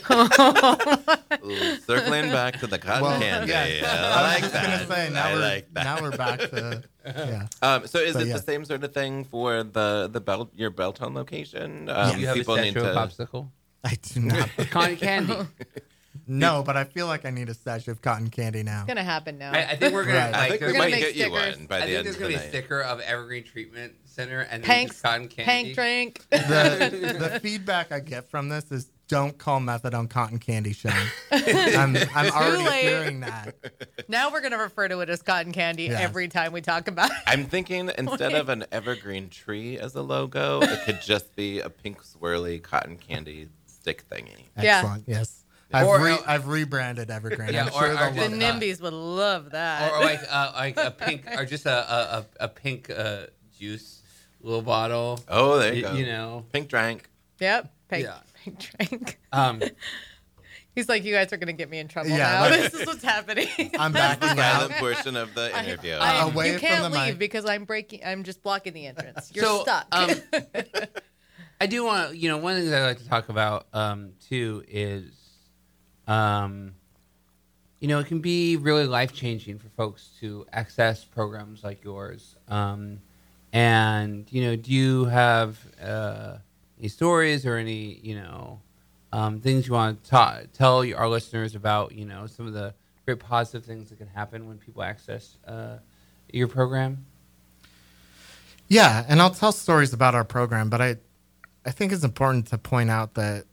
Ooh, 1.44 1.76
circling 1.80 2.30
back 2.30 2.58
to 2.60 2.66
the 2.66 2.78
cotton 2.78 3.02
Well, 3.02 3.20
candy. 3.20 3.48
yes. 3.52 3.84
I 3.84 3.96
I 3.96 4.22
like 4.22 4.42
was 4.42 4.50
just 4.50 4.52
that. 4.54 4.88
gonna 4.88 4.94
say 4.94 5.10
now 5.12 5.26
I 5.28 5.32
we're 5.34 5.40
like 5.40 5.74
that. 5.74 5.84
now 5.84 6.02
we're 6.02 6.16
back 6.16 6.38
to 6.40 6.82
yeah. 7.06 7.46
Um, 7.62 7.86
so 7.86 7.98
is 7.98 8.14
But 8.14 8.22
it 8.22 8.28
yeah. 8.28 8.36
the 8.36 8.42
same 8.42 8.64
sort 8.64 8.84
of 8.84 8.92
thing 8.94 9.24
for 9.24 9.62
the 9.62 10.08
the 10.12 10.20
belt 10.20 10.50
your 10.54 10.70
Belltown 10.70 11.14
location? 11.14 11.88
Um, 11.88 12.14
Do 12.14 12.20
you 12.20 12.26
have 12.28 12.36
a 12.36 12.38
people 12.40 12.54
statue 12.56 12.80
of 12.84 12.94
to. 13.16 13.24
popsicle? 13.24 13.48
I 13.84 13.96
do 14.00 14.20
not. 14.20 14.48
Cotton 14.70 14.96
candy. 14.96 15.34
no, 16.26 16.62
but 16.62 16.76
I 16.76 16.84
feel 16.84 17.06
like 17.06 17.26
I 17.26 17.30
need 17.30 17.50
a 17.50 17.54
stash 17.54 17.86
of 17.88 18.00
cotton 18.00 18.30
candy 18.30 18.62
now. 18.62 18.78
It's 18.80 18.88
gonna 18.88 19.02
happen 19.04 19.36
now. 19.36 19.52
I, 19.52 19.72
I 19.72 19.76
think 19.76 19.92
we're 19.92 20.04
gonna. 20.06 20.18
Right. 20.20 20.34
I 20.34 20.38
Like, 20.38 20.48
think 20.48 20.60
we 20.60 20.66
there's 20.66 20.72
gonna 20.72 20.78
might 20.84 20.92
like- 20.92 21.00
make 21.02 21.14
get 21.14 21.16
you 21.16 21.36
stickers. 21.36 21.56
one 21.58 21.66
by 21.66 21.76
I 21.76 21.80
the 21.80 21.86
think 21.86 21.96
end 21.98 22.06
there's 22.06 22.14
of 22.16 22.20
gonna 22.20 22.32
the 22.32 22.34
be 22.38 22.40
a 22.40 22.46
night. 22.46 22.48
sticker 22.48 22.80
of 22.82 23.00
Evergreen 23.00 23.44
Treatment 23.44 23.92
Center 24.14 24.40
and 24.40 24.62
then 24.62 24.68
Panks, 24.68 24.92
just 24.92 25.02
cotton 25.02 25.28
candy. 25.28 25.74
Pank 25.74 25.74
drink. 25.74 26.24
the 26.30 27.16
the 27.32 27.40
feedback 27.40 27.92
I 27.92 28.00
get 28.00 28.30
from 28.30 28.48
this 28.48 28.70
is 28.70 28.90
don't 29.08 29.36
call 29.36 29.60
methadone 29.60 30.08
cotton 30.08 30.38
candy 30.38 30.72
showing. 30.72 30.94
I'm, 31.30 31.96
I'm 32.14 32.32
already 32.32 32.64
late. 32.64 32.82
hearing 32.84 33.20
that. 33.20 33.54
now 34.08 34.30
we're 34.30 34.40
gonna 34.40 34.56
refer 34.58 34.88
to 34.88 35.00
it 35.00 35.10
as 35.10 35.20
cotton 35.22 35.52
candy 35.52 35.84
Yes. 35.84 36.00
every 36.00 36.28
time 36.28 36.52
we 36.52 36.60
talk 36.62 36.88
about 36.88 37.10
it. 37.10 37.16
I'm 37.26 37.44
thinking 37.44 37.90
instead 37.98 38.32
of 38.34 38.48
an 38.48 38.64
evergreen 38.72 39.28
tree 39.28 39.78
as 39.78 39.94
a 39.94 40.02
logo, 40.02 40.60
it 40.62 40.84
could 40.86 41.00
just 41.02 41.34
be 41.36 41.60
a 41.60 41.68
pink 41.68 42.02
swirly 42.02 42.62
cotton 42.62 42.96
candy 42.96 43.48
stick 43.66 44.04
thingy. 44.08 44.44
Yeah. 44.60 44.78
Excellent. 44.78 45.04
Yes. 45.06 45.40
I've, 45.72 45.86
Or, 45.86 45.98
re- 46.00 46.12
uh, 46.12 46.18
I've 46.26 46.46
rebranded 46.46 47.10
Evergreen. 47.10 47.52
Yeah, 47.52 47.62
I'm 47.62 47.68
or- 47.68 47.72
sure 47.72 47.90
or 47.90 47.96
they'll 48.12 48.12
The 48.12 48.36
love 48.36 48.38
that. 48.38 48.60
NIMBYs 48.60 48.80
would 48.80 48.92
love 48.92 49.50
that. 49.50 49.90
or, 49.92 49.96
or 49.96 50.04
like 50.04 50.20
uh, 50.30 50.52
like 50.54 50.76
a 50.76 50.90
pink 50.92 51.24
or 51.36 51.44
just 51.44 51.66
a 51.66 51.70
a, 51.72 52.18
a, 52.18 52.26
a 52.44 52.48
pink 52.48 52.90
uh, 52.90 53.26
juice 53.58 54.02
little 54.44 54.62
bottle. 54.62 55.20
Oh, 55.28 55.58
there 55.58 55.74
you 55.74 55.82
Y- 55.84 55.90
go. 55.90 55.96
You 55.96 56.06
know. 56.06 56.44
pink 56.52 56.68
drank. 56.68 57.08
yep. 57.40 57.72
Pink, 57.88 58.04
Yeah. 58.04 58.18
pink 58.42 58.58
drink. 58.58 59.18
Um, 59.32 59.62
He's 60.74 60.88
like, 60.88 61.04
you 61.04 61.14
guys 61.14 61.32
are 61.32 61.36
gonna 61.36 61.52
get 61.52 61.70
me 61.70 61.78
in 61.78 61.86
trouble 61.86 62.10
Yeah, 62.10 62.16
now. 62.18 62.40
like- 62.42 62.50
this 62.72 62.74
is 62.80 62.86
what's 62.86 63.04
happening. 63.04 63.46
I'm 63.78 63.92
backing 63.92 64.28
Silent 64.36 64.72
out. 64.72 64.78
portion 64.80 65.16
of 65.16 65.32
the 65.34 65.56
interview. 65.56 65.92
I, 65.92 66.20
Uh, 66.22 66.26
away 66.30 66.46
you 66.48 66.52
from 66.54 66.60
can't 66.62 66.82
the 66.92 66.98
leave 66.98 67.08
mic. 67.14 67.18
because 67.20 67.44
I'm 67.46 67.64
breaking. 67.64 68.00
I'm 68.04 68.24
just 68.24 68.42
blocking 68.42 68.72
the 68.72 68.86
entrance. 68.86 69.30
You're 69.32 69.44
so, 69.44 69.62
stuck. 69.62 69.86
Um, 69.92 70.10
I 71.60 71.66
do 71.66 71.84
want 71.84 72.10
to, 72.10 72.16
you 72.16 72.28
know, 72.28 72.38
one 72.38 72.52
of 72.54 72.58
the 72.58 72.64
things 72.64 72.74
I 72.74 72.84
like 72.86 72.98
to 72.98 73.08
talk 73.08 73.28
about 73.28 73.68
um, 73.72 74.14
too 74.28 74.64
is, 74.68 75.04
um, 76.08 76.74
you 77.78 77.86
know, 77.86 78.00
it 78.00 78.06
can 78.08 78.18
be 78.20 78.56
really 78.56 78.86
life 78.86 79.12
changing 79.12 79.58
for 79.60 79.68
folks 79.76 80.10
to 80.20 80.44
access 80.52 81.04
programs 81.04 81.62
like 81.62 81.84
yours. 81.84 82.34
Um, 82.48 82.98
and 83.54 84.26
you 84.30 84.42
know, 84.42 84.56
do 84.56 84.72
you 84.72 85.04
have 85.06 85.58
uh, 85.80 86.38
any 86.78 86.88
stories 86.88 87.46
or 87.46 87.56
any, 87.56 88.00
you 88.02 88.16
know, 88.16 88.60
um, 89.12 89.40
things 89.40 89.68
you 89.68 89.72
want 89.72 90.02
to 90.02 90.10
ta- 90.10 90.40
tell 90.52 90.80
our 90.94 91.08
listeners 91.08 91.54
about, 91.54 91.92
you 91.92 92.04
know, 92.04 92.26
some 92.26 92.48
of 92.48 92.52
the 92.52 92.74
great 93.06 93.20
positive 93.20 93.64
things 93.64 93.90
that 93.90 93.98
can 93.98 94.08
happen 94.08 94.48
when 94.48 94.58
people 94.58 94.82
access 94.82 95.38
uh, 95.46 95.76
your 96.32 96.48
program? 96.48 97.06
Yeah, 98.66 99.04
and 99.06 99.22
I'll 99.22 99.30
tell 99.30 99.52
stories 99.52 99.92
about 99.92 100.16
our 100.16 100.24
program, 100.24 100.68
but 100.68 100.80
I, 100.80 100.96
I 101.64 101.70
think 101.70 101.92
it's 101.92 102.02
important 102.02 102.48
to 102.48 102.58
point 102.58 102.90
out 102.90 103.14
that 103.14 103.44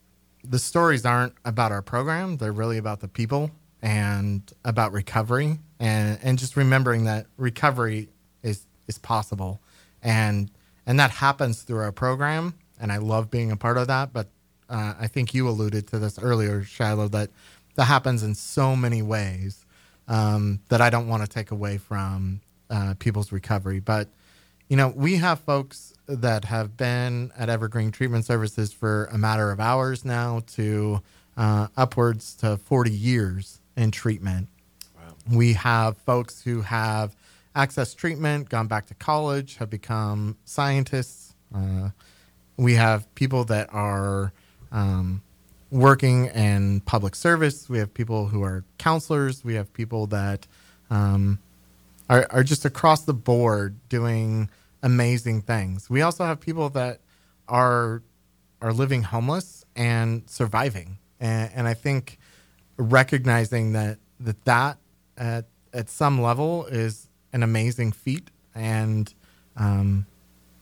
the 0.42 0.58
stories 0.58 1.06
aren't 1.06 1.34
about 1.44 1.70
our 1.70 1.82
program; 1.82 2.38
they're 2.38 2.50
really 2.50 2.78
about 2.78 2.98
the 2.98 3.08
people 3.08 3.52
and 3.80 4.42
about 4.64 4.90
recovery, 4.90 5.60
and 5.78 6.18
and 6.24 6.40
just 6.40 6.56
remembering 6.56 7.04
that 7.04 7.26
recovery 7.36 8.08
is 8.42 8.66
is 8.88 8.98
possible, 8.98 9.60
and 10.02 10.50
and 10.86 10.98
that 10.98 11.10
happens 11.10 11.62
through 11.62 11.80
our 11.80 11.92
program. 11.92 12.54
And 12.80 12.90
I 12.90 12.96
love 12.96 13.30
being 13.30 13.52
a 13.52 13.56
part 13.56 13.78
of 13.78 13.86
that. 13.86 14.12
But 14.12 14.28
uh, 14.68 14.94
I 14.98 15.06
think 15.06 15.34
you 15.34 15.48
alluded 15.48 15.86
to 15.88 15.98
this 15.98 16.18
earlier, 16.18 16.64
Shiloh, 16.64 17.08
that 17.08 17.30
that 17.76 17.84
happens 17.84 18.22
in 18.22 18.34
so 18.34 18.74
many 18.76 19.02
ways 19.02 19.64
um, 20.08 20.60
that 20.68 20.80
I 20.80 20.90
don't 20.90 21.08
want 21.08 21.22
to 21.22 21.28
take 21.28 21.50
away 21.50 21.78
from 21.78 22.40
uh, 22.70 22.94
people's 22.98 23.32
recovery, 23.32 23.80
but 23.80 24.08
you 24.68 24.76
know, 24.76 24.88
we 24.96 25.16
have 25.16 25.40
folks 25.40 25.92
that 26.06 26.46
have 26.46 26.78
been 26.78 27.30
at 27.36 27.50
Evergreen 27.50 27.90
Treatment 27.90 28.24
Services 28.24 28.72
for 28.72 29.04
a 29.12 29.18
matter 29.18 29.50
of 29.50 29.60
hours 29.60 30.02
now 30.02 30.40
to 30.54 31.02
uh, 31.36 31.68
upwards 31.76 32.34
to 32.36 32.56
40 32.56 32.90
years 32.90 33.60
in 33.76 33.90
treatment. 33.90 34.48
Wow. 34.96 35.14
We 35.30 35.52
have 35.54 35.98
folks 35.98 36.42
who 36.42 36.62
have 36.62 37.14
accessed 37.54 37.96
treatment, 37.96 38.48
gone 38.48 38.66
back 38.66 38.86
to 38.86 38.94
college, 38.94 39.56
have 39.56 39.70
become 39.70 40.36
scientists. 40.44 41.34
Uh, 41.54 41.90
we 42.56 42.74
have 42.74 43.12
people 43.14 43.44
that 43.44 43.68
are 43.72 44.32
um, 44.70 45.22
working 45.70 46.26
in 46.26 46.80
public 46.80 47.14
service. 47.14 47.68
We 47.68 47.78
have 47.78 47.92
people 47.92 48.26
who 48.26 48.42
are 48.42 48.64
counselors. 48.78 49.44
We 49.44 49.54
have 49.54 49.72
people 49.72 50.06
that 50.08 50.46
um, 50.90 51.38
are, 52.08 52.26
are 52.30 52.42
just 52.44 52.64
across 52.64 53.02
the 53.02 53.14
board 53.14 53.76
doing 53.88 54.50
amazing 54.82 55.42
things. 55.42 55.88
We 55.88 56.02
also 56.02 56.24
have 56.24 56.40
people 56.40 56.68
that 56.70 57.00
are 57.48 58.02
are 58.60 58.72
living 58.72 59.02
homeless 59.02 59.64
and 59.74 60.22
surviving, 60.30 60.98
and, 61.18 61.50
and 61.52 61.66
I 61.66 61.74
think 61.74 62.18
recognizing 62.76 63.72
that 63.72 63.98
that 64.20 64.44
that 64.44 64.78
at 65.16 65.46
at 65.72 65.88
some 65.88 66.20
level 66.20 66.66
is 66.66 67.08
an 67.32 67.42
amazing 67.42 67.92
feat, 67.92 68.30
and 68.54 69.12
um, 69.56 70.06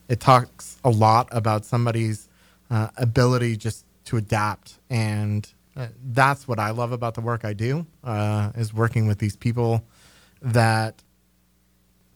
it 0.08 0.20
talks 0.20 0.78
a 0.84 0.90
lot 0.90 1.28
about 1.30 1.64
somebody's 1.64 2.28
uh, 2.70 2.88
ability 2.96 3.56
just 3.56 3.84
to 4.06 4.16
adapt. 4.16 4.78
And 4.88 5.48
uh, 5.76 5.86
that's 6.12 6.48
what 6.48 6.58
i 6.58 6.70
love 6.70 6.92
about 6.92 7.14
the 7.14 7.20
work 7.20 7.44
i 7.44 7.52
do 7.52 7.86
uh, 8.04 8.50
is 8.56 8.74
working 8.74 9.06
with 9.06 9.18
these 9.18 9.36
people 9.36 9.84
that 10.42 11.02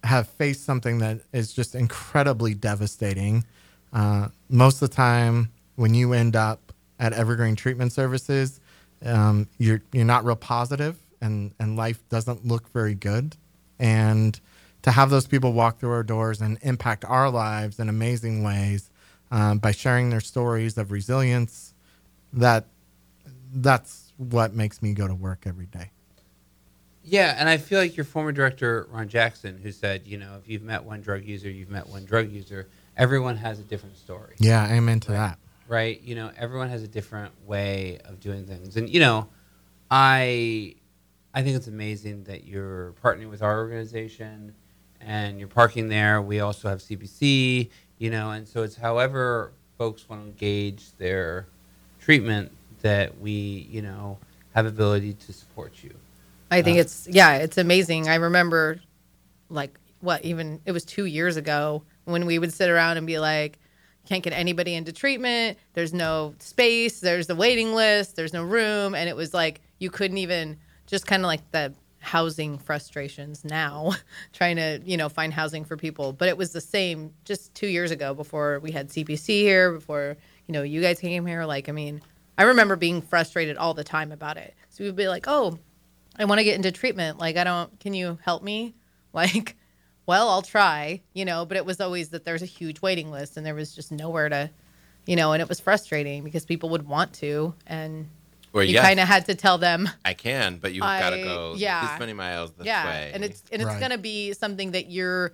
have 0.02 0.28
faced 0.28 0.64
something 0.64 0.98
that 0.98 1.20
is 1.32 1.52
just 1.52 1.74
incredibly 1.74 2.52
devastating. 2.52 3.44
Uh, 3.92 4.28
most 4.50 4.82
of 4.82 4.90
the 4.90 4.94
time 4.94 5.50
when 5.76 5.94
you 5.94 6.12
end 6.12 6.36
up 6.36 6.72
at 6.98 7.12
evergreen 7.12 7.56
treatment 7.56 7.92
services 7.92 8.60
um, 9.04 9.48
you're 9.58 9.82
you're 9.92 10.04
not 10.04 10.24
real 10.24 10.36
positive 10.36 10.98
and 11.20 11.52
and 11.58 11.76
life 11.76 12.06
doesn't 12.08 12.44
look 12.46 12.70
very 12.72 12.94
good 12.94 13.36
and 13.78 14.40
to 14.82 14.90
have 14.90 15.10
those 15.10 15.26
people 15.26 15.52
walk 15.52 15.78
through 15.78 15.92
our 15.92 16.02
doors 16.02 16.40
and 16.40 16.58
impact 16.62 17.04
our 17.04 17.30
lives 17.30 17.78
in 17.78 17.88
amazing 17.88 18.42
ways 18.42 18.90
um, 19.30 19.58
by 19.58 19.72
sharing 19.72 20.10
their 20.10 20.20
stories 20.20 20.76
of 20.78 20.92
resilience 20.92 21.74
that 22.32 22.66
that's 23.52 24.12
what 24.16 24.54
makes 24.54 24.82
me 24.82 24.92
go 24.92 25.06
to 25.06 25.14
work 25.14 25.44
every 25.46 25.66
day 25.66 25.90
Yeah, 27.02 27.34
and 27.38 27.48
I 27.48 27.56
feel 27.58 27.78
like 27.78 27.96
your 27.96 28.04
former 28.04 28.32
director, 28.32 28.88
Ron 28.90 29.08
Jackson, 29.08 29.58
who 29.62 29.72
said, 29.72 30.06
you 30.06 30.18
know, 30.18 30.36
if 30.40 30.48
you've 30.48 30.62
met 30.62 30.84
one 30.84 31.00
drug 31.00 31.24
user, 31.24 31.50
you've 31.50 31.70
met 31.70 31.86
one 31.88 32.04
drug 32.04 32.30
user. 32.30 32.68
Everyone 32.96 33.36
has 33.36 33.58
a 33.58 33.62
different 33.62 33.96
story, 33.96 34.36
yeah 34.38 34.62
i'm 34.64 34.88
into 34.88 35.10
that 35.10 35.38
right? 35.68 36.00
You 36.02 36.14
know, 36.14 36.30
everyone 36.36 36.68
has 36.68 36.82
a 36.82 36.88
different 36.88 37.32
way 37.46 37.98
of 38.04 38.20
doing 38.20 38.46
things, 38.46 38.76
and 38.76 38.88
you 38.88 39.00
know, 39.00 39.28
I, 39.90 40.76
I 41.34 41.42
think 41.42 41.56
it's 41.56 41.66
amazing 41.68 42.24
that 42.24 42.46
you're 42.46 42.94
partnering 43.02 43.30
with 43.30 43.42
our 43.42 43.58
organization, 43.58 44.54
and 45.00 45.38
you're 45.38 45.48
parking 45.48 45.88
there. 45.88 46.22
We 46.22 46.40
also 46.40 46.68
have 46.68 46.78
CPC, 46.78 47.70
you 47.98 48.10
know, 48.10 48.30
and 48.32 48.46
so 48.48 48.62
it's 48.62 48.76
however 48.76 49.52
folks 49.76 50.08
want 50.08 50.22
to 50.22 50.28
engage 50.28 50.92
their 50.98 51.46
treatment 52.00 52.52
that 52.82 53.18
we, 53.18 53.68
you 53.70 53.82
know, 53.82 54.18
have 54.54 54.66
ability 54.66 55.14
to 55.14 55.32
support 55.32 55.82
you. 55.82 55.92
I 56.50 56.62
think 56.62 56.78
Uh, 56.78 56.82
it's 56.82 57.08
yeah, 57.10 57.36
it's 57.36 57.58
amazing. 57.58 58.08
I 58.08 58.16
remember 58.16 58.80
like 59.50 59.78
what 60.00 60.24
even 60.24 60.60
it 60.66 60.72
was 60.72 60.84
2 60.84 61.06
years 61.06 61.36
ago 61.36 61.82
when 62.04 62.26
we 62.26 62.38
would 62.38 62.52
sit 62.52 62.70
around 62.70 62.98
and 62.98 63.06
be 63.06 63.18
like 63.18 63.58
can't 64.06 64.22
get 64.22 64.34
anybody 64.34 64.74
into 64.74 64.92
treatment. 64.92 65.58
There's 65.74 65.94
no 65.94 66.34
space, 66.38 67.00
there's 67.00 67.28
a 67.30 67.34
waiting 67.34 67.74
list, 67.74 68.16
there's 68.16 68.32
no 68.34 68.44
room 68.44 68.94
and 68.94 69.08
it 69.08 69.16
was 69.16 69.34
like 69.34 69.60
you 69.78 69.90
couldn't 69.90 70.18
even 70.18 70.58
just 70.86 71.06
kind 71.06 71.22
of 71.22 71.26
like 71.26 71.50
the 71.50 71.72
housing 72.00 72.58
frustrations 72.58 73.44
now 73.44 73.92
trying 74.32 74.56
to, 74.56 74.80
you 74.84 74.96
know, 74.96 75.08
find 75.08 75.32
housing 75.32 75.64
for 75.64 75.76
people, 75.76 76.12
but 76.12 76.28
it 76.28 76.36
was 76.36 76.52
the 76.52 76.60
same 76.60 77.12
just 77.24 77.54
2 77.54 77.66
years 77.66 77.90
ago 77.90 78.14
before 78.14 78.60
we 78.60 78.70
had 78.70 78.88
CPC 78.88 79.26
here, 79.40 79.72
before, 79.72 80.16
you 80.46 80.52
know, 80.52 80.62
you 80.62 80.80
guys 80.82 80.98
came 81.00 81.26
here 81.26 81.44
like 81.44 81.68
I 81.68 81.72
mean, 81.72 82.02
I 82.36 82.44
remember 82.44 82.76
being 82.76 83.00
frustrated 83.00 83.56
all 83.56 83.74
the 83.74 83.84
time 83.84 84.12
about 84.12 84.36
it. 84.36 84.54
So 84.70 84.82
we 84.82 84.88
would 84.88 84.96
be 84.96 85.08
like, 85.08 85.26
"Oh, 85.28 85.58
I 86.18 86.24
want 86.24 86.40
to 86.40 86.44
get 86.44 86.56
into 86.56 86.72
treatment. 86.72 87.18
Like, 87.18 87.36
I 87.36 87.44
don't. 87.44 87.78
Can 87.80 87.94
you 87.94 88.18
help 88.22 88.42
me? 88.42 88.74
Like, 89.14 89.54
well, 90.06 90.28
I'll 90.28 90.42
try. 90.42 91.00
You 91.12 91.24
know." 91.24 91.46
But 91.46 91.56
it 91.56 91.64
was 91.64 91.80
always 91.80 92.08
that 92.08 92.24
there's 92.24 92.42
a 92.42 92.46
huge 92.46 92.82
waiting 92.82 93.12
list, 93.12 93.36
and 93.36 93.46
there 93.46 93.54
was 93.54 93.72
just 93.72 93.92
nowhere 93.92 94.28
to, 94.28 94.50
you 95.06 95.14
know, 95.14 95.32
and 95.32 95.40
it 95.40 95.48
was 95.48 95.60
frustrating 95.60 96.24
because 96.24 96.44
people 96.44 96.70
would 96.70 96.88
want 96.88 97.12
to, 97.14 97.54
and 97.64 98.08
Or 98.54 98.62
you 98.62 98.74
yes, 98.74 98.84
kind 98.86 99.00
of 99.00 99.08
had 99.08 99.26
to 99.26 99.34
tell 99.34 99.58
them, 99.58 99.88
I 100.04 100.14
can, 100.14 100.58
but 100.58 100.72
you've 100.72 100.82
got 100.82 101.10
to 101.10 101.20
go 101.22 101.54
yeah. 101.56 101.88
this 101.88 101.98
many 101.98 102.12
miles 102.12 102.52
this 102.52 102.66
yeah, 102.66 102.86
way. 102.86 103.10
and 103.12 103.24
it's 103.24 103.42
and 103.50 103.60
it's 103.60 103.68
Right. 103.68 103.80
gonna 103.80 103.98
be 103.98 104.32
something 104.32 104.70
that 104.70 104.90
you're 104.90 105.32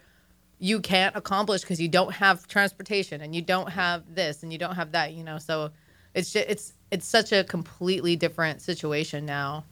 you 0.58 0.80
can't 0.80 1.14
accomplish 1.16 1.60
because 1.60 1.80
you 1.80 1.88
don't 1.88 2.12
have 2.14 2.46
transportation 2.48 3.20
and 3.20 3.34
you 3.34 3.42
don't 3.42 3.68
have 3.70 4.14
this 4.14 4.42
and 4.42 4.52
you 4.52 4.58
don't 4.58 4.74
have 4.74 4.92
that. 4.92 5.12
You 5.12 5.22
know, 5.22 5.38
so 5.38 5.70
it's 6.14 6.32
just, 6.32 6.48
it's 6.48 6.72
it's 6.90 7.06
such 7.06 7.30
a 7.32 7.44
completely 7.44 8.16
different 8.16 8.62
situation 8.62 9.26
now, 9.26 9.64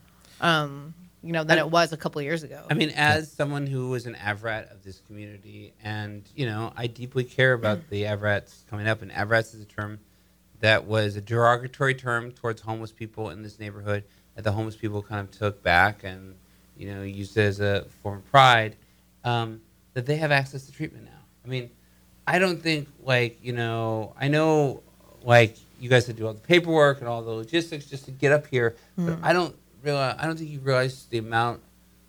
um, 0.43 0.93
you 1.23 1.33
know, 1.33 1.43
than 1.43 1.59
I- 1.59 1.63
it 1.63 1.71
was 1.71 1.93
a 1.95 1.97
couple 1.97 2.21
years 2.23 2.43
ago. 2.43 2.65
I 2.71 2.75
mean, 2.75 2.91
as 2.91 3.33
someone 3.33 3.67
who 3.67 3.89
was 3.89 4.07
an 4.07 4.15
AVRAT 4.15 4.71
of 4.71 4.85
this 4.85 5.01
community, 5.07 5.73
and 5.83 6.23
you 6.37 6.45
know, 6.45 6.73
I 6.77 6.87
deeply 6.87 7.25
care 7.25 7.55
about 7.55 7.89
the 7.89 8.03
AVRATs 8.05 8.67
coming 8.69 8.87
up. 8.87 9.01
And 9.01 9.11
AVRATs 9.11 9.55
is 9.55 9.63
a 9.63 9.67
term 9.67 9.99
that 10.61 10.87
was 10.87 11.17
a 11.17 11.21
derogatory 11.21 11.95
term 11.95 12.33
towards 12.33 12.61
homeless 12.61 12.93
people 12.93 13.31
in 13.31 13.43
this 13.43 13.59
neighborhood 13.59 14.05
that 14.35 14.45
the 14.45 14.53
homeless 14.53 14.77
people 14.77 15.03
kind 15.03 15.21
of 15.21 15.31
took 15.37 15.63
back 15.63 16.05
and 16.05 16.35
you 16.77 16.93
know 16.93 17.03
used 17.03 17.37
it 17.37 17.43
as 17.43 17.61
a 17.61 17.87
form 18.03 18.19
of 18.19 18.31
pride. 18.31 18.77
Um, 19.25 19.61
that 19.95 20.07
they 20.07 20.17
have 20.17 20.31
access 20.31 20.67
to 20.67 20.73
treatment 20.73 21.07
now. 21.07 21.21
I 21.45 21.49
mean, 21.49 21.71
I 22.27 22.39
don't 22.39 22.63
think 22.63 22.89
like 23.03 23.39
you 23.43 23.53
know, 23.53 24.15
I 24.19 24.29
know 24.29 24.83
like 25.25 25.57
you 25.81 25.89
guys 25.89 26.07
had 26.07 26.17
to 26.17 26.23
do 26.23 26.27
all 26.27 26.35
the 26.35 26.41
paperwork 26.41 27.01
and 27.01 27.09
all 27.09 27.23
the 27.23 27.33
logistics 27.33 27.87
just 27.87 28.05
to 28.05 28.11
get 28.11 28.33
up 28.33 28.47
here, 28.47 28.77
but 28.97 29.19
I 29.23 29.33
don't 29.33 29.57
realize 29.83 30.17
I 30.19 30.27
don't 30.27 30.37
think 30.37 30.51
you 30.51 30.61
realize 30.61 31.07
the 31.07 31.19
amount 31.19 31.63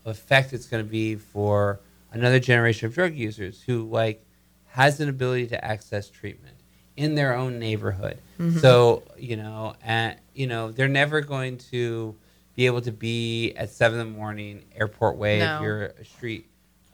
of 0.06 0.12
effect 0.12 0.54
it's 0.54 0.68
going 0.68 0.84
to 0.84 0.90
be 0.90 1.16
for 1.16 1.80
another 2.12 2.40
generation 2.40 2.88
of 2.88 2.94
drug 2.94 3.16
users 3.16 3.62
who 3.64 3.90
like 3.90 4.24
has 4.68 5.00
an 5.00 5.10
ability 5.10 5.48
to 5.48 5.66
access 5.66 6.10
treatment 6.10 6.56
in 7.00 7.16
their 7.16 7.34
own 7.34 7.58
neighborhood. 7.60 8.18
So 8.62 9.04
you 9.18 9.36
know, 9.36 9.76
and 9.84 10.16
you 10.34 10.48
know, 10.48 10.72
they're 10.72 10.88
never 10.88 11.20
going 11.22 11.58
to 11.72 12.16
be 12.56 12.66
able 12.68 12.82
to 12.82 12.92
be 12.92 13.54
at 13.56 13.70
seven 13.70 14.00
in 14.00 14.12
the 14.14 14.18
morning, 14.18 14.64
airport 14.76 15.16
way, 15.18 15.40
No. 15.40 15.56
if 15.56 15.62
you're 15.62 15.84
a 15.86 16.06
street 16.06 16.46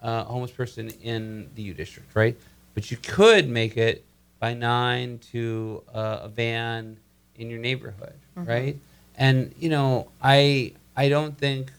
uh, 0.02 0.24
homeless 0.24 0.52
person 0.52 0.90
in 1.04 1.50
the 1.56 1.62
U 1.64 1.74
district, 1.74 2.16
right? 2.16 2.36
But 2.76 2.90
you 2.92 2.98
could 2.98 3.48
make 3.48 3.78
it 3.78 4.04
by 4.40 4.54
nine 4.54 5.20
to 5.32 5.84
uh, 5.94 6.20
a 6.24 6.28
van 6.30 6.98
in 7.38 7.50
your 7.50 7.60
neighborhood, 7.60 8.14
right? 8.36 8.78
And 9.18 9.54
you 9.60 9.70
know, 9.70 10.08
I 10.22 10.74
I 10.96 11.10
don't 11.10 11.38
think 11.38 11.72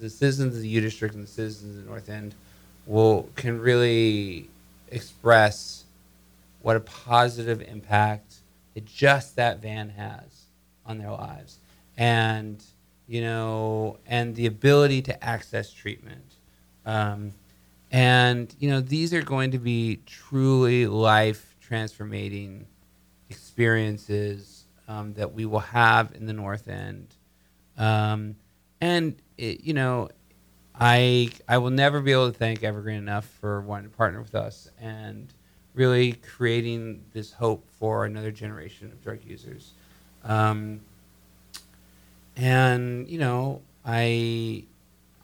the 0.00 0.10
citizens 0.10 0.54
of 0.56 0.60
the 0.62 0.68
U 0.68 0.80
district 0.82 1.14
and 1.14 1.24
the 1.24 1.28
citizens 1.30 1.76
of 1.78 1.84
the 1.84 1.88
North 1.90 2.08
End 2.10 2.34
will 2.86 3.28
can 3.36 3.58
really 3.60 4.48
express 4.90 5.83
what 6.64 6.76
a 6.76 6.80
positive 6.80 7.60
impact 7.60 8.36
that 8.74 8.84
just 8.86 9.36
that 9.36 9.60
van 9.60 9.90
has 9.90 10.46
on 10.86 10.98
their 10.98 11.10
lives, 11.10 11.58
and 11.96 12.64
you 13.06 13.20
know, 13.20 13.98
and 14.06 14.34
the 14.34 14.46
ability 14.46 15.02
to 15.02 15.24
access 15.24 15.70
treatment. 15.70 16.36
Um, 16.86 17.32
and, 17.90 18.54
you 18.58 18.70
know, 18.70 18.80
these 18.80 19.12
are 19.12 19.22
going 19.22 19.50
to 19.50 19.58
be 19.58 20.00
truly 20.06 20.86
life 20.86 21.54
transformating 21.60 22.66
experiences 23.28 24.64
um, 24.88 25.12
that 25.14 25.32
we 25.32 25.44
will 25.44 25.60
have 25.60 26.14
in 26.14 26.26
the 26.26 26.32
North 26.32 26.66
End. 26.66 27.14
Um, 27.76 28.36
and, 28.80 29.16
it, 29.36 29.64
you 29.64 29.74
know, 29.74 30.08
I, 30.74 31.30
I 31.48 31.58
will 31.58 31.70
never 31.70 32.00
be 32.00 32.12
able 32.12 32.32
to 32.32 32.38
thank 32.38 32.64
Evergreen 32.64 32.96
enough 32.96 33.26
for 33.40 33.60
wanting 33.60 33.90
to 33.90 33.96
partner 33.96 34.20
with 34.20 34.34
us 34.34 34.68
and 34.80 35.32
really 35.74 36.12
creating 36.12 37.02
this 37.12 37.32
hope 37.32 37.64
for 37.78 38.04
another 38.04 38.30
generation 38.30 38.88
of 38.88 39.02
drug 39.02 39.18
users. 39.26 39.72
Um, 40.22 40.80
and, 42.36 43.08
you 43.08 43.18
know, 43.18 43.60
I, 43.84 44.64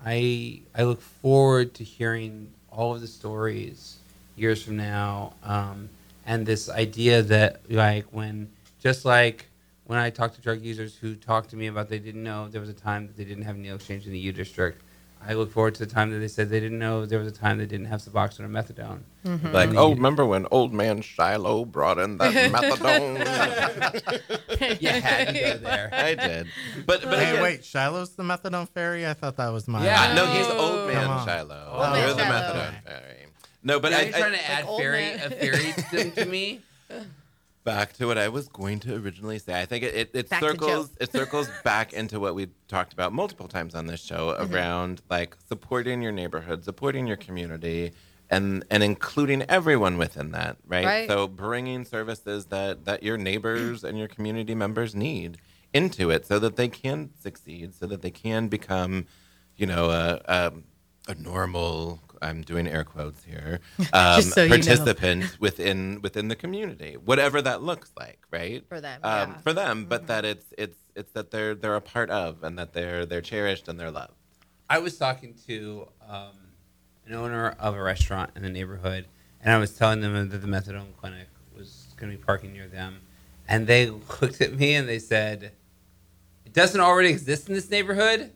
I 0.05 0.61
I 0.75 0.83
look 0.85 1.01
forward 1.01 1.75
to 1.75 1.85
hearing 1.85 2.51
all 2.71 2.95
of 2.95 3.01
the 3.01 3.07
stories 3.07 3.97
years 4.37 4.63
from 4.63 4.77
now, 4.77 5.35
um, 5.43 5.89
and 6.25 6.47
this 6.47 6.69
idea 6.71 7.23
that 7.23 7.61
like 7.71 8.07
when 8.11 8.51
just 8.81 9.05
like 9.05 9.47
when 9.87 9.99
I 9.99 10.11
talk 10.11 10.35
to 10.35 10.41
drug 10.41 10.63
users 10.63 10.97
who 10.97 11.15
talk 11.15 11.49
to 11.49 11.57
me 11.57 11.67
about 11.67 11.89
they 11.89 11.99
didn't 11.99 12.23
know 12.23 12.49
there 12.49 12.61
was 12.61 12.71
a 12.71 12.75
time 12.75 13.07
that 13.07 13.17
they 13.17 13.25
didn't 13.25 13.45
have 13.45 13.57
needle 13.57 13.77
exchange 13.77 14.07
in 14.07 14.13
the 14.13 14.19
U 14.19 14.33
district. 14.33 14.83
I 15.27 15.35
look 15.35 15.53
forward 15.53 15.75
to 15.75 15.85
the 15.85 15.93
time 15.93 16.11
that 16.13 16.19
they 16.19 16.29
said 16.29 16.49
they 16.49 16.61
didn't 16.61 16.79
know 16.79 17.05
there 17.05 17.19
was 17.19 17.29
a 17.29 17.33
time 17.33 17.59
they 17.59 17.67
didn't 17.67 17.87
have 17.87 18.01
Suboxone 18.01 18.41
or 18.41 18.49
methadone. 18.49 19.01
like, 19.53 19.69
Mhm. 19.71 19.77
oh, 19.79 19.91
remember 19.91 20.25
when 20.25 20.47
old 20.51 20.73
man 20.73 21.03
Shiloh 21.03 21.67
brought 21.67 21.99
in 21.99 22.17
that 22.19 22.33
methadone? 22.53 23.19
You 24.81 24.89
had 24.89 25.29
to 25.29 25.33
go 25.35 25.57
there. 25.59 25.91
I 25.93 26.15
did, 26.15 26.47
but 26.87 27.03
but 27.03 27.19
Hey, 27.19 27.31
again- 27.33 27.43
wait, 27.43 27.65
Shiloh's 27.65 28.11
the 28.11 28.23
methadone 28.23 28.69
fairy? 28.71 29.07
I 29.07 29.13
thought 29.15 29.37
that 29.37 29.49
was 29.53 29.69
mine. 29.69 29.85
Yeah. 29.85 30.15
No, 30.15 30.27
he's 30.27 30.47
old 30.47 30.81
Oh. 30.81 30.87
man 30.87 31.27
Shiloh. 31.27 31.69
Old 31.71 31.81
man 31.93 31.99
You're 32.07 32.15
the 32.15 32.23
Shiloh. 32.25 32.35
methadone 32.55 32.83
fairy. 32.85 33.27
No, 33.63 33.79
but 33.79 33.93
But 33.93 33.93
I, 33.93 34.03
are 34.03 34.07
you 34.07 34.13
trying 34.13 34.33
I, 34.33 34.37
to 34.37 34.51
add 34.51 34.65
fairy 34.79 35.01
man. 35.17 35.21
a 35.27 35.31
fairy 35.37 35.73
thing 35.73 36.13
to 36.13 36.25
me? 36.37 36.61
Back 37.65 37.93
to 37.95 38.07
what 38.07 38.19
I 38.19 38.29
was 38.29 38.49
going 38.49 38.81
to 38.81 38.97
originally 38.97 39.39
say. 39.39 39.61
I 39.61 39.67
think 39.67 39.85
it 39.85 39.95
it, 39.95 40.11
it 40.15 40.29
circles 40.31 40.91
it 41.01 41.13
circles 41.21 41.49
back 41.65 41.93
into 41.93 42.19
what 42.19 42.35
we've 42.35 42.53
talked 42.69 42.93
about 42.93 43.13
multiple 43.13 43.49
times 43.49 43.75
on 43.75 43.87
this 43.87 44.03
show 44.03 44.29
Mm-hmm. 44.31 44.55
around 44.55 45.03
like 45.11 45.37
supporting 45.49 46.03
your 46.03 46.13
neighborhood, 46.13 46.65
supporting 46.65 47.07
your 47.07 47.17
community. 47.17 47.93
And, 48.33 48.65
and 48.71 48.85
including 48.85 49.43
everyone 49.49 49.99
within 49.99 50.31
that, 50.31 50.57
right? 50.65 50.85
Right. 50.87 51.09
So 51.09 51.27
bringing 51.27 51.85
services 51.85 52.47
that, 52.47 52.85
that 52.85 53.03
your 53.03 53.17
neighbors 53.17 53.83
and 53.83 53.99
your 53.99 54.07
community 54.07 54.55
members 54.55 54.95
need 54.95 55.39
into 55.75 56.11
it, 56.11 56.27
so 56.27 56.39
that 56.39 56.55
they 56.55 56.69
can 56.69 57.11
succeed, 57.21 57.75
so 57.75 57.89
that 57.89 58.03
they 58.03 58.13
can 58.13 58.47
become, 58.47 59.07
you 59.57 59.67
know, 59.67 59.91
a, 59.91 60.21
a, 60.27 60.53
a 61.09 61.15
normal. 61.17 62.01
I'm 62.23 62.43
doing 62.43 62.67
air 62.69 62.85
quotes 62.85 63.25
here. 63.25 63.61
Um, 63.93 64.23
so 64.23 64.43
you 64.43 64.51
know. 64.51 64.57
participant 64.57 65.41
within 65.41 66.01
within 66.03 66.29
the 66.29 66.37
community, 66.37 66.97
whatever 66.97 67.43
that 67.43 67.63
looks 67.63 67.91
like, 67.99 68.21
right? 68.31 68.65
For 68.69 68.81
them, 68.81 69.01
um, 69.03 69.11
yeah. 69.11 69.27
Mm-hmm. 69.27 69.41
for 69.41 69.53
them, 69.53 69.87
but 69.87 70.07
that 70.07 70.25
it's 70.25 70.47
it's 70.57 70.77
it's 70.95 71.11
that 71.13 71.31
they're 71.31 71.55
they're 71.55 71.77
a 71.77 71.81
part 71.81 72.11
of, 72.11 72.45
and 72.45 72.59
that 72.59 72.73
they're 72.73 73.05
they're 73.05 73.21
cherished 73.21 73.69
and 73.69 73.81
they're 73.81 73.91
loved. 73.91 74.13
I 74.69 74.79
was 74.79 74.97
talking 74.97 75.35
to 75.49 75.89
um, 76.09 76.37
an 77.07 77.15
owner 77.15 77.57
of 77.59 77.75
a 77.75 77.83
restaurant 77.83 78.31
in 78.37 78.43
the 78.43 78.51
neighborhood, 78.51 79.07
and 79.41 79.53
I 79.53 79.59
was 79.59 79.77
telling 79.77 80.01
them 80.01 80.29
that 80.29 80.37
the 80.37 80.47
methadone 80.47 80.95
clinic 80.97 81.29
was 81.57 81.89
going 81.97 82.13
to 82.13 82.19
be 82.19 82.23
parking 82.23 82.53
near 82.53 82.69
them, 82.69 83.01
and 83.49 83.67
they 83.67 83.91
looked 84.21 84.41
at 84.41 84.55
me 84.55 84.75
and 84.75 84.89
they 84.89 85.01
said, 85.01 85.53
"It 86.45 86.53
doesn't 86.53 86.81
already 86.81 87.09
exist 87.09 87.49
in 87.49 87.55
this 87.55 87.71
neighborhood. 87.71 88.33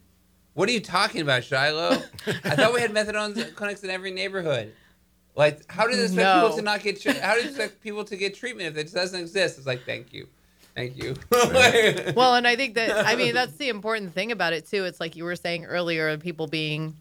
What 0.54 0.68
are 0.68 0.72
you 0.72 0.80
talking 0.80 1.20
about, 1.20 1.44
Shiloh? 1.44 2.02
I 2.26 2.56
thought 2.56 2.72
we 2.72 2.80
had 2.80 2.90
methadone 2.94 3.54
clinics 3.54 3.82
in 3.82 3.90
every 3.90 4.12
neighborhood. 4.12 4.72
Like, 5.36 5.70
how 5.70 5.86
do 5.86 5.96
you 5.96 6.02
expect 6.02 6.22
No. 6.22 6.42
people 6.42 6.56
to 6.56 6.62
not 6.62 6.82
get? 6.82 7.00
Tre- 7.00 7.18
how 7.18 7.34
do 7.34 7.40
you 7.42 7.48
expect 7.48 7.80
people 7.80 8.04
to 8.04 8.16
get 8.16 8.34
treatment 8.34 8.68
if 8.68 8.76
it 8.76 8.92
doesn't 8.92 9.18
exist?" 9.18 9.58
It's 9.58 9.66
like, 9.66 9.84
thank 9.84 10.12
you, 10.12 10.28
thank 10.76 10.96
you. 10.96 11.16
well, 12.14 12.36
and 12.36 12.46
I 12.46 12.54
think 12.54 12.74
that 12.76 13.04
I 13.04 13.16
mean 13.16 13.34
that's 13.34 13.56
the 13.56 13.68
important 13.68 14.14
thing 14.14 14.30
about 14.30 14.52
it 14.52 14.66
too. 14.66 14.84
It's 14.84 15.00
like 15.00 15.16
you 15.16 15.24
were 15.24 15.34
saying 15.34 15.64
earlier, 15.64 16.08
of 16.08 16.20
people 16.20 16.46
being 16.46 16.96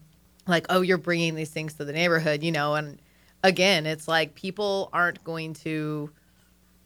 like, 0.48 0.66
"Oh, 0.68 0.80
you're 0.80 0.98
bringing 0.98 1.36
these 1.36 1.50
things 1.50 1.74
to 1.74 1.84
the 1.84 1.92
neighborhood," 1.92 2.42
you 2.42 2.50
know. 2.50 2.74
And 2.74 3.00
again, 3.44 3.86
it's 3.86 4.08
like 4.08 4.34
people 4.34 4.90
aren't 4.92 5.22
going 5.22 5.54
to. 5.54 6.10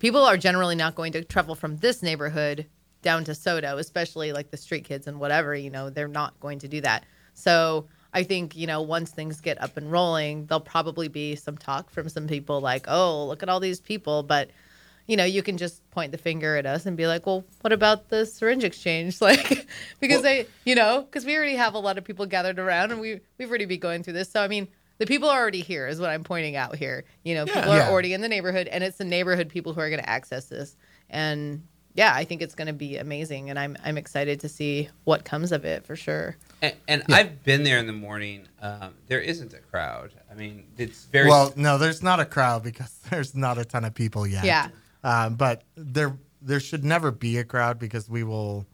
People 0.00 0.22
are 0.24 0.36
generally 0.36 0.76
not 0.76 0.94
going 0.94 1.12
to 1.12 1.24
travel 1.24 1.54
from 1.54 1.78
this 1.78 2.02
neighborhood 2.02 2.66
down 3.02 3.24
to 3.24 3.32
SoDo, 3.32 3.78
especially 3.78 4.32
like 4.32 4.50
the 4.50 4.56
street 4.56 4.84
kids 4.84 5.06
and 5.06 5.20
whatever. 5.20 5.54
You 5.54 5.70
know, 5.70 5.90
they're 5.90 6.08
not 6.08 6.38
going 6.40 6.58
to 6.60 6.68
do 6.68 6.80
that. 6.82 7.04
So 7.34 7.86
I 8.12 8.22
think 8.22 8.56
you 8.56 8.66
know 8.66 8.82
once 8.82 9.10
things 9.10 9.40
get 9.40 9.60
up 9.62 9.76
and 9.76 9.90
rolling, 9.92 10.46
there'll 10.46 10.60
probably 10.60 11.08
be 11.08 11.36
some 11.36 11.56
talk 11.56 11.90
from 11.90 12.08
some 12.08 12.26
people 12.26 12.60
like, 12.60 12.86
"Oh, 12.88 13.26
look 13.26 13.42
at 13.42 13.48
all 13.48 13.60
these 13.60 13.80
people," 13.80 14.22
but 14.22 14.50
you 15.06 15.16
know, 15.16 15.24
you 15.24 15.42
can 15.42 15.56
just 15.56 15.88
point 15.90 16.12
the 16.12 16.18
finger 16.18 16.56
at 16.56 16.66
us 16.66 16.84
and 16.84 16.94
be 16.94 17.06
like, 17.06 17.24
well, 17.24 17.42
what 17.62 17.72
about 17.72 18.10
the 18.10 18.26
syringe 18.26 18.62
exchange? 18.62 19.18
Like, 19.22 19.66
because 20.00 20.20
they, 20.20 20.46
you 20.66 20.74
know, 20.74 21.00
because 21.00 21.24
we 21.24 21.34
already 21.34 21.56
have 21.56 21.72
a 21.72 21.78
lot 21.78 21.96
of 21.96 22.04
people 22.04 22.26
gathered 22.26 22.58
around 22.58 22.92
and 22.92 23.00
we, 23.00 23.20
we've 23.38 23.48
already 23.48 23.64
been 23.64 23.80
going 23.80 24.02
through 24.02 24.12
this. 24.12 24.30
So, 24.30 24.42
I 24.42 24.48
mean, 24.48 24.68
the 24.98 25.06
people 25.06 25.30
are 25.30 25.40
already 25.40 25.62
here 25.62 25.88
is 25.88 25.98
what 25.98 26.10
I'm 26.10 26.24
pointing 26.24 26.56
out 26.56 26.76
here. 26.76 27.04
You 27.24 27.36
know, 27.36 27.46
people 27.46 27.74
Yeah. 27.74 27.86
are 27.88 27.90
already 27.90 28.12
in 28.12 28.20
the 28.20 28.28
neighborhood 28.28 28.66
and 28.68 28.84
it's 28.84 28.98
the 28.98 29.04
neighborhood 29.06 29.48
people 29.48 29.72
who 29.72 29.80
are 29.80 29.88
going 29.88 30.02
to 30.02 30.08
access 30.10 30.44
this. 30.44 30.76
And 31.08 31.62
yeah, 31.98 32.14
I 32.14 32.22
think 32.22 32.42
it's 32.42 32.54
going 32.54 32.68
to 32.68 32.72
be 32.72 32.96
amazing. 32.96 33.50
And 33.50 33.58
I'm, 33.58 33.76
I'm 33.84 33.98
excited 33.98 34.38
to 34.40 34.48
see 34.48 34.88
what 35.02 35.24
comes 35.24 35.50
of 35.50 35.64
it 35.64 35.84
for 35.84 35.96
sure. 35.96 36.36
And, 36.62 36.72
and 36.86 37.02
I've 37.08 37.42
been 37.42 37.64
there 37.64 37.78
in 37.78 37.88
the 37.88 37.92
morning. 37.92 38.46
Um, 38.62 38.94
there 39.08 39.20
isn't 39.20 39.52
a 39.52 39.58
crowd. 39.58 40.12
I 40.30 40.34
mean, 40.34 40.62
it's 40.76 41.06
very 41.06 41.28
Well, 41.28 41.52
no, 41.56 41.76
there's 41.76 42.00
not 42.00 42.20
a 42.20 42.24
crowd 42.24 42.62
because 42.62 42.96
there's 43.10 43.34
not 43.34 43.58
a 43.58 43.64
ton 43.64 43.84
of 43.84 43.94
people 43.94 44.28
yet. 44.28 44.44
Yeah. 44.44 44.68
Um, 45.02 45.34
but 45.34 45.62
there 45.76 46.16
there 46.40 46.60
should 46.60 46.84
never 46.84 47.10
be 47.10 47.38
a 47.38 47.44
crowd 47.44 47.80
because 47.80 48.08
we 48.08 48.22
will 48.22 48.64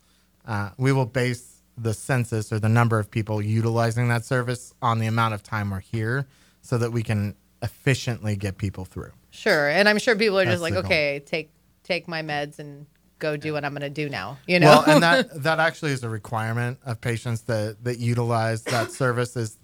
uh, 0.46 0.70
we 0.76 0.92
will 0.92 1.06
base 1.06 1.62
the 1.78 1.94
census 1.94 2.52
or 2.52 2.58
the 2.58 2.68
number 2.68 2.98
of 2.98 3.10
people 3.10 3.40
utilizing 3.40 4.08
that 4.08 4.26
service 4.26 4.74
on 4.82 4.98
the 4.98 5.06
amount 5.06 5.32
of 5.32 5.42
time 5.42 5.70
we're 5.70 5.80
here, 5.80 6.26
so 6.60 6.76
that 6.76 6.92
we 6.92 7.02
can 7.02 7.34
efficiently 7.62 8.36
get 8.36 8.58
people 8.58 8.84
through. 8.84 9.12
Sure, 9.30 9.68
and 9.68 9.88
I'm 9.88 9.98
sure 9.98 10.14
people 10.14 10.38
are 10.38 10.44
That's 10.44 10.54
just 10.54 10.62
like, 10.62 10.74
the 10.74 10.82
goal. 10.82 10.86
okay, 10.86 11.22
take 11.24 11.50
take 11.84 12.06
my 12.06 12.22
meds 12.22 12.58
and 12.58 12.86
go 13.18 13.36
do 13.36 13.52
what 13.52 13.64
I'm 13.64 13.72
going 13.72 13.82
to 13.82 13.90
do 13.90 14.08
now. 14.08 14.38
You 14.46 14.60
know, 14.60 14.66
Well, 14.66 14.84
and 14.86 15.02
that 15.02 15.42
that 15.42 15.60
actually 15.60 15.92
is 15.92 16.04
a 16.04 16.08
requirement 16.08 16.78
of 16.84 17.00
patients 17.00 17.42
that 17.42 17.82
that 17.84 17.98
utilize 17.98 18.62
that 18.64 18.92
service 18.92 19.36
is 19.36 19.58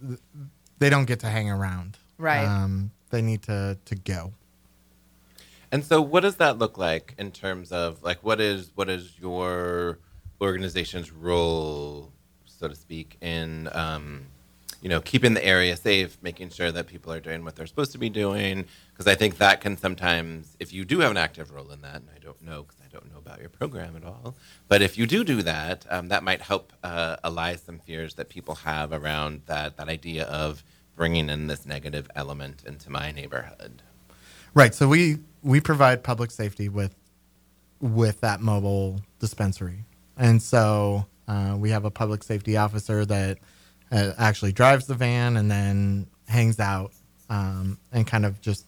they 0.79 0.91
don't 0.91 1.07
get 1.07 1.21
to 1.21 1.29
hang 1.29 1.51
around. 1.51 1.99
Right. 2.19 2.45
Um, 2.45 2.91
they 3.11 3.23
need 3.23 3.43
to 3.43 3.79
to 3.85 3.95
go. 3.95 4.33
And 5.73 5.85
so, 5.85 6.03
what 6.03 6.21
does 6.21 6.37
that 6.37 6.59
look 6.59 6.79
like 6.79 7.15
in 7.19 7.31
terms 7.31 7.71
of 7.71 8.03
like 8.03 8.19
what 8.25 8.41
is 8.41 8.73
what 8.75 8.89
is 8.89 9.19
your 9.19 9.99
organization's 10.41 11.13
role, 11.13 12.13
so 12.45 12.69
to 12.69 12.75
speak, 12.75 13.17
in 13.21 13.69
um, 13.73 14.27
you 14.81 14.89
know 14.89 15.01
keeping 15.01 15.35
the 15.35 15.45
area 15.45 15.77
safe, 15.77 16.17
making 16.23 16.51
sure 16.51 16.73
that 16.73 16.87
people 16.87 17.13
are 17.13 17.21
doing 17.21 17.45
what 17.45 17.57
they're 17.57 17.67
supposed 17.67 17.93
to 17.93 17.99
be 17.99 18.11
doing? 18.11 18.67
Because 18.93 19.07
I 19.07 19.15
think 19.15 19.39
that 19.39 19.61
can 19.61 19.77
sometimes, 19.77 20.57
if 20.59 20.73
you 20.73 20.85
do 20.85 21.01
have 21.01 21.11
an 21.11 21.17
active 21.17 21.51
role 21.53 21.71
in 21.71 21.83
that, 21.83 21.97
and 21.97 22.09
I 22.15 22.19
don't 22.19 22.43
know 22.43 22.63
because 22.63 22.81
I 22.85 22.89
don't 22.93 23.11
know 23.11 23.19
about 23.19 23.41
your 23.41 23.49
program 23.49 23.97
at 23.97 24.05
all, 24.05 24.35
but 24.69 24.83
if 24.83 24.97
you 24.99 25.07
do 25.07 25.25
do 25.25 25.43
that, 25.43 25.87
um, 25.91 26.09
that 26.09 26.23
might 26.23 26.41
help 26.41 26.73
uh, 26.83 27.17
allay 27.25 27.57
some 27.57 27.79
fears 27.79 28.15
that 28.15 28.29
people 28.29 28.55
have 28.57 28.93
around 28.93 29.43
that 29.47 29.77
that 29.77 29.89
idea 29.89 30.25
of 30.25 30.65
bringing 30.97 31.31
in 31.31 31.47
this 31.47 31.65
negative 31.65 32.11
element 32.15 32.63
into 32.67 32.91
my 32.91 33.11
neighborhood. 33.11 33.83
Right. 34.55 34.75
So 34.75 34.89
we 34.89 35.19
we 35.43 35.61
provide 35.61 36.03
public 36.03 36.31
safety 36.31 36.69
with 36.69 36.95
with 37.81 38.21
that 38.21 38.41
mobile 38.41 39.01
dispensary, 39.19 39.85
and 40.17 40.43
so 40.43 41.07
uh, 41.29 41.57
we 41.57 41.71
have 41.71 41.85
a 41.85 41.91
public 41.91 42.23
safety 42.23 42.57
officer 42.57 43.07
that 43.07 43.39
uh, 43.91 44.13
actually 44.19 44.53
drives 44.53 44.87
the 44.87 44.95
van 44.95 45.37
and 45.37 45.51
then 45.51 46.07
hangs 46.29 46.61
out 46.61 46.93
um, 47.29 47.79
and 47.93 48.07
kind 48.07 48.25
of 48.27 48.41
just 48.41 48.67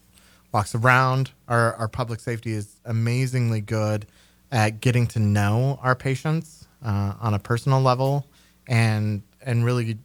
walks 0.52 0.74
around. 0.74 1.30
Our 1.48 1.74
our 1.74 1.88
public 1.88 2.20
safety 2.20 2.52
is 2.52 2.76
amazingly 2.84 3.60
good 3.60 4.06
at 4.50 4.80
getting 4.80 5.06
to 5.08 5.18
know 5.18 5.78
our 5.82 5.94
patients 5.94 6.66
uh, 6.84 7.14
on 7.20 7.34
a 7.34 7.38
personal 7.38 7.80
level, 7.80 8.26
and 8.68 9.22
and 9.44 9.64
really 9.64 9.98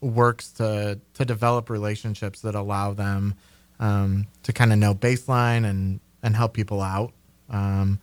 works 0.00 0.50
to 0.52 1.00
to 1.14 1.24
develop 1.24 1.70
relationships 1.70 2.40
that 2.42 2.54
allow 2.54 2.92
them 2.92 3.34
um, 3.80 4.26
to 4.42 4.52
kind 4.52 4.72
of 4.72 4.78
know 4.78 4.94
baseline 4.94 5.64
and 5.68 6.00
and 6.22 6.36
help 6.36 6.54
people 6.54 6.80
out, 6.80 7.12
um, 7.50 7.98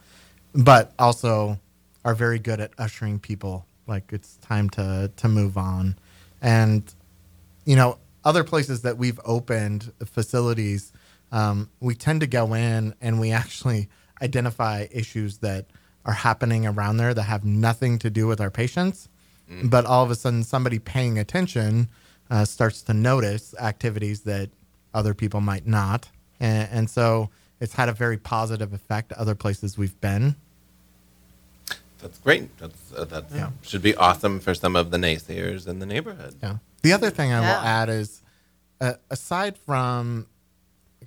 but 0.53 0.93
also 0.99 1.59
are 2.03 2.15
very 2.15 2.39
good 2.39 2.59
at 2.59 2.71
ushering 2.77 3.19
people 3.19 3.65
like 3.87 4.11
it's 4.11 4.37
time 4.37 4.69
to 4.71 5.11
to 5.17 5.27
move 5.27 5.57
on, 5.57 5.95
and 6.41 6.93
you 7.65 7.75
know 7.75 7.97
other 8.23 8.43
places 8.43 8.81
that 8.81 8.97
we've 8.97 9.19
opened 9.25 9.91
facilities, 10.05 10.91
um, 11.31 11.69
we 11.79 11.95
tend 11.95 12.21
to 12.21 12.27
go 12.27 12.53
in 12.53 12.93
and 13.01 13.19
we 13.19 13.31
actually 13.31 13.89
identify 14.21 14.87
issues 14.91 15.39
that 15.39 15.65
are 16.05 16.13
happening 16.13 16.65
around 16.65 16.97
there 16.97 17.13
that 17.13 17.23
have 17.23 17.43
nothing 17.43 17.97
to 17.99 18.09
do 18.09 18.27
with 18.27 18.39
our 18.41 18.51
patients. 18.51 19.09
But 19.69 19.85
all 19.85 20.03
of 20.03 20.11
a 20.11 20.15
sudden 20.15 20.43
somebody 20.43 20.79
paying 20.79 21.19
attention 21.19 21.89
uh, 22.29 22.45
starts 22.45 22.81
to 22.83 22.93
notice 22.93 23.53
activities 23.59 24.21
that 24.21 24.49
other 24.93 25.13
people 25.13 25.41
might 25.41 25.67
not. 25.67 26.09
And, 26.39 26.69
and 26.71 26.89
so 26.89 27.29
it's 27.59 27.73
had 27.73 27.89
a 27.89 27.93
very 27.93 28.17
positive 28.17 28.71
effect 28.71 29.11
other 29.13 29.35
places 29.35 29.77
we've 29.77 29.99
been 29.99 30.35
That's 32.01 32.17
great. 32.19 32.55
That's 32.57 32.93
uh, 32.97 33.05
that 33.05 33.25
Yeah. 33.33 33.49
should 33.61 33.81
be 33.81 33.95
awesome 33.95 34.39
for 34.39 34.53
some 34.53 34.75
of 34.75 34.91
the 34.91 34.97
naysayers 34.97 35.67
in 35.67 35.79
the 35.79 35.85
neighborhood. 35.85 36.35
yeah 36.41 36.57
the 36.83 36.93
other 36.93 37.09
thing 37.11 37.31
i 37.31 37.39
Yeah. 37.41 37.47
will 37.57 37.63
add 37.65 37.89
is 37.89 38.21
uh, 38.81 38.93
aside 39.11 39.57
from 39.57 40.25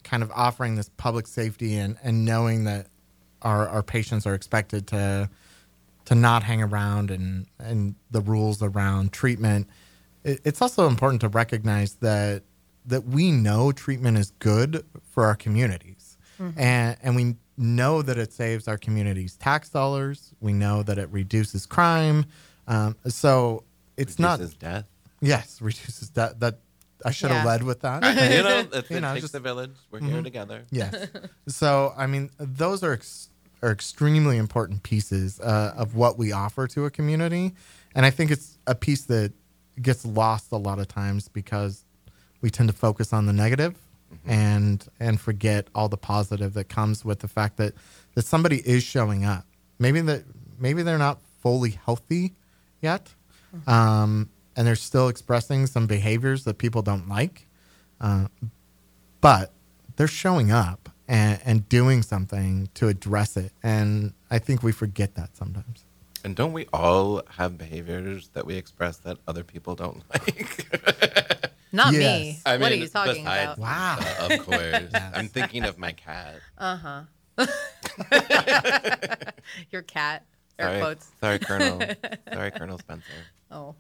kind 0.05 0.23
of 0.23 0.31
offering 0.33 0.77
this 0.77 0.89
public 0.97 1.27
safety 1.27 1.75
and, 1.77 1.97
and 2.03 2.25
knowing 2.25 2.65
that 2.65 2.87
our, 3.43 3.69
our 3.69 3.83
patients 3.83 4.27
are 4.27 4.35
expected 4.35 4.87
to 4.89 5.29
to 6.05 6.15
not 6.15 6.43
hang 6.45 6.63
around 6.63 7.11
and 7.11 7.47
and 7.59 7.95
the 8.11 8.21
rules 8.21 8.63
around 8.63 9.13
treatment 9.13 9.67
it, 10.23 10.41
it's 10.45 10.63
also 10.63 10.87
important 10.87 11.21
to 11.23 11.29
recognize 11.29 11.95
that 11.97 12.43
that 12.87 13.05
we 13.07 13.33
know 13.33 13.73
treatment 13.73 14.17
is 14.19 14.31
good 14.39 14.85
for 15.11 15.25
our 15.25 15.35
communities 15.35 16.17
and 16.57 16.97
and 17.03 17.17
we 17.17 17.35
know 17.57 18.03
that 18.03 18.19
it 18.19 18.33
saves 18.33 18.67
our 18.69 18.77
community's 18.79 19.37
tax 19.37 19.69
dollars 19.71 20.33
we 20.41 20.53
know 20.53 20.83
that 20.83 20.99
it 20.99 21.09
reduces 21.11 21.67
crime 21.67 22.25
um, 22.67 22.97
so 23.07 23.63
it's 23.97 24.19
not 24.19 24.39
Reduces 24.41 24.57
death. 24.57 24.85
yes 25.21 25.61
reduces 25.63 26.11
that 26.11 26.41
that 26.41 26.59
i 27.05 27.11
should 27.11 27.31
have 27.31 27.45
Yeah. 27.45 27.51
led 27.51 27.63
with 27.63 27.81
that 27.83 28.03
you 28.37 28.43
know, 28.43 28.59
it, 28.59 28.73
You 28.91 28.97
it 28.97 29.01
know, 29.01 29.13
takes 29.15 29.25
just- 29.25 29.35
a 29.35 29.41
village. 29.41 29.73
We're 29.91 30.01
here 30.01 30.23
together. 30.23 30.63
Yes. 30.71 31.09
so, 31.47 31.93
I 31.97 32.07
mean, 32.07 32.31
those 32.39 32.83
are 32.83 32.93
ex- 32.93 33.29
are 33.63 33.71
extremely 33.71 34.37
important 34.37 34.83
pieces 34.83 35.39
uh, 35.41 35.75
of 35.77 35.95
what 35.95 36.19
we 36.19 36.33
offer 36.33 36.67
to 36.69 36.85
a 36.87 36.91
community, 36.91 37.55
and 37.95 38.05
I 38.05 38.11
think 38.11 38.31
it's 38.31 38.59
a 38.67 38.75
piece 38.75 39.03
that 39.05 39.33
gets 39.81 40.05
lost 40.05 40.53
a 40.53 40.57
lot 40.57 40.79
of 40.79 40.87
times 40.89 41.29
because 41.29 41.85
we 42.41 42.51
tend 42.51 42.69
to 42.69 42.75
focus 42.77 43.13
on 43.13 43.27
the 43.27 43.33
negative 43.33 43.75
and 44.27 44.87
and 45.01 45.21
forget 45.21 45.69
all 45.75 45.89
the 45.89 45.97
positive 45.97 46.55
that 46.55 46.69
comes 46.69 47.05
with 47.05 47.21
the 47.21 47.29
fact 47.29 47.57
that 47.57 47.75
that 48.15 48.25
somebody 48.25 48.59
is 48.67 48.83
showing 48.83 49.25
up. 49.25 49.45
Maybe 49.79 50.01
that 50.03 50.25
maybe 50.59 50.83
they're 50.83 50.99
not 50.99 51.21
fully 51.43 51.71
healthy 51.71 52.35
yet, 52.81 53.15
um, 53.67 54.31
and 54.57 54.67
they're 54.67 54.77
still 54.77 55.09
expressing 55.09 55.67
some 55.67 55.87
behaviors 55.87 56.45
that 56.45 56.59
people 56.59 56.83
don't 56.83 57.09
like. 57.09 57.47
Uh, 58.01 58.27
but 59.21 59.53
they're 59.97 60.07
showing 60.07 60.51
up 60.51 60.91
and, 61.09 61.41
and 61.45 61.69
doing 61.69 62.03
something 62.03 62.69
to 62.75 62.89
address 62.89 63.37
it. 63.37 63.53
And 63.63 64.13
I 64.31 64.39
think 64.39 64.63
we 64.63 64.73
forget 64.73 65.15
that 65.15 65.37
sometimes. 65.37 65.85
And 66.25 66.35
don't 66.35 66.53
we 66.53 66.67
all 66.73 67.23
have 67.29 67.59
behaviors 67.59 68.29
that 68.29 68.47
we 68.47 68.57
express 68.57 68.97
that 68.99 69.19
other 69.29 69.45
people 69.45 69.75
don't 69.75 70.03
like? 70.11 70.67
Not 71.75 71.93
me. 71.93 71.99
Yes. 72.01 72.43
I 72.47 72.57
what 72.57 72.69
are 72.69 72.71
mean, 72.75 72.83
you 72.83 72.89
talking 72.89 73.25
besides- 73.25 73.59
about? 73.59 73.59
Wow. 73.59 73.99
Uh, 74.01 74.29
of 74.35 74.41
course. 74.47 74.91
I'm 75.15 75.29
thinking 75.29 75.65
of 75.65 75.77
my 75.77 75.93
cat. 75.93 76.37
Uh 76.57 76.77
huh. 76.77 77.03
Your 79.71 79.83
cat. 79.83 80.25
Air 80.59 80.67
Sorry, 80.69 80.81
quotes. 80.81 81.11
sorry, 81.21 81.39
Colonel. 81.41 81.81
sorry, 82.33 82.51
Colonel 82.53 82.79
Spencer. 82.79 83.11
Oh. 83.51 83.75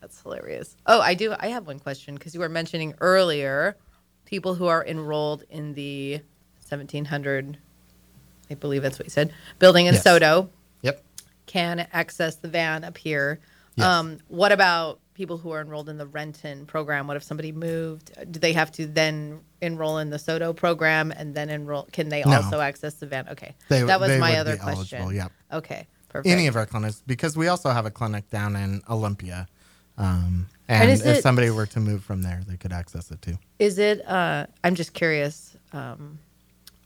That's 0.00 0.20
hilarious. 0.22 0.76
Oh, 0.86 1.00
I 1.00 1.14
do. 1.14 1.34
I 1.38 1.48
have 1.48 1.66
one 1.66 1.78
question 1.78 2.14
because 2.14 2.34
you 2.34 2.40
were 2.40 2.48
mentioning 2.48 2.94
earlier 3.00 3.76
people 4.24 4.54
who 4.54 4.66
are 4.66 4.84
enrolled 4.84 5.44
in 5.48 5.74
the 5.74 6.14
1700, 6.68 7.56
I 8.50 8.54
believe 8.54 8.82
that's 8.82 8.98
what 8.98 9.06
you 9.06 9.10
said, 9.10 9.32
building 9.60 9.86
in 9.86 9.94
Yes. 9.94 10.04
SoDo 10.04 10.48
Yep. 10.82 11.02
can 11.46 11.86
access 11.92 12.34
the 12.36 12.48
van 12.48 12.82
up 12.84 12.98
here. 12.98 13.40
Yes. 13.76 13.86
Um, 13.86 14.18
what 14.28 14.50
about 14.52 14.98
people 15.18 15.36
who 15.36 15.50
are 15.50 15.60
enrolled 15.60 15.88
in 15.88 15.98
the 15.98 16.06
Renton 16.06 16.64
program? 16.64 17.08
What 17.08 17.16
if 17.16 17.24
somebody 17.24 17.50
moved? 17.50 18.12
Do 18.30 18.38
they 18.38 18.52
have 18.52 18.70
to 18.72 18.86
then 18.86 19.40
enroll 19.60 19.98
in 19.98 20.10
the 20.10 20.16
SoDo 20.16 20.54
program 20.54 21.10
and 21.10 21.34
then 21.34 21.50
enroll? 21.50 21.88
Can 21.90 22.08
they 22.08 22.22
No. 22.22 22.36
also 22.36 22.60
access 22.60 22.94
the 22.94 23.06
van? 23.06 23.28
Okay, 23.28 23.56
They- 23.68 23.82
that 23.82 23.98
was 23.98 24.10
they 24.10 24.20
my 24.20 24.30
would 24.30 24.38
other 24.38 24.52
be 24.52 24.58
question. 24.62 24.98
eligible, 25.00 25.12
yep. 25.12 25.32
Okay, 25.52 25.88
perfect. 26.08 26.32
Any 26.32 26.46
of 26.46 26.54
our 26.54 26.66
clinics, 26.66 27.02
because 27.04 27.36
we 27.36 27.48
also 27.48 27.70
have 27.70 27.84
a 27.84 27.90
clinic 27.90 28.30
down 28.30 28.54
in 28.54 28.80
Olympia. 28.88 29.48
Um, 29.98 30.46
and, 30.68 30.88
is 30.88 31.00
if 31.04 31.16
it- 31.16 31.22
somebody 31.22 31.50
were 31.50 31.66
to 31.66 31.80
move 31.80 32.04
from 32.04 32.22
there, 32.22 32.40
they 32.46 32.56
could 32.56 32.72
access 32.72 33.10
it 33.10 33.20
too. 33.20 33.36
Is 33.58 33.78
it? 33.80 34.06
Uh, 34.08 34.46
I'm 34.62 34.76
just 34.76 34.92
curious. 34.94 35.56
Um, 35.72 36.20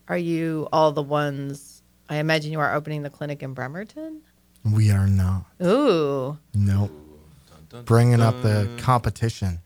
are 0.09 0.17
you 0.17 0.69
all 0.73 0.91
the 0.93 1.03
ones? 1.03 1.83
I 2.09 2.17
imagine 2.17 2.51
you 2.51 2.61
are 2.61 2.75
opening 2.75 3.03
the 3.03 3.11
clinic 3.11 3.43
in 3.43 3.53
Bremerton. 3.53 4.23
We 4.65 4.91
are 4.91 5.07
not. 5.07 5.45
Ooh. 5.63 6.39
Nope. 6.55 6.93
Dun, 7.73 7.81
dun, 7.81 7.85
Bringing 7.85 8.21
up 8.21 8.41
the 8.43 8.69
competition. 8.79 9.61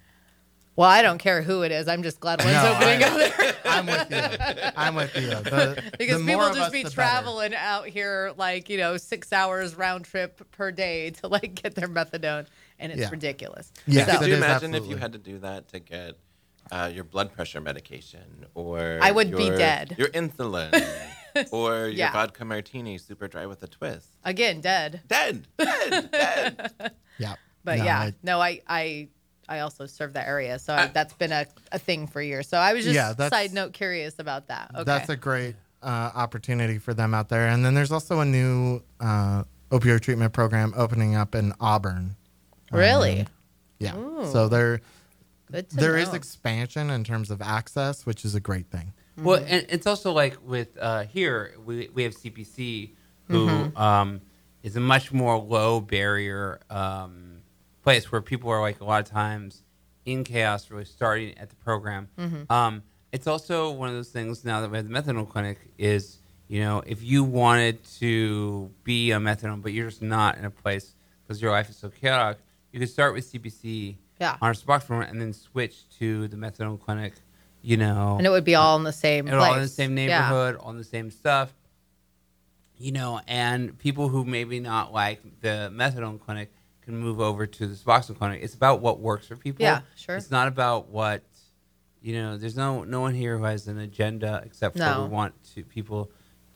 Well, 0.77 0.89
I 0.91 1.01
don't 1.01 1.17
care 1.19 1.41
who 1.41 1.63
it 1.63 1.73
is. 1.73 1.89
I'm 1.89 2.03
just 2.03 2.21
glad 2.21 2.39
one's 2.41 2.53
No, 2.53 2.75
opening 2.75 3.03
I- 3.03 3.07
up 3.09 3.37
there. 3.37 3.55
I'm 3.65 3.87
with 3.87 4.11
you. 4.11 4.71
I'm 4.77 4.95
with 4.95 5.17
you. 5.17 5.31
The, 5.31 5.83
because 5.99 6.21
the 6.21 6.27
people 6.27 6.47
just 6.49 6.59
us, 6.61 6.71
be 6.71 6.79
the 6.83 6.85
better. 6.85 6.95
traveling 6.95 7.55
out 7.55 7.87
here 7.89 8.33
like 8.37 8.69
you 8.69 8.77
know 8.79 8.97
six 8.97 9.33
hours 9.33 9.75
round 9.75 10.05
trip 10.05 10.51
per 10.53 10.71
day 10.71 11.11
to 11.23 11.29
like 11.29 11.55
get 11.63 11.75
their 11.75 11.89
methadone, 11.89 12.47
and 12.79 12.93
it's 12.93 13.01
Yeah. 13.01 13.11
ridiculous. 13.11 13.73
Yeah. 13.87 14.05
So- 14.07 14.19
Could 14.19 14.29
you 14.29 14.35
is 14.35 14.39
imagine 14.39 14.75
if 14.75 14.87
you 14.87 14.97
had 14.97 15.13
to 15.15 15.19
do 15.19 15.39
that 15.39 15.69
to 15.69 15.79
get 15.81 16.17
uh, 16.71 16.91
your 16.93 17.05
blood 17.05 17.33
pressure 17.33 17.61
medication 17.61 18.45
or 18.55 18.99
I 19.03 19.11
would 19.13 19.35
be 19.35 19.45
your- 19.45 19.57
dead. 19.59 19.95
Your 19.99 20.09
insulin 20.09 20.73
or 21.53 21.73
your 21.87 21.89
Yeah. 21.89 22.13
vodka 22.13 22.45
martini 22.45 22.99
super 22.99 23.29
dry 23.29 23.47
with 23.47 23.63
a 23.63 23.67
twist. 23.69 24.09
again, 24.25 24.61
dead. 24.61 25.01
Dead. 25.09 25.47
Dead. 25.59 26.11
dead. 26.11 26.93
Yeah. 27.19 27.35
But 27.67 27.79
No, 27.81 27.85
yeah, 27.85 27.99
I- 28.01 28.15
no, 28.23 28.41
I 28.41 28.63
I 28.67 29.09
I 29.49 29.59
also 29.61 29.85
serve 29.87 30.15
that 30.15 30.27
area, 30.27 30.59
so 30.59 30.73
I, 30.75 30.87
that's 30.87 31.13
been 31.15 31.31
a, 31.33 31.47
a 31.71 31.79
thing 31.79 32.07
for 32.07 32.23
years. 32.23 32.49
So 32.49 32.57
I 32.59 32.73
was 32.73 32.85
just 32.85 32.95
Yeah, 32.95 33.13
that's- 33.13 33.31
side 33.31 33.53
note 33.53 33.75
curious 33.75 34.19
about 34.19 34.49
that. 34.49 34.71
Okay. 34.75 34.85
That's 34.85 35.09
a 35.11 35.17
great 35.17 35.55
uh, 35.83 36.11
opportunity 36.15 36.79
for 36.79 36.95
them 36.95 37.13
out 37.15 37.29
there. 37.29 37.47
And 37.49 37.65
then 37.65 37.75
there's 37.75 37.93
also 37.93 38.21
a 38.21 38.25
new 38.25 38.83
uh, 38.99 39.45
opioid 39.71 40.01
treatment 40.01 40.33
program 40.33 40.73
opening 40.77 41.15
up 41.15 41.35
in 41.35 41.53
Auburn. 41.61 42.17
Really? 42.73 43.21
Um, 43.21 43.27
yeah. 43.79 43.97
Ooh. 43.97 44.27
So 44.33 44.49
there 44.49 44.81
Good 45.53 45.71
to 45.71 45.77
there 45.77 45.97
is 45.97 46.13
expansion 46.15 46.91
in 46.91 47.05
terms 47.05 47.31
of 47.31 47.41
access, 47.43 48.05
which 48.07 48.25
is 48.25 48.35
a 48.35 48.41
great 48.41 48.67
thing. 48.71 48.93
Well, 49.17 49.45
and 49.47 49.65
it's 49.69 49.87
also 49.87 50.11
like 50.13 50.37
with 50.45 50.77
uh, 50.81 51.05
here 51.05 51.55
we 51.65 51.89
we 51.95 52.03
have 52.05 52.15
CPC, 52.17 52.91
who 53.29 53.47
Mm-hmm. 53.47 53.77
um, 53.77 54.21
is 54.65 54.75
a 54.75 54.81
much 54.81 55.13
more 55.13 55.39
low 55.39 55.81
barrier 55.81 56.59
um, 56.69 57.26
place 57.87 58.11
where 58.11 58.21
people 58.21 58.51
are 58.51 58.61
like 58.61 58.81
a 58.81 58.85
lot 58.85 59.01
of 59.01 59.09
times 59.09 59.63
in 60.05 60.25
chaos, 60.25 60.73
really 60.73 60.85
starting 60.85 61.39
at 61.39 61.51
the 61.51 61.55
program. 61.57 62.09
Mm-hmm. 62.19 62.53
Um, 62.53 62.83
it's 63.13 63.29
also 63.29 63.71
one 63.71 63.89
of 63.89 63.95
those 63.95 64.09
things 64.09 64.45
now 64.45 64.61
that 64.61 64.69
we 64.73 64.77
have 64.77 64.89
the 64.89 64.93
methadone 64.93 65.29
clinic 65.29 65.59
is 65.79 66.19
you 66.49 66.61
know 66.61 66.83
if 66.85 67.01
you 67.03 67.23
wanted 67.23 67.83
to 68.01 68.71
be 68.83 69.13
a 69.13 69.19
methadone 69.19 69.63
but 69.63 69.73
you're 69.73 69.89
just 69.89 70.03
not 70.03 70.37
in 70.37 70.45
a 70.45 70.51
place 70.51 70.95
because 71.23 71.41
your 71.41 71.53
life 71.53 71.71
is 71.71 71.77
so 71.77 71.89
chaotic, 71.89 72.39
you 72.73 72.81
could 72.81 72.91
start 72.91 73.15
with 73.15 73.25
CPC 73.33 73.95
Yeah. 74.21 74.33
on 74.43 74.49
our 74.49 74.53
Suboxone 74.55 75.09
and 75.09 75.21
then 75.21 75.33
switch 75.33 75.89
to 76.01 76.27
the 76.27 76.37
methadone 76.37 76.81
clinic. 76.81 77.13
You 77.63 77.77
know, 77.77 78.17
and 78.19 78.27
it 78.27 78.31
would 78.31 78.45
be 78.45 78.55
all 78.57 78.77
in 78.77 78.83
the 78.85 78.93
same 78.93 79.27
place. 79.27 79.35
all 79.37 79.55
in 79.55 79.63
the 79.63 79.69
same 79.69 79.97
Yeah. 79.97 80.07
neighborhood, 80.07 80.57
all 80.57 80.71
in 80.71 80.77
the 80.77 80.85
same 80.85 81.11
stuff. 81.13 81.53
You 82.79 82.91
know, 82.93 83.21
and 83.29 83.79
people 83.79 84.09
who 84.09 84.25
maybe 84.25 84.59
not 84.61 84.93
like 84.93 85.21
the 85.41 85.71
methadone 85.73 86.21
clinic 86.21 86.51
can 86.87 86.97
move 86.97 87.21
over 87.21 87.47
to 87.47 87.67
the 87.67 87.75
Suboxone 87.75 88.17
clinic. 88.17 88.41
It's 88.43 88.55
about 88.55 88.81
what 88.81 89.01
works 89.01 89.27
for 89.27 89.37
people. 89.37 89.63
Yeah, 89.65 89.81
sure. 89.97 90.17
It's 90.17 90.31
not 90.31 90.49
about 90.49 90.89
what 90.89 91.23
you 92.01 92.15
know. 92.15 92.39
There's 92.39 92.57
no 92.57 92.85
no 92.85 93.01
one 93.01 93.15
here 93.15 93.37
who 93.37 93.45
has 93.45 93.67
an 93.69 93.79
agenda 93.79 94.43
except 94.47 94.75
for 94.77 94.79
No. 94.85 95.03
we 95.03 95.09
want 95.09 95.35
to 95.55 95.65
people 95.65 96.11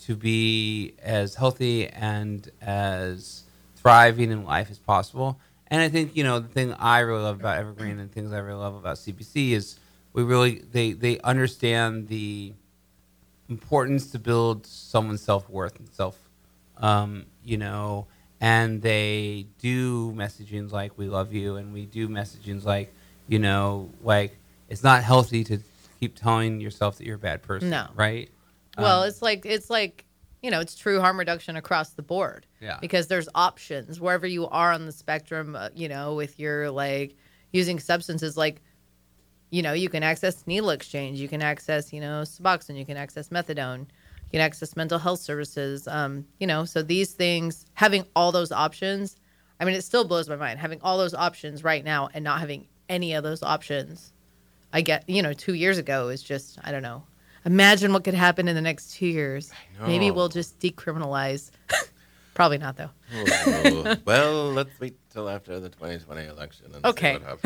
to 0.07 0.17
be 0.17 0.95
as 1.03 1.35
healthy 1.35 1.89
and 1.89 2.49
as 2.63 3.43
thriving 3.77 4.31
in 4.31 4.45
life 4.45 4.71
as 4.71 4.79
possible. 4.79 5.39
And 5.67 5.83
I 5.83 5.89
think 5.89 6.17
you 6.17 6.25
know 6.25 6.39
the 6.39 6.49
thing 6.49 6.73
I 6.75 7.01
really 7.01 7.23
love 7.23 7.39
about 7.41 7.59
Evergreen 7.59 7.99
and 7.99 8.11
things 8.11 8.33
I 8.33 8.39
really 8.39 8.59
love 8.61 8.75
about 8.77 8.97
CPC 8.97 9.51
is 9.53 9.79
we 10.13 10.23
really 10.23 10.63
they 10.71 10.93
they 10.93 11.19
understand 11.21 12.09
the 12.09 12.55
importance 13.49 14.11
to 14.13 14.19
build 14.19 14.67
someone's 14.67 15.23
self 15.23 15.49
worth 15.51 15.79
and 15.79 15.89
self, 15.89 16.17
um, 16.77 17.27
you 17.45 17.57
know, 17.57 18.07
and 18.41 18.81
they 18.83 19.47
do 19.59 20.13
messagings 20.13 20.73
like 20.73 20.97
"we 20.97 21.07
love 21.07 21.33
you" 21.33 21.57
and 21.57 21.73
we 21.73 21.87
do 21.87 22.09
messagings 22.09 22.65
like, 22.65 22.93
you 23.29 23.39
know, 23.39 23.91
like 24.03 24.37
it's 24.69 24.83
not 24.83 25.03
healthy 25.03 25.45
to 25.45 25.59
keep 25.99 26.17
telling 26.17 26.61
yourself 26.61 26.97
that 26.99 27.07
you're 27.07 27.17
a 27.17 27.19
bad 27.19 27.43
person, 27.43 27.71
No. 27.71 27.89
right? 27.95 28.31
Well, 28.79 29.03
Um, 29.03 29.09
it's 29.09 29.21
like 29.23 29.45
it's 29.45 29.69
like 29.71 30.05
you 30.43 30.51
know, 30.51 30.61
it's 30.61 30.75
true 30.75 31.01
harm 31.01 31.19
reduction 31.19 31.55
across 31.57 31.91
the 31.91 32.03
board. 32.03 32.47
Yeah. 32.63 32.79
Because 32.81 33.09
there's 33.09 33.29
options 33.35 34.01
wherever 34.01 34.27
you 34.27 34.49
are 34.49 34.73
on 34.73 34.87
the 34.87 34.93
spectrum. 34.93 35.55
Uh, 35.55 35.69
you 35.75 35.87
know, 35.89 36.15
with 36.15 36.41
your 36.41 36.71
like 36.71 37.15
using 37.53 37.79
substances, 37.79 38.37
like 38.39 38.63
you 39.51 39.63
know, 39.63 39.73
you 39.75 39.89
can 39.91 40.03
access 40.03 40.47
needle 40.47 40.71
exchange, 40.71 41.19
you 41.21 41.29
can 41.29 41.43
access 41.43 41.93
you 41.93 42.01
know 42.01 42.23
Suboxone, 42.23 42.79
you 42.79 42.87
can 42.87 42.97
access 42.97 43.29
methadone, 43.29 43.87
you 44.31 44.39
can 44.39 44.41
access 44.45 44.77
mental 44.77 44.99
health 44.99 45.21
services. 45.21 45.89
Um, 45.89 46.27
you 46.39 46.47
know, 46.47 46.65
so 46.65 46.83
these 46.83 47.13
things 47.13 47.67
having 47.75 48.05
all 48.15 48.31
those 48.33 48.53
options. 48.53 49.17
I 49.59 49.65
mean, 49.65 49.75
it 49.75 49.83
still 49.83 50.05
blows 50.05 50.29
my 50.29 50.37
mind 50.37 50.59
having 50.59 50.81
all 50.83 50.97
those 50.99 51.15
options 51.15 51.63
right 51.65 51.85
now 51.85 52.09
and 52.15 52.25
not 52.25 52.41
having 52.41 52.67
any 52.89 53.13
of 53.15 53.23
those 53.25 53.43
options. 53.43 54.13
I 54.73 54.81
get, 54.83 55.09
you 55.09 55.23
know, 55.23 55.33
two 55.33 55.55
years 55.55 55.79
ago 55.79 56.09
is 56.09 56.23
just, 56.23 56.59
I 56.63 56.71
don't 56.71 56.83
know. 56.83 57.03
Imagine 57.45 57.93
what 57.93 58.05
could 58.05 58.15
happen 58.15 58.49
in 58.49 58.55
the 58.55 58.61
next 58.63 58.93
two 58.95 59.07
years. 59.07 59.51
Maybe 59.85 60.11
we'll 60.11 60.29
just 60.29 60.59
decriminalize. 60.61 61.51
Probably 62.35 62.59
not, 62.59 62.77
though. 62.77 62.91
Oh, 63.15 63.97
well, 64.05 64.53
let's 64.53 64.79
wait 64.79 64.97
till 65.11 65.29
after 65.29 65.59
the 65.59 65.69
2020 65.69 66.27
election 66.27 66.67
and 66.75 66.87
Okay. 66.87 67.19
see 67.19 67.25
what 67.25 67.41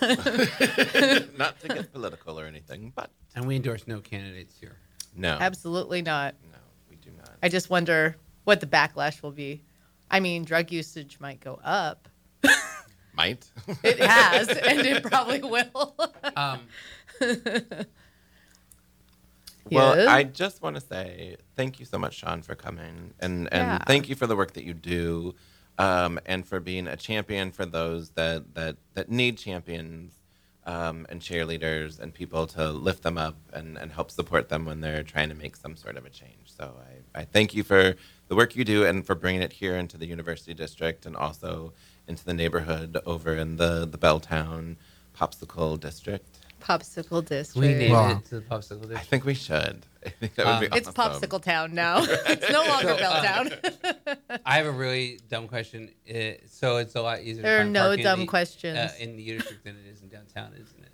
happens. 0.00 1.28
Not 1.38 1.60
to 1.60 1.68
get 1.68 1.92
political 1.92 2.40
or 2.40 2.46
anything, 2.46 2.92
but 2.96 3.10
and 3.36 3.46
we 3.46 3.56
endorse 3.56 3.86
no 3.86 4.00
candidates 4.00 4.56
here. 4.58 4.76
No, 5.14 5.36
Absolutely 5.40 6.02
not. 6.02 6.34
no, 6.50 6.58
we 6.90 6.96
do 6.96 7.10
not. 7.16 7.30
I 7.42 7.48
just 7.48 7.70
wonder 7.70 8.16
what 8.44 8.60
the 8.60 8.66
backlash 8.66 9.22
will 9.22 9.30
be. 9.32 9.62
I 10.10 10.20
mean, 10.20 10.44
drug 10.44 10.70
usage 10.72 11.18
might 11.20 11.40
go 11.40 11.60
up. 11.64 12.08
Might. 13.14 13.50
It 13.84 13.98
has, 14.00 14.48
and 14.48 14.80
it 14.80 15.02
probably 15.02 15.42
will. 15.42 15.94
Um, 16.36 16.60
Well, 19.70 19.96
Yes. 19.96 20.08
I 20.08 20.24
just 20.24 20.60
want 20.62 20.74
to 20.76 20.80
say 20.82 21.36
thank 21.56 21.78
you 21.78 21.86
so 21.86 21.98
much, 21.98 22.14
Sean, 22.16 22.42
for 22.42 22.54
coming, 22.54 23.14
and 23.20 23.48
and 23.52 23.68
Yeah. 23.68 23.78
thank 23.86 24.08
you 24.08 24.14
for 24.16 24.26
the 24.26 24.34
work 24.34 24.54
that 24.54 24.64
you 24.64 24.74
do, 24.74 25.34
um, 25.78 26.18
and 26.26 26.46
for 26.46 26.58
being 26.58 26.86
a 26.88 26.96
champion 26.96 27.52
for 27.52 27.64
those 27.64 28.10
that 28.10 28.54
that 28.54 28.76
that 28.94 29.08
need 29.08 29.38
champions, 29.38 30.12
um, 30.64 31.06
and 31.08 31.20
cheerleaders 31.20 31.98
and 31.98 32.14
people 32.14 32.46
to 32.48 32.70
lift 32.70 33.02
them 33.02 33.18
up 33.18 33.36
and 33.52 33.76
and 33.76 33.92
help 33.92 34.10
support 34.10 34.48
them 34.48 34.64
when 34.64 34.80
they're 34.80 35.02
trying 35.02 35.28
to 35.28 35.34
make 35.34 35.56
some 35.56 35.76
sort 35.76 35.96
of 35.96 36.04
a 36.04 36.10
change. 36.10 36.46
So 36.46 36.74
I 37.14 37.20
I 37.20 37.24
thank 37.24 37.54
you 37.54 37.62
for 37.62 37.96
the 38.28 38.36
work 38.36 38.54
you 38.56 38.64
do 38.64 38.84
and 38.84 39.04
for 39.04 39.14
bringing 39.14 39.42
it 39.42 39.52
here 39.52 39.76
into 39.76 39.98
the 39.98 40.06
University 40.06 40.54
District 40.54 41.04
and 41.06 41.16
also 41.16 41.72
into 42.06 42.24
the 42.24 42.34
neighborhood 42.34 42.98
over 43.06 43.34
in 43.34 43.56
the 43.56 43.86
the 43.86 43.98
Belltown 43.98 44.76
Popsicle 45.16 45.78
District. 45.78 46.31
Popsicle 46.62 47.24
district. 47.24 47.56
we 47.66 47.74
named 47.74 47.92
Wow. 47.92 48.10
it 48.12 48.24
to 48.26 48.36
the 48.36 48.40
popsicle 48.42 48.84
I 48.84 48.88
district. 48.88 49.06
think 49.06 49.24
we 49.24 49.34
should. 49.34 49.84
I 50.06 50.08
think 50.10 50.34
that 50.36 50.46
would 50.46 50.60
be 50.60 50.66
Um, 50.72 50.78
It's 50.78 50.88
awesome. 50.96 51.20
Popsicle 51.28 51.42
Town 51.42 51.74
now. 51.74 51.98
it's 52.08 52.50
no 52.50 52.64
longer 52.64 52.96
So, 52.98 53.04
uh, 53.04 53.22
Belltown. 53.44 54.38
I 54.46 54.56
have 54.56 54.66
a 54.66 54.70
really 54.72 55.18
dumb 55.28 55.48
question. 55.48 55.90
Uh, 56.08 56.32
so 56.46 56.76
it's 56.78 56.94
a 56.94 57.02
lot 57.02 57.20
easier. 57.20 57.42
There 57.42 57.56
to 57.58 57.60
are 57.62 57.64
find 57.64 57.72
no 57.72 57.80
parking 57.80 57.98
in 58.00 58.04
dumb 58.04 58.20
the- 58.20 58.26
questions. 58.26 58.78
uh, 58.78 58.92
in 59.00 59.16
the 59.16 59.26
district 59.32 59.64
than 59.64 59.76
it 59.76 59.88
is 59.90 60.02
in 60.02 60.08
downtown, 60.08 60.52
isn't 60.54 60.82
it? 60.82 60.88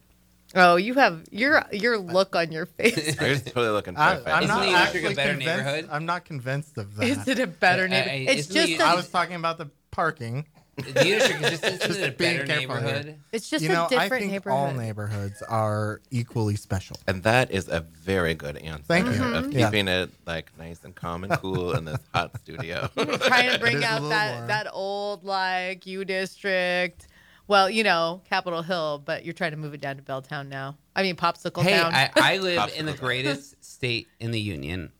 oh, 0.54 0.76
you 0.76 0.94
have 0.94 1.24
your 1.30 1.62
your 1.72 1.98
look 1.98 2.34
on 2.34 2.50
your 2.50 2.64
face. 2.64 3.20
I 3.20 3.28
was 3.28 3.42
totally 3.42 3.68
looking 3.68 3.94
for 3.94 4.00
I, 4.00 4.14
a 4.14 4.20
fight. 4.20 4.32
I'm 4.32 4.42
Isn't 4.44 4.56
not 4.56 4.62
the 4.62 4.68
Electric 4.70 5.04
actually 5.04 5.12
a 5.12 5.16
better 5.16 5.30
convinced. 5.34 5.56
neighborhood? 5.64 5.88
I'm 5.92 6.06
not 6.06 6.24
convinced 6.24 6.78
of 6.78 6.96
that. 6.96 7.06
Is 7.06 7.28
it 7.28 7.38
a 7.38 7.46
better 7.46 7.84
Uh, 7.84 7.88
neighborhood? 7.88 8.20
It's 8.28 8.40
isn't 8.48 8.54
just 8.56 8.78
the- 8.78 8.84
a, 8.84 8.86
I 8.88 8.94
was 8.94 9.08
talking 9.10 9.36
about 9.36 9.58
the 9.58 9.68
parking. 9.90 10.46
The 10.79 10.93
district 10.93 11.43
is 11.43 11.61
just, 11.61 11.85
isn't 11.91 12.05
a 12.05 12.12
being 12.12 12.37
better 12.39 12.47
careful 12.47 12.76
here. 12.76 12.85
neighborhood? 12.85 13.16
it's 13.33 13.51
just 13.51 13.62
you 13.62 13.68
know, 13.70 13.87
a 13.87 13.89
different 13.89 14.12
I 14.12 14.18
think 14.20 14.33
neighborhood. 14.33 14.59
all 14.59 14.72
neighborhoods 14.72 15.43
are 15.43 16.01
equally 16.11 16.57
special. 16.57 16.97
And 17.07 17.22
that 17.24 17.51
is 17.51 17.68
a 17.68 17.81
very 17.81 18.35
good 18.35 18.57
answer. 18.59 18.85
Thank 18.87 19.07
you. 19.07 19.12
Of 19.24 19.47
Mhm. 19.47 19.53
Yeah. 19.53 19.66
keeping 19.66 19.89
it 19.89 20.11
like 20.26 20.51
nice 20.59 20.85
and 20.85 20.95
calm 20.95 21.24
and 21.24 21.33
cool 21.35 21.72
in 21.72 21.85
this 21.85 21.99
hot 22.14 22.39
studio. 22.43 22.89
trying 22.97 23.51
to 23.53 23.59
bring 23.61 23.76
is 23.79 23.83
a 23.83 23.87
out 23.87 23.95
little 24.03 24.09
that 24.11 24.35
warm. 24.37 24.47
that 24.49 24.66
old 24.72 25.24
like 25.24 25.87
U 25.87 26.05
district. 26.05 27.09
Well, 27.49 27.70
you 27.70 27.83
know, 27.83 28.20
Capitol 28.29 28.61
Hill, 28.62 29.03
but 29.05 29.24
you're 29.24 29.33
trying 29.33 29.53
to 29.53 29.57
move 29.57 29.72
it 29.74 29.81
down 29.81 29.97
to 29.97 30.03
Belltown 30.03 30.49
now. 30.49 30.76
I 30.95 31.03
mean, 31.03 31.16
Popsicle 31.16 31.62
Hey, 31.62 31.79
Town. 31.79 31.95
I, 31.95 32.11
I 32.14 32.37
live 32.39 32.70
in 32.76 32.85
the 32.87 32.93
Popsicle. 32.93 33.01
greatest 33.01 33.64
state 33.64 34.07
in 34.20 34.31
the 34.33 34.41
union. 34.41 34.93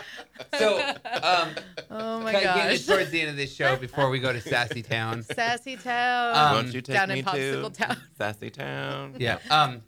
so, 0.59 0.79
um, 1.23 1.49
oh 1.91 2.21
my 2.21 2.33
kind 2.33 2.47
of 2.47 2.55
getting 2.55 2.77
gosh. 2.77 2.87
towards 2.87 3.11
the 3.11 3.21
end 3.21 3.31
of 3.31 3.37
this 3.37 3.55
show 3.55 3.77
before 3.77 4.09
we 4.09 4.19
go 4.19 4.33
to 4.33 4.41
Sassy 4.41 4.83
Town. 4.83 5.23
Sassy 5.23 5.77
Town. 5.77 6.35
Um, 6.35 6.55
Won't 6.55 6.75
you 6.75 6.81
take 6.81 6.97
down 6.97 7.09
me 7.11 7.19
in 7.19 7.25
to 7.25 7.31
Popsicle 7.31 7.75
Town. 7.75 7.97
Sassy 8.19 8.49
Town? 8.51 9.17
Yeah. 9.19 9.39
Um. 9.51 9.83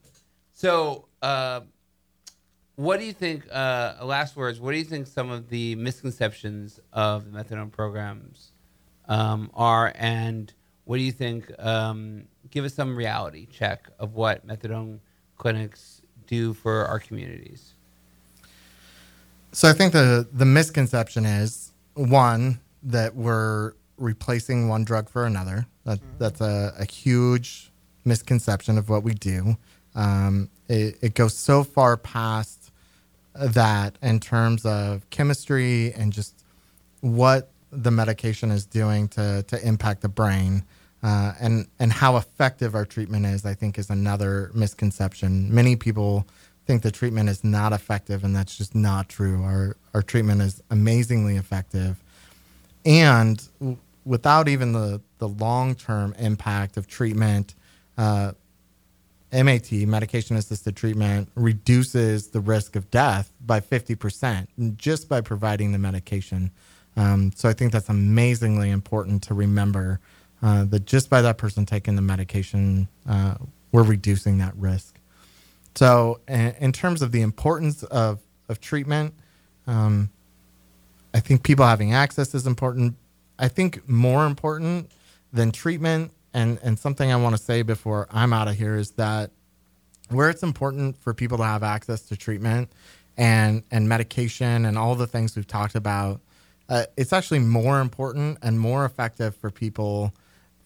So, 0.52 1.06
uh, 1.22 1.60
what 2.76 3.00
do 3.00 3.06
you 3.06 3.14
think? 3.14 3.46
Uh, 3.50 3.94
last 4.02 4.36
words. 4.36 4.60
What 4.60 4.72
do 4.72 4.78
you 4.78 4.84
think 4.84 5.06
some 5.06 5.30
of 5.30 5.48
the 5.48 5.74
misconceptions 5.76 6.80
of 6.92 7.32
the 7.32 7.38
methadone 7.38 7.72
programs 7.72 8.52
um, 9.08 9.50
are, 9.54 9.92
and 9.96 10.52
what 10.84 10.98
do 10.98 11.02
you 11.02 11.12
think? 11.12 11.50
Um, 11.58 12.24
give 12.50 12.64
us 12.64 12.74
some 12.74 12.94
reality 12.94 13.46
check 13.46 13.88
of 13.98 14.14
what 14.14 14.46
methadone 14.46 14.98
clinics 15.36 16.01
do 16.32 16.54
for 16.54 16.86
our 16.86 16.98
communities. 16.98 17.74
So 19.52 19.68
I 19.68 19.74
think 19.74 19.92
the 19.92 20.26
the 20.32 20.46
misconception 20.46 21.26
is 21.26 21.72
one 21.94 22.60
that 22.82 23.14
we're 23.14 23.74
replacing 23.98 24.68
one 24.68 24.84
drug 24.84 25.08
for 25.10 25.26
another. 25.26 25.66
That 25.84 26.00
that's 26.18 26.40
a, 26.40 26.74
a 26.78 26.84
huge 26.84 27.70
misconception 28.04 28.78
of 28.78 28.88
what 28.88 29.02
we 29.02 29.14
do. 29.14 29.56
Um, 29.94 30.48
it, 30.68 30.96
it 31.02 31.14
goes 31.14 31.34
so 31.34 31.64
far 31.64 31.96
past 31.98 32.72
that 33.34 33.98
in 34.02 34.18
terms 34.20 34.64
of 34.64 35.08
chemistry 35.10 35.92
and 35.92 36.12
just 36.12 36.44
what 37.00 37.50
the 37.70 37.90
medication 37.90 38.50
is 38.50 38.64
doing 38.64 39.08
to 39.08 39.44
to 39.48 39.66
impact 39.66 40.00
the 40.00 40.08
brain. 40.08 40.64
Uh, 41.02 41.32
and 41.40 41.66
and 41.80 41.92
how 41.92 42.16
effective 42.16 42.74
our 42.76 42.84
treatment 42.84 43.26
is, 43.26 43.44
I 43.44 43.54
think, 43.54 43.76
is 43.78 43.90
another 43.90 44.50
misconception. 44.54 45.52
Many 45.52 45.74
people 45.74 46.26
think 46.66 46.82
the 46.82 46.92
treatment 46.92 47.28
is 47.28 47.42
not 47.42 47.72
effective, 47.72 48.22
and 48.22 48.34
that's 48.36 48.56
just 48.56 48.74
not 48.74 49.08
true. 49.08 49.42
Our 49.42 49.76
our 49.94 50.02
treatment 50.02 50.42
is 50.42 50.62
amazingly 50.70 51.36
effective, 51.36 52.00
and 52.84 53.42
w- 53.58 53.78
without 54.04 54.48
even 54.48 54.72
the 54.72 55.00
the 55.18 55.28
long 55.28 55.74
term 55.74 56.14
impact 56.18 56.76
of 56.76 56.86
treatment, 56.86 57.56
uh, 57.98 58.32
MAT 59.32 59.72
medication 59.72 60.36
assisted 60.36 60.76
treatment 60.76 61.28
reduces 61.34 62.28
the 62.28 62.40
risk 62.40 62.76
of 62.76 62.90
death 62.92 63.32
by 63.44 63.58
fifty 63.58 63.96
percent 63.96 64.48
just 64.78 65.08
by 65.08 65.20
providing 65.20 65.72
the 65.72 65.78
medication. 65.78 66.52
Um, 66.96 67.32
so 67.34 67.48
I 67.48 67.54
think 67.54 67.72
that's 67.72 67.88
amazingly 67.88 68.70
important 68.70 69.22
to 69.24 69.34
remember 69.34 69.98
uh, 70.42 70.64
that 70.64 70.84
just 70.86 71.08
by 71.08 71.22
that 71.22 71.38
person 71.38 71.64
taking 71.64 71.96
the 71.96 72.02
medication, 72.02 72.88
uh, 73.08 73.34
we're 73.70 73.84
reducing 73.84 74.38
that 74.38 74.54
risk. 74.56 74.98
So, 75.74 76.20
in, 76.28 76.72
terms 76.72 77.00
of 77.00 77.12
the 77.12 77.22
importance 77.22 77.82
of, 77.84 78.18
of 78.48 78.60
treatment, 78.60 79.14
um, 79.66 80.10
I 81.14 81.20
think 81.20 81.42
people 81.42 81.64
having 81.64 81.94
access 81.94 82.34
is 82.34 82.46
important. 82.46 82.96
I 83.38 83.48
think 83.48 83.88
more 83.88 84.26
important 84.26 84.90
than 85.32 85.50
treatment, 85.50 86.10
and, 86.34 86.58
and 86.62 86.78
something 86.78 87.10
I 87.10 87.16
want 87.16 87.36
to 87.36 87.42
say 87.42 87.62
before 87.62 88.06
I'm 88.10 88.32
out 88.32 88.48
of 88.48 88.56
here 88.56 88.76
is 88.76 88.92
that 88.92 89.30
where 90.10 90.28
it's 90.28 90.42
important 90.42 90.98
for 90.98 91.14
people 91.14 91.38
to 91.38 91.44
have 91.44 91.62
access 91.62 92.02
to 92.02 92.16
treatment 92.16 92.70
and, 93.16 93.62
and 93.70 93.88
medication 93.88 94.66
and 94.66 94.76
all 94.76 94.94
the 94.94 95.06
things 95.06 95.36
we've 95.36 95.46
talked 95.46 95.74
about, 95.74 96.20
uh, 96.68 96.84
it's 96.96 97.12
actually 97.12 97.38
more 97.38 97.80
important 97.80 98.38
and 98.42 98.60
more 98.60 98.84
effective 98.84 99.34
for 99.36 99.50
people 99.50 100.12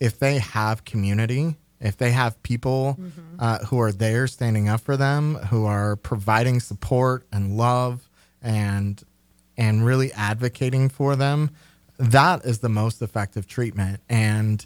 if 0.01 0.19
they 0.19 0.39
have 0.39 0.85
community, 0.85 1.57
if 1.81 1.97
they 1.97 2.11
have 2.11 2.43
people 2.43 2.99
uh, 3.39 3.59
who 3.67 3.79
are 3.79 3.93
there 3.93 4.27
standing 4.27 4.69
up 4.69 4.81
for 4.81 4.97
them, 4.97 5.35
who 5.35 5.67
are 5.67 5.97
providing 5.97 6.61
support 6.61 7.27
and 7.33 7.57
love 7.57 8.09
and 8.43 9.03
and 9.59 9.87
really 9.87 10.13
advocating 10.13 10.89
for 10.89 11.17
them, 11.17 11.51
that 11.99 12.45
is 12.45 12.59
the 12.59 12.69
most 12.69 13.01
effective 13.01 13.47
treatment. 13.47 14.01
And 14.09 14.65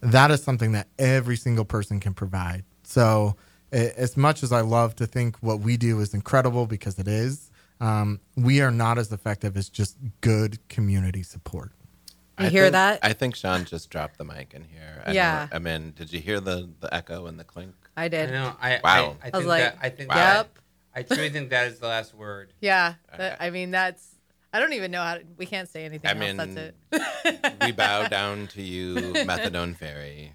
that 0.00 0.30
is 0.30 0.42
something 0.42 0.72
that 0.72 0.88
every 0.98 1.36
single 1.36 1.64
person 1.64 2.00
can 2.00 2.14
provide. 2.14 2.64
So, 2.82 3.36
as 3.72 4.16
much 4.16 4.44
as 4.44 4.52
I 4.52 4.60
love 4.60 4.94
to 4.96 5.06
think 5.06 5.36
what 5.38 5.60
we 5.60 5.76
do 5.76 5.98
is 5.98 6.14
incredible 6.14 6.66
because 6.66 6.98
it 6.98 7.08
is, 7.08 7.50
um, 7.80 8.20
we 8.36 8.60
are 8.60 8.70
not 8.70 8.98
as 8.98 9.10
effective 9.10 9.56
as 9.56 9.68
just 9.68 9.96
good 10.20 10.58
community 10.68 11.24
support. 11.24 11.72
You 12.38 12.46
I 12.46 12.48
hear 12.48 12.62
think- 12.64 12.72
that? 12.72 12.98
I 13.02 13.12
think 13.12 13.36
Sean 13.36 13.64
just 13.64 13.90
dropped 13.90 14.18
the 14.18 14.24
mic 14.24 14.54
in 14.54 14.64
here. 14.64 15.02
I 15.06 15.12
Yeah. 15.12 15.48
know- 15.50 15.56
I 15.56 15.58
mean, 15.60 15.92
did 15.96 16.12
you 16.12 16.20
hear 16.20 16.40
the, 16.40 16.68
the 16.80 16.92
echo 16.92 17.26
and 17.26 17.38
the 17.38 17.44
clink? 17.44 17.74
I 17.96 18.08
did. 18.08 18.22
I 18.22 18.26
did. 18.26 18.32
know. 18.32 18.56
I, 18.60 18.80
Wow. 18.82 18.82
I, 18.82 18.96
I, 18.96 19.02
I 19.02 19.06
was 19.06 19.32
think 19.32 19.44
like, 19.46 19.62
that, 19.62 19.78
I 19.80 19.88
think 19.90 20.08
Wow. 20.10 20.14
that, 20.16 20.36
Yep. 20.36 20.58
I 20.96 21.02
truly 21.02 21.28
think 21.30 21.50
that 21.50 21.68
is 21.68 21.78
the 21.78 21.86
last 21.86 22.14
word. 22.14 22.52
Yeah. 22.60 22.94
that- 23.16 23.36
I 23.40 23.50
mean, 23.50 23.70
that's. 23.70 24.10
I 24.52 24.60
don't 24.60 24.72
even 24.72 24.92
know 24.92 25.02
how. 25.02 25.14
To, 25.16 25.22
we 25.36 25.46
can't 25.46 25.68
say 25.68 25.84
anything 25.84 26.08
I 26.08 26.12
else. 26.14 26.20
mean, 26.20 26.36
that's 26.36 26.74
it. 26.92 27.56
we 27.64 27.72
bow 27.72 28.06
down 28.08 28.46
to 28.48 28.62
you, 28.62 28.94
methadone 29.24 29.76
fairy, 29.76 30.32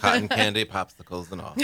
cotton 0.00 0.28
candy, 0.28 0.64
popsicles, 0.64 1.30
and 1.32 1.42
all. 1.42 1.54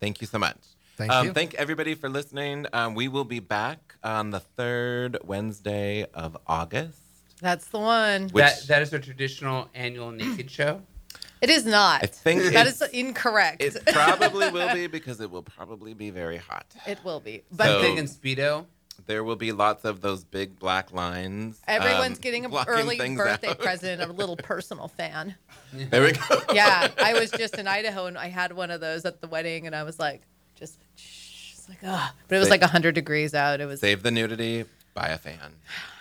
Thank 0.00 0.22
you 0.22 0.26
so 0.26 0.38
much. 0.38 0.56
Thank 0.96 1.12
um, 1.12 1.26
you. 1.26 1.32
Thank 1.34 1.52
everybody 1.56 1.94
for 1.94 2.08
listening. 2.08 2.64
Um, 2.72 2.94
we 2.94 3.06
will 3.06 3.24
be 3.26 3.38
back 3.38 3.96
on 4.02 4.30
the 4.30 4.40
third 4.40 5.18
Wednesday 5.24 6.06
of 6.14 6.38
August. 6.46 7.00
That's 7.40 7.66
the 7.68 7.78
one. 7.78 8.28
Which 8.30 8.44
that 8.44 8.66
that 8.68 8.82
is 8.82 8.92
a 8.92 8.98
traditional 8.98 9.68
annual 9.74 10.10
naked 10.10 10.50
show. 10.50 10.82
It 11.40 11.50
is 11.50 11.64
not. 11.64 12.02
I 12.02 12.06
think 12.06 12.42
that 12.52 12.66
is 12.66 12.82
incorrect. 12.82 13.62
it 13.62 13.80
probably 13.86 14.50
will 14.50 14.74
be 14.74 14.88
because 14.88 15.20
it 15.20 15.30
will 15.30 15.44
probably 15.44 15.94
be 15.94 16.10
very 16.10 16.36
hot. 16.36 16.66
It 16.86 16.98
will 17.04 17.20
be. 17.20 17.42
But 17.52 17.66
So- 17.66 17.80
Big 17.82 17.96
and 17.98 18.08
speedo. 18.08 18.66
There 19.06 19.22
will 19.22 19.36
be 19.36 19.52
lots 19.52 19.84
of 19.84 20.00
those 20.00 20.24
big 20.24 20.58
black 20.58 20.92
lines. 20.92 21.60
everyone's 21.68 22.16
um, 22.18 22.20
getting 22.20 22.44
an 22.44 22.50
blocking 22.50 22.74
early 22.74 22.98
things 22.98 23.16
birthday 23.16 23.50
out. 23.50 23.60
present, 23.60 24.02
a 24.02 24.12
little 24.12 24.36
personal 24.36 24.88
fan. 24.88 25.36
There 25.72 26.02
we 26.02 26.12
go. 26.12 26.40
Yeah, 26.52 26.88
I 27.00 27.12
was 27.14 27.30
just 27.30 27.56
in 27.56 27.68
Idaho 27.68 28.06
and 28.06 28.18
I 28.18 28.26
had 28.28 28.52
one 28.52 28.72
of 28.72 28.80
those 28.80 29.04
at 29.04 29.20
the 29.20 29.28
wedding, 29.28 29.66
and 29.66 29.76
I 29.76 29.84
was 29.84 29.98
like, 30.00 30.22
just, 30.56 30.78
shh, 30.96 31.52
it's 31.52 31.68
like, 31.68 31.78
ah. 31.84 32.12
But 32.26 32.34
it 32.36 32.38
was 32.40 32.48
Say- 32.48 32.52
like 32.58 32.62
hundred 32.64 32.96
degrees 32.96 33.32
out. 33.32 33.60
It 33.60 33.66
was. 33.66 33.78
Save 33.80 34.02
the 34.02 34.10
nudity. 34.10 34.64
Buy 34.94 35.08
a 35.08 35.18
fan. 35.18 35.38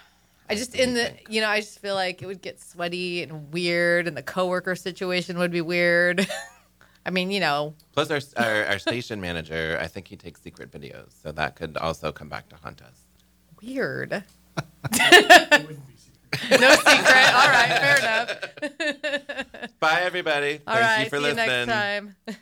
I 0.49 0.55
just 0.55 0.75
in 0.75 0.93
the, 0.93 1.13
you 1.29 1.41
know, 1.41 1.49
I 1.49 1.59
just 1.59 1.79
feel 1.79 1.95
like 1.95 2.21
it 2.21 2.25
would 2.25 2.41
get 2.41 2.59
sweaty 2.61 3.23
and 3.23 3.51
weird, 3.51 4.07
and 4.07 4.15
the 4.15 4.23
coworker 4.23 4.75
situation 4.75 5.37
would 5.39 5.51
be 5.51 5.61
weird. 5.61 6.27
I 7.05 7.09
mean, 7.09 7.31
you 7.31 7.39
know, 7.39 7.73
Plus, 7.93 8.11
our, 8.11 8.19
our 8.37 8.65
our 8.65 8.79
station 8.79 9.19
manager, 9.21 9.77
I 9.81 9.87
think 9.87 10.07
he 10.07 10.15
takes 10.17 10.41
secret 10.41 10.71
videos, 10.71 11.11
so 11.21 11.31
that 11.31 11.55
could 11.55 11.77
also 11.77 12.11
come 12.11 12.29
back 12.29 12.49
to 12.49 12.55
haunt 12.57 12.81
us. 12.81 12.99
weird. 13.61 14.11
no 14.11 14.23
secret. 16.49 17.33
All 17.33 17.49
right, 17.49 17.77
fair 17.79 17.97
enough. 17.99 19.69
Bye, 19.79 19.99
everybody. 20.01 20.59
All 20.67 20.75
Thank 20.75 20.85
right, 20.85 21.03
you 21.03 21.09
for 21.09 21.17
see 21.17 21.23
listening. 21.23 21.45
you 21.59 21.65
next 21.65 21.71
time. 22.27 22.37